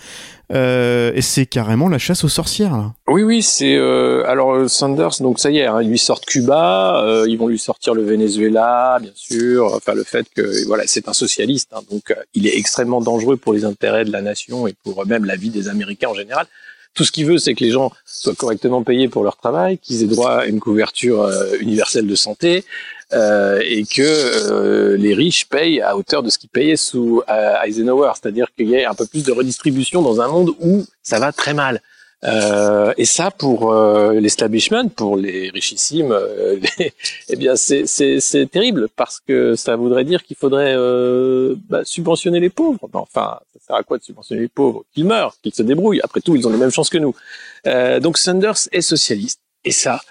Euh, 0.54 1.12
et 1.14 1.22
c'est 1.22 1.46
carrément 1.46 1.90
la 1.90 1.98
chasse 1.98 2.24
aux 2.24 2.30
sorcières. 2.30 2.92
Oui, 3.08 3.24
oui, 3.24 3.42
c'est 3.42 3.76
euh, 3.76 4.24
alors 4.28 4.54
euh, 4.54 4.68
Sanders. 4.70 5.20
Donc 5.20 5.40
ça 5.40 5.52
y 5.52 5.58
est, 5.58 5.66
hein, 5.66 5.82
ils 5.82 5.90
lui 5.90 6.00
sortent 6.00 6.26
Cuba, 6.26 7.04
euh, 7.04 7.26
ils 7.28 7.38
vont 7.38 7.48
lui 7.48 7.60
sortir 7.60 7.94
le 7.94 8.04
Venezuela, 8.04 8.98
bien 9.02 9.12
sûr. 9.14 9.74
Enfin, 9.74 9.94
le 9.94 10.04
fait 10.04 10.26
que 10.34 10.66
voilà, 10.68 10.84
c'est 10.88 11.10
un 11.10 11.14
socialiste, 11.14 11.72
hein, 11.74 11.82
donc 11.92 12.12
euh, 12.12 12.16
il 12.34 12.48
est 12.48 12.58
extrêmement 12.58 13.02
dangereux 13.02 13.36
pour 13.36 13.54
les 13.54 13.66
intérêts 13.66 14.06
de 14.06 14.12
la 14.12 14.22
nation 14.22 14.68
et 14.68 14.76
pour 14.84 15.06
même 15.06 15.26
la 15.26 15.36
vie 15.36 15.50
des 15.50 15.68
Américains 15.68 16.10
en 16.10 16.16
général. 16.16 16.46
Tout 16.94 17.04
ce 17.04 17.12
qu'il 17.12 17.26
veut, 17.28 17.38
c'est 17.38 17.54
que 17.54 17.64
les 17.64 17.70
gens 17.70 17.92
soient 18.06 18.34
correctement 18.34 18.82
payés 18.82 19.08
pour 19.08 19.24
leur 19.24 19.38
travail, 19.38 19.78
qu'ils 19.78 20.02
aient 20.02 20.08
droit 20.08 20.38
à 20.38 20.46
une 20.46 20.60
couverture 20.60 21.22
euh, 21.22 21.56
universelle 21.60 22.08
de 22.08 22.16
santé, 22.16 22.64
euh, 23.14 23.62
et 23.64 23.84
que 23.86 24.02
euh, 24.02 24.98
les 24.98 25.14
riches 25.14 25.48
payent 25.48 25.82
à 25.82 25.96
hauteur 25.96 26.24
de 26.24 26.30
ce 26.30 26.38
qu'ils 26.38 26.50
payaient 26.50 26.76
sous 26.76 27.22
euh, 27.30 27.62
Eisenhower, 27.64 28.12
c'est-à-dire 28.16 28.48
qu'il 28.56 28.68
y 28.70 28.76
ait 28.76 28.86
un 28.86 28.94
peu 28.94 29.06
plus 29.06 29.24
de 29.24 29.32
redistribution 29.32 30.02
dans 30.02 30.22
un 30.22 30.28
monde 30.28 30.52
où 30.60 30.86
ça 31.04 31.20
va 31.20 31.32
très 31.32 31.54
mal. 31.54 31.82
Euh, 32.24 32.94
et 32.98 33.06
ça, 33.06 33.30
pour 33.30 33.72
euh, 33.72 34.20
l'establishment, 34.20 34.90
pour 34.90 35.18
les 35.18 35.50
richissimes, 35.52 36.12
euh, 36.12 36.60
eh 37.30 37.36
bien, 37.36 37.56
c'est 37.56 38.50
terrible 38.52 38.88
parce 38.96 39.20
que 39.20 39.56
ça 39.56 39.76
voudrait 39.76 40.04
dire 40.04 40.24
qu'il 40.24 40.36
faudrait 40.36 40.74
euh, 40.76 41.56
bah, 41.70 41.82
subventionner 41.86 42.40
les 42.40 42.50
pauvres. 42.50 42.90
Enfin, 42.94 43.40
ça 43.54 43.60
sert 43.66 43.76
à 43.76 43.84
quoi 43.84 44.00
de 44.00 44.04
subventionner 44.04 44.42
les 44.42 44.48
pauvres 44.48 44.84
Qu'ils 44.94 45.06
meurent, 45.06 45.36
qu'ils 45.44 45.54
se 45.54 45.64
débrouillent? 45.64 46.02
Après 46.04 46.22
tout, 46.22 46.36
ils 46.36 46.48
ont 46.48 46.52
les 46.52 46.58
mêmes 46.58 46.72
chances 46.72 46.90
que 46.90 46.98
nous. 46.98 47.16
Euh, 47.68 48.00
donc 48.00 48.18
Sanders 48.18 48.68
est 48.72 48.82
socialiste. 48.82 49.42
Et 49.64 49.72
ça, 49.72 50.02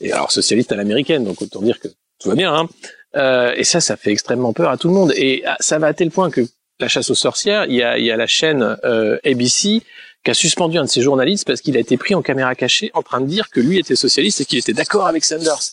et 0.00 0.12
alors 0.12 0.32
socialiste 0.32 0.72
à 0.72 0.76
l'américaine, 0.76 1.24
donc 1.24 1.42
autant 1.42 1.62
dire 1.62 1.78
que 1.78 1.88
tout 2.22 2.28
va 2.28 2.34
bien. 2.34 2.54
Hein. 2.54 2.68
Euh, 3.16 3.52
et 3.56 3.64
ça, 3.64 3.80
ça 3.80 3.96
fait 3.96 4.10
extrêmement 4.10 4.52
peur 4.52 4.70
à 4.70 4.76
tout 4.76 4.88
le 4.88 4.94
monde. 4.94 5.12
Et 5.16 5.42
ah, 5.46 5.56
ça 5.60 5.78
va 5.78 5.88
à 5.88 5.94
tel 5.94 6.10
point 6.10 6.30
que 6.30 6.42
la 6.80 6.88
chasse 6.88 7.10
aux 7.10 7.14
sorcières, 7.14 7.66
il 7.66 7.74
y 7.74 7.82
a, 7.82 7.98
il 7.98 8.04
y 8.04 8.10
a 8.10 8.16
la 8.16 8.26
chaîne 8.26 8.76
euh, 8.84 9.18
ABC 9.24 9.82
qui 10.24 10.30
a 10.30 10.34
suspendu 10.34 10.78
un 10.78 10.84
de 10.84 10.88
ses 10.88 11.02
journalistes 11.02 11.46
parce 11.46 11.60
qu'il 11.60 11.76
a 11.76 11.80
été 11.80 11.96
pris 11.96 12.14
en 12.14 12.22
caméra 12.22 12.54
cachée 12.54 12.90
en 12.94 13.02
train 13.02 13.20
de 13.20 13.26
dire 13.26 13.50
que 13.50 13.60
lui 13.60 13.78
était 13.78 13.96
socialiste 13.96 14.40
et 14.40 14.44
qu'il 14.44 14.58
était 14.58 14.72
d'accord 14.72 15.06
avec 15.06 15.24
Sanders. 15.24 15.72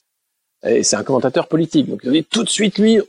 Et 0.67 0.83
c'est 0.83 0.97
un 0.97 1.03
commentateur 1.03 1.47
politique. 1.47 1.87
Donc 1.87 2.05
dit 2.05 2.23
tout 2.25 2.43
de 2.43 2.49
suite, 2.49 2.77
lui, 2.79 2.97
euh, 2.97 3.03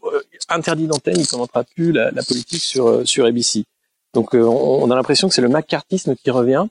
interdit 0.49 0.87
d'antenne, 0.87 1.19
il 1.19 1.27
commentera 1.27 1.65
plus 1.65 1.93
la, 1.93 2.11
la 2.11 2.23
politique 2.23 2.63
sur, 2.63 2.89
euh, 2.89 3.05
sur 3.05 3.25
ABC. 3.25 3.65
Donc 4.15 4.35
on, 4.35 4.39
on 4.39 4.91
a 4.91 4.95
l'impression 4.95 5.29
que 5.29 5.35
c'est 5.35 5.43
le 5.43 5.49
macartisme 5.49 6.15
qui 6.15 6.31
revient. 6.31 6.67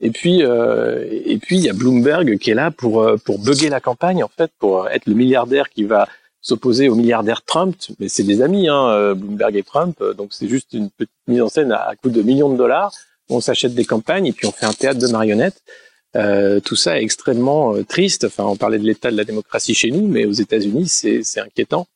Et 0.00 0.10
puis, 0.10 0.42
euh, 0.42 1.04
et 1.10 1.38
puis 1.38 1.56
il 1.56 1.62
y 1.64 1.70
a 1.70 1.72
Bloomberg 1.72 2.36
qui 2.38 2.50
est 2.50 2.54
là 2.54 2.70
pour 2.70 3.02
euh, 3.02 3.16
pour 3.16 3.38
bugger 3.38 3.70
la 3.70 3.80
campagne 3.80 4.22
en 4.22 4.28
fait, 4.28 4.50
pour 4.58 4.88
être 4.88 5.06
le 5.06 5.14
milliardaire 5.14 5.70
qui 5.70 5.84
va 5.84 6.06
s'opposer 6.42 6.88
au 6.88 6.94
milliardaire 6.94 7.42
Trump. 7.42 7.74
Mais 7.98 8.08
c'est 8.08 8.22
des 8.22 8.42
amis, 8.42 8.68
hein, 8.68 8.88
euh, 8.90 9.14
Bloomberg 9.14 9.56
et 9.56 9.62
Trump. 9.62 9.96
euh, 10.02 10.12
Donc 10.12 10.28
c'est 10.32 10.48
juste 10.48 10.74
une 10.74 10.90
petite 10.90 11.10
mise 11.26 11.40
en 11.40 11.48
scène 11.48 11.72
à, 11.72 11.88
à 11.88 11.96
coût 11.96 12.10
de 12.10 12.22
millions 12.22 12.50
de 12.50 12.56
dollars. 12.56 12.92
On 13.30 13.40
s'achète 13.40 13.74
des 13.74 13.84
campagnes 13.84 14.26
et 14.26 14.32
puis 14.32 14.46
on 14.46 14.52
fait 14.52 14.66
un 14.66 14.72
théâtre 14.72 15.00
de 15.00 15.08
marionnettes. 15.08 15.62
Euh, 16.14 16.60
tout 16.60 16.76
ça 16.76 16.98
est 16.98 17.02
extrêmement 17.02 17.74
triste. 17.84 18.24
Enfin, 18.24 18.44
on 18.44 18.56
parlait 18.56 18.78
de 18.78 18.84
l'état 18.84 19.10
de 19.10 19.16
la 19.16 19.24
démocratie 19.24 19.74
chez 19.74 19.90
nous, 19.90 20.06
mais 20.06 20.24
aux 20.24 20.32
États-Unis, 20.32 20.88
c'est 20.88 21.40
inquiétant. 21.40 21.86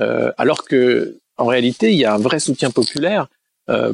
Euh, 0.00 0.32
alors 0.38 0.64
que 0.64 1.18
en 1.36 1.46
réalité, 1.46 1.92
il 1.92 1.98
y 1.98 2.04
a 2.04 2.14
un 2.14 2.18
vrai 2.18 2.38
soutien 2.40 2.70
populaire 2.70 3.28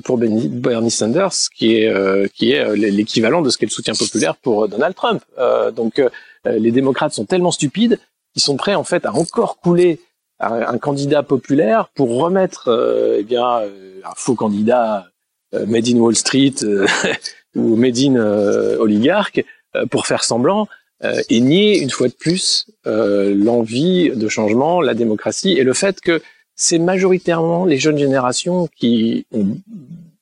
pour 0.04 0.18
Bernie, 0.18 0.90
Sanders, 0.90 1.48
qui 1.54 1.76
est 1.76 1.88
euh, 1.88 2.26
qui 2.34 2.52
est 2.52 2.60
euh, 2.60 2.74
l'équivalent 2.74 3.40
de 3.42 3.50
ce 3.50 3.58
qu'est 3.58 3.66
le 3.66 3.70
soutien 3.70 3.94
populaire 3.94 4.36
pour 4.36 4.64
euh, 4.64 4.68
Donald 4.68 4.94
Trump. 4.94 5.22
Euh, 5.38 5.70
donc, 5.70 5.98
euh, 5.98 6.08
les 6.44 6.72
démocrates 6.72 7.12
sont 7.12 7.24
tellement 7.24 7.50
stupides 7.52 7.98
qu'ils 8.32 8.42
sont 8.42 8.56
prêts 8.56 8.74
en 8.74 8.84
fait 8.84 9.06
à 9.06 9.14
encore 9.14 9.58
couler 9.58 10.00
un, 10.40 10.78
candidat 10.78 11.22
populaire 11.22 11.90
pour 11.94 12.16
remettre 12.16 12.68
euh, 12.68 13.18
eh 13.18 13.22
bien 13.24 13.60
euh, 13.60 14.00
un 14.04 14.14
faux 14.16 14.34
candidat 14.34 15.06
euh, 15.54 15.66
made 15.66 15.86
in 15.88 15.98
Wall 15.98 16.16
Street 16.16 16.54
euh, 16.62 16.86
ou 17.54 17.76
made 17.76 17.98
in 17.98 18.16
euh, 18.16 18.78
oligarque 18.78 19.44
euh, 19.76 19.84
pour 19.86 20.06
faire 20.06 20.24
semblant 20.24 20.66
euh, 21.04 21.20
et 21.28 21.40
nier 21.40 21.80
une 21.80 21.90
fois 21.90 22.08
de 22.08 22.14
plus 22.14 22.66
euh, 22.86 23.34
l'envie 23.34 24.10
de 24.10 24.28
changement, 24.28 24.80
la 24.80 24.94
démocratie 24.94 25.58
et 25.58 25.64
le 25.64 25.74
fait 25.74 26.00
que 26.00 26.22
c'est 26.60 26.78
majoritairement 26.78 27.64
les 27.64 27.78
jeunes 27.78 27.96
générations 27.96 28.68
qui 28.76 29.24
ont 29.32 29.56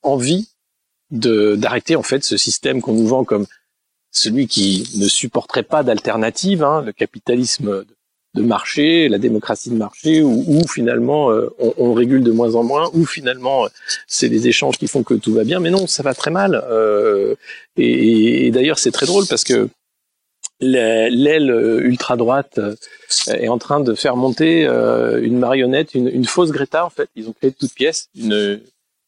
envie 0.03 0.47
de 1.11 1.57
d'arrêter 1.57 1.97
en 1.97 2.01
fait 2.01 2.23
ce 2.23 2.37
système 2.37 2.81
qu'on 2.81 2.93
nous 2.93 3.07
vend 3.07 3.25
comme 3.25 3.45
celui 4.11 4.47
qui 4.47 4.87
ne 4.95 5.09
supporterait 5.09 5.63
pas 5.63 5.83
d'alternative, 5.83 6.63
hein, 6.63 6.81
le 6.81 6.93
capitalisme 6.93 7.83
de 8.35 8.41
marché, 8.41 9.09
la 9.09 9.17
démocratie 9.17 9.69
de 9.69 9.75
marché, 9.75 10.21
où, 10.21 10.45
où 10.47 10.65
finalement 10.65 11.29
euh, 11.29 11.49
on, 11.59 11.73
on, 11.77 11.93
régule 11.93 12.23
de 12.23 12.31
moins 12.31 12.55
en 12.55 12.63
moins, 12.63 12.89
où 12.93 13.05
finalement 13.05 13.67
c'est 14.07 14.29
les 14.29 14.47
échanges 14.47 14.77
qui 14.77 14.87
font 14.87 15.03
que 15.03 15.15
tout 15.15 15.33
va 15.33 15.43
bien, 15.43 15.59
mais 15.59 15.71
non, 15.71 15.87
ça 15.87 16.03
va 16.03 16.13
très 16.13 16.31
mal. 16.31 16.63
Euh, 16.69 17.35
et, 17.75 18.47
et 18.47 18.51
d'ailleurs, 18.51 18.79
c'est 18.79 18.91
très 18.91 19.07
drôle 19.07 19.25
parce 19.27 19.43
que 19.43 19.67
l'aile 20.61 21.79
ultra 21.83 22.17
droite 22.17 22.59
est 23.27 23.47
en 23.47 23.57
train 23.57 23.79
de 23.79 23.93
faire 23.95 24.15
monter 24.15 24.63
une 24.63 25.39
marionnette, 25.39 25.93
une, 25.93 26.25
fausse 26.25 26.51
Greta 26.51 26.85
en 26.85 26.89
fait. 26.89 27.09
Ils 27.15 27.27
ont 27.27 27.33
créé 27.33 27.51
de 27.51 27.55
toutes 27.55 27.73
pièces 27.73 28.09
une, 28.15 28.59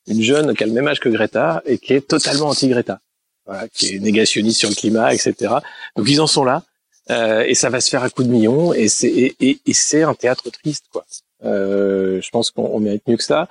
une 0.08 0.22
jeune 0.22 0.56
qui 0.56 0.64
a 0.64 0.68
le 0.68 0.74
même 0.74 0.88
âge 0.88 1.00
que 1.00 1.10
Greta 1.10 1.62
et 1.66 1.78
qui 1.78 1.94
est 1.94 2.08
totalement 2.08 2.48
anti-Greta, 2.48 3.00
voilà, 3.46 3.68
qui 3.68 3.96
est 3.96 4.00
négationniste 4.00 4.60
sur 4.60 4.70
le 4.70 4.76
climat, 4.76 5.14
etc. 5.14 5.56
Donc 5.96 6.08
ils 6.10 6.22
en 6.22 6.28
sont 6.28 6.44
là. 6.44 6.64
Euh, 7.10 7.44
et 7.48 7.56
ça 7.56 7.70
va 7.70 7.82
se 7.82 7.90
faire 7.90 8.04
à 8.04 8.10
coups 8.10 8.28
de 8.28 8.32
millions 8.32 8.74
et 8.74 8.88
c'est 8.88 9.36
et, 9.40 9.60
c'est 9.74 10.04
un 10.04 10.14
théâtre 10.14 10.50
triste 10.52 10.86
quoi. 10.92 11.04
je 11.44 12.30
pense 12.30 12.52
qu'on 12.52 12.80
mérite 12.80 13.08
mieux 13.08 13.18
que 13.18 13.24
ça. 13.24 13.48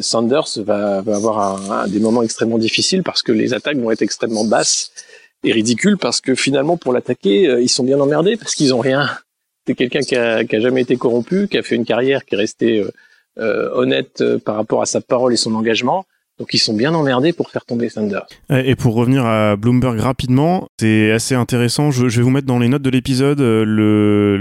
Sanders 0.00 0.48
va, 0.58 0.98
avoir 0.98 1.88
des 1.88 2.00
moments 2.00 2.22
extrêmement 2.22 2.58
difficiles 2.58 3.02
parce 3.02 3.22
que 3.22 3.32
les 3.32 3.54
attaques 3.54 3.78
vont 3.78 3.90
être 3.90 4.02
extrêmement 4.02 4.44
basses 4.44 4.90
et 5.44 5.52
ridicules 5.52 5.96
parce 5.96 6.20
que 6.20 6.34
finalement 6.34 6.76
pour 6.76 6.92
l'attaquer 6.92 7.60
ils 7.60 7.68
sont 7.68 7.84
bien 7.84 7.98
emmerdés 8.00 8.36
parce 8.36 8.54
qu'ils 8.54 8.74
ont 8.74 8.80
rien. 8.80 9.08
C'est 9.66 9.74
quelqu'un 9.74 10.00
qui 10.00 10.16
a, 10.16 10.44
qui 10.44 10.56
a 10.56 10.60
jamais 10.60 10.82
été 10.82 10.96
corrompu, 10.96 11.48
qui 11.48 11.58
a 11.58 11.62
fait 11.62 11.76
une 11.76 11.84
carrière 11.84 12.24
qui 12.24 12.34
est 12.34 12.38
restée 12.38 12.84
honnête 13.36 14.22
par 14.44 14.56
rapport 14.56 14.82
à 14.82 14.86
sa 14.86 15.00
parole 15.00 15.32
et 15.32 15.36
son 15.36 15.54
engagement 15.54 16.04
donc 16.40 16.54
ils 16.54 16.58
sont 16.58 16.72
bien 16.72 16.94
emmerdés 16.94 17.34
pour 17.34 17.50
faire 17.50 17.66
tomber 17.66 17.90
Sanders. 17.90 18.26
Et 18.48 18.74
pour 18.74 18.94
revenir 18.94 19.26
à 19.26 19.56
Bloomberg 19.56 20.00
rapidement, 20.00 20.68
c'est 20.80 21.12
assez 21.12 21.34
intéressant. 21.34 21.90
Je, 21.90 22.06
vais 22.06 22.22
vous 22.22 22.30
mettre 22.30 22.46
dans 22.46 22.58
les 22.58 22.68
notes 22.68 22.80
de 22.80 22.88
l'épisode 22.88 23.42
euh, 23.42 24.38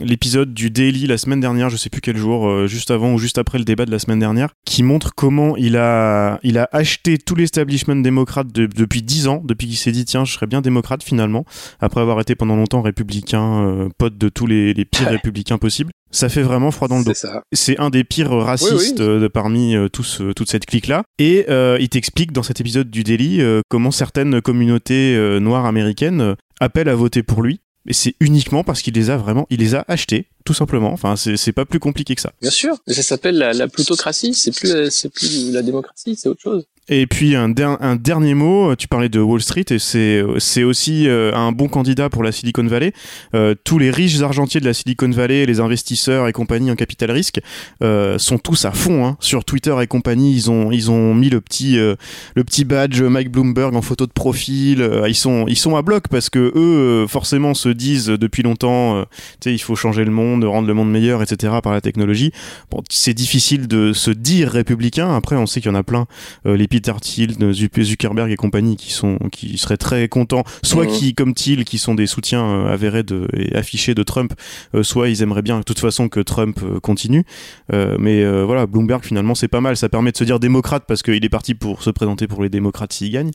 l'épisode 0.00 0.54
du 0.54 0.70
Daily 0.70 1.08
la 1.08 1.18
semaine 1.18 1.40
dernière, 1.40 1.70
je 1.70 1.76
sais 1.76 1.90
plus 1.90 2.00
quel 2.00 2.16
jour, 2.16 2.48
euh, 2.48 2.68
juste 2.68 2.92
avant 2.92 3.12
ou 3.12 3.18
juste 3.18 3.36
après 3.38 3.58
le 3.58 3.64
débat 3.64 3.84
de 3.84 3.90
la 3.90 3.98
semaine 3.98 4.20
dernière, 4.20 4.50
qui 4.64 4.84
montre 4.84 5.12
comment 5.12 5.56
il 5.56 5.76
a, 5.76 6.38
il 6.44 6.56
a 6.56 6.68
acheté 6.70 7.18
tout 7.18 7.34
l'establishment 7.34 7.96
démocrate 7.96 8.52
depuis 8.52 9.02
10 9.02 9.26
ans, 9.26 9.42
depuis 9.44 9.66
qu'il 9.66 9.76
s'est 9.76 9.92
dit 9.92 10.04
tiens, 10.04 10.24
je 10.24 10.32
serais 10.32 10.46
bien 10.46 10.60
démocrate 10.60 11.02
finalement, 11.02 11.44
après 11.80 12.00
avoir 12.00 12.20
été 12.20 12.36
pendant 12.36 12.54
longtemps 12.54 12.80
républicain, 12.80 13.66
euh, 13.66 13.88
pote 13.98 14.16
de 14.16 14.28
tous 14.28 14.46
les, 14.46 14.72
les 14.72 14.84
pires 14.84 15.08
républicains 15.10 15.58
possibles 15.58 15.90
ça 16.14 16.28
fait 16.28 16.42
vraiment 16.42 16.70
froid 16.70 16.88
dans 16.88 16.98
le 16.98 17.04
dos. 17.04 17.12
C'est 17.52 17.78
un 17.78 17.90
des 17.90 18.04
pires 18.04 18.30
racistes 18.30 18.98
De, 18.98 19.28
parmi 19.28 19.74
euh, 19.74 19.88
tous, 19.88 20.20
euh, 20.20 20.32
toute 20.32 20.50
cette 20.50 20.66
clique-là. 20.66 21.02
Et 21.18 21.46
euh, 21.48 21.76
il 21.80 21.88
t'explique 21.88 22.32
dans 22.32 22.42
cet 22.42 22.60
épisode 22.60 22.90
du 22.90 23.02
Daily 23.02 23.42
comment 23.68 23.90
certaines 23.90 24.40
communautés 24.40 25.16
noires 25.40 25.66
américaines 25.66 26.36
appellent 26.60 26.88
à 26.88 26.94
voter 26.94 27.22
pour 27.22 27.42
lui. 27.42 27.60
Et 27.86 27.92
c'est 27.92 28.14
uniquement 28.20 28.64
parce 28.64 28.80
qu'il 28.80 28.94
les 28.94 29.10
a 29.10 29.16
vraiment, 29.16 29.46
il 29.50 29.60
les 29.60 29.74
a 29.74 29.84
achetés, 29.88 30.28
tout 30.46 30.54
simplement. 30.54 30.92
Enfin, 30.92 31.16
c'est 31.16 31.52
pas 31.52 31.66
plus 31.66 31.80
compliqué 31.80 32.14
que 32.14 32.20
ça. 32.20 32.32
Bien 32.40 32.50
sûr, 32.50 32.76
ça 32.86 33.02
s'appelle 33.02 33.36
la, 33.36 33.52
la 33.52 33.68
plutocratie. 33.68 34.32
C'est 34.32 34.56
plus, 34.56 34.90
c'est 34.90 35.10
plus 35.10 35.52
la 35.52 35.62
démocratie, 35.62 36.16
c'est 36.16 36.28
autre 36.28 36.40
chose. 36.40 36.66
Et 36.88 37.06
puis 37.06 37.34
un, 37.34 37.48
dernier 37.48 38.34
mot, 38.34 38.76
tu 38.76 38.88
parlais 38.88 39.08
de 39.08 39.18
Wall 39.18 39.40
Street 39.40 39.64
et 39.70 39.78
c'est 39.78 40.22
c'est 40.36 40.64
aussi 40.64 41.08
euh, 41.08 41.32
un 41.34 41.50
bon 41.50 41.66
candidat 41.66 42.10
pour 42.10 42.22
la 42.22 42.30
Silicon 42.30 42.66
Valley. 42.66 42.92
Euh, 43.34 43.54
tous 43.64 43.78
les 43.78 43.90
riches 43.90 44.20
argentiers 44.20 44.60
de 44.60 44.66
la 44.66 44.74
Silicon 44.74 45.08
Valley, 45.08 45.46
les 45.46 45.60
investisseurs 45.60 46.28
et 46.28 46.32
compagnie 46.32 46.70
en 46.70 46.76
capital 46.76 47.10
risque 47.10 47.40
euh, 47.82 48.18
sont 48.18 48.36
tous 48.36 48.66
à 48.66 48.72
fond 48.72 49.06
hein. 49.06 49.16
sur 49.20 49.46
Twitter 49.46 49.74
et 49.80 49.86
compagnie. 49.86 50.34
Ils 50.34 50.50
ont 50.50 50.70
ils 50.72 50.90
ont 50.90 51.14
mis 51.14 51.30
le 51.30 51.40
petit 51.40 51.76
le 51.76 52.44
petit 52.44 52.64
badge 52.66 53.00
Mike 53.00 53.30
Bloomberg 53.30 53.74
en 53.74 53.82
photo 53.82 54.06
de 54.06 54.12
profil. 54.12 54.86
ils 55.08 55.14
sont 55.14 55.46
ils 55.48 55.56
sont 55.56 55.76
à 55.76 55.82
bloc 55.82 56.08
parce 56.08 56.28
que 56.28 56.52
eux 56.54 57.06
forcément 57.06 57.54
se 57.54 57.70
disent 57.70 58.08
depuis 58.08 58.42
longtemps, 58.42 59.04
tu 59.40 59.48
sais 59.48 59.54
il 59.54 59.58
faut 59.58 59.74
changer 59.74 60.04
le 60.04 60.10
monde, 60.10 60.44
rendre 60.44 60.68
le 60.68 60.74
monde 60.74 60.90
meilleur, 60.90 61.22
etc. 61.22 61.54
par 61.62 61.72
la 61.72 61.80
technologie. 61.80 62.30
Bon 62.70 62.82
c'est 62.90 63.14
difficile 63.14 63.68
de 63.68 63.94
se 63.94 64.10
dire 64.10 64.50
républicain. 64.50 65.16
Après 65.16 65.36
on 65.36 65.46
sait 65.46 65.62
qu'il 65.62 65.70
y 65.70 65.74
en 65.74 65.78
a 65.78 65.82
plein. 65.82 66.06
les 66.44 66.68
Peter 66.74 66.92
Thiel, 67.00 67.36
Zuckerberg 67.52 68.32
et 68.32 68.36
compagnie 68.36 68.76
qui 68.76 68.90
sont 68.90 69.16
qui 69.30 69.58
seraient 69.58 69.76
très 69.76 70.08
contents, 70.08 70.42
soit 70.64 70.86
qui 70.86 71.14
comme 71.14 71.32
Thiel 71.32 71.64
qui 71.64 71.78
sont 71.78 71.94
des 71.94 72.08
soutiens 72.08 72.44
euh, 72.44 72.72
avérés 72.72 73.04
de, 73.04 73.28
et 73.32 73.54
affichés 73.54 73.94
de 73.94 74.02
Trump, 74.02 74.32
euh, 74.74 74.82
soit 74.82 75.08
ils 75.08 75.22
aimeraient 75.22 75.42
bien 75.42 75.58
de 75.58 75.62
toute 75.62 75.78
façon 75.78 76.08
que 76.08 76.18
Trump 76.18 76.58
euh, 76.64 76.80
continue. 76.80 77.24
mais 77.70 78.24
voilà, 78.42 78.66
Bloomberg 78.66 79.04
finalement 79.04 79.36
c'est 79.36 79.46
pas 79.46 79.60
mal, 79.60 79.76
ça 79.76 79.88
permet 79.88 80.10
de 80.10 80.16
se 80.16 80.24
dire 80.24 80.40
démocrate 80.40 80.82
parce 80.88 81.04
qu'il 81.04 81.24
est 81.24 81.28
parti 81.28 81.54
pour 81.54 81.84
se 81.84 81.90
présenter 81.90 82.26
pour 82.26 82.42
les 82.42 82.48
démocrates 82.48 82.92
s'il 82.92 83.12
gagne. 83.12 83.30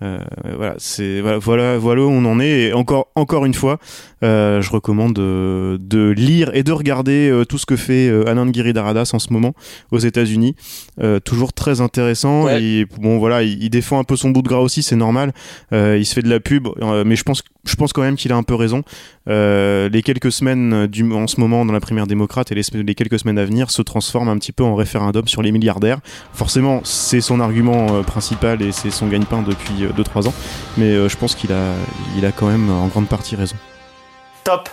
Voilà, 0.00 0.74
c'est 0.78 1.20
voilà, 1.20 1.78
voilà, 1.78 2.02
où 2.02 2.10
on 2.10 2.24
en 2.24 2.40
est. 2.40 2.68
Et 2.68 2.72
encore 2.72 3.08
encore 3.14 3.44
une 3.44 3.54
fois, 3.54 3.78
je 4.22 4.70
recommande 4.70 5.14
de, 5.14 6.10
lire 6.16 6.50
et 6.54 6.62
de 6.62 6.72
regarder 6.72 7.42
tout 7.48 7.58
ce 7.58 7.66
que 7.66 7.76
fait 7.76 8.10
Anand 8.26 8.52
Giridharadas 8.52 9.10
en 9.12 9.18
ce 9.18 9.32
moment 9.32 9.54
aux 9.90 9.98
États-Unis. 9.98 10.54
toujours 11.24 11.52
très 11.52 11.80
intéressant 11.80 12.48
bon 12.98 13.18
voilà, 13.18 13.42
il, 13.42 13.70
défend 13.70 13.98
un 13.98 14.04
peu 14.04 14.16
son 14.16 14.30
bout 14.30 14.42
de 14.42 14.48
gras 14.48 14.58
aussi, 14.58 14.82
c'est 14.82 14.96
normal. 14.96 15.32
Euh, 15.72 15.96
il 15.98 16.04
se 16.04 16.14
fait 16.14 16.22
de 16.22 16.28
la 16.28 16.40
pub, 16.40 16.68
euh, 16.80 17.04
mais 17.04 17.16
je 17.16 17.22
pense, 17.22 17.42
je 17.64 17.74
pense 17.76 17.92
quand 17.92 18.02
même 18.02 18.16
qu'il 18.16 18.32
a 18.32 18.36
un 18.36 18.42
peu 18.42 18.54
raison. 18.54 18.82
Euh, 19.30 19.88
les 19.88 20.02
quelques 20.02 20.32
semaines 20.32 20.88
en 21.12 21.26
ce 21.26 21.40
moment 21.40 21.64
dans 21.64 21.72
la 21.72 21.80
primaire 21.80 22.06
démocrate 22.06 22.50
et 22.52 22.54
les, 22.54 22.94
quelques 22.94 23.18
semaines 23.18 23.38
à 23.38 23.44
venir 23.44 23.70
se 23.70 23.82
transforment 23.82 24.28
un 24.28 24.38
petit 24.38 24.52
peu 24.52 24.64
en 24.64 24.74
référendum 24.74 25.28
sur 25.28 25.42
les 25.42 25.52
milliardaires. 25.52 25.98
Forcément, 26.32 26.80
c'est 26.84 27.20
son 27.20 27.40
argument 27.40 28.02
principal 28.02 28.62
et 28.62 28.72
c'est 28.72 28.90
son 28.90 29.08
gagne-pain 29.08 29.42
depuis 29.42 29.84
2-3 29.96 30.28
ans, 30.28 30.34
mais 30.76 31.08
je 31.08 31.16
pense 31.16 31.34
qu'il 31.34 31.52
a, 31.52 31.74
il 32.16 32.24
a 32.24 32.32
quand 32.32 32.48
même 32.48 32.70
en 32.70 32.88
grande 32.88 33.08
partie 33.08 33.36
raison. 33.36 33.56
Top 34.44 34.68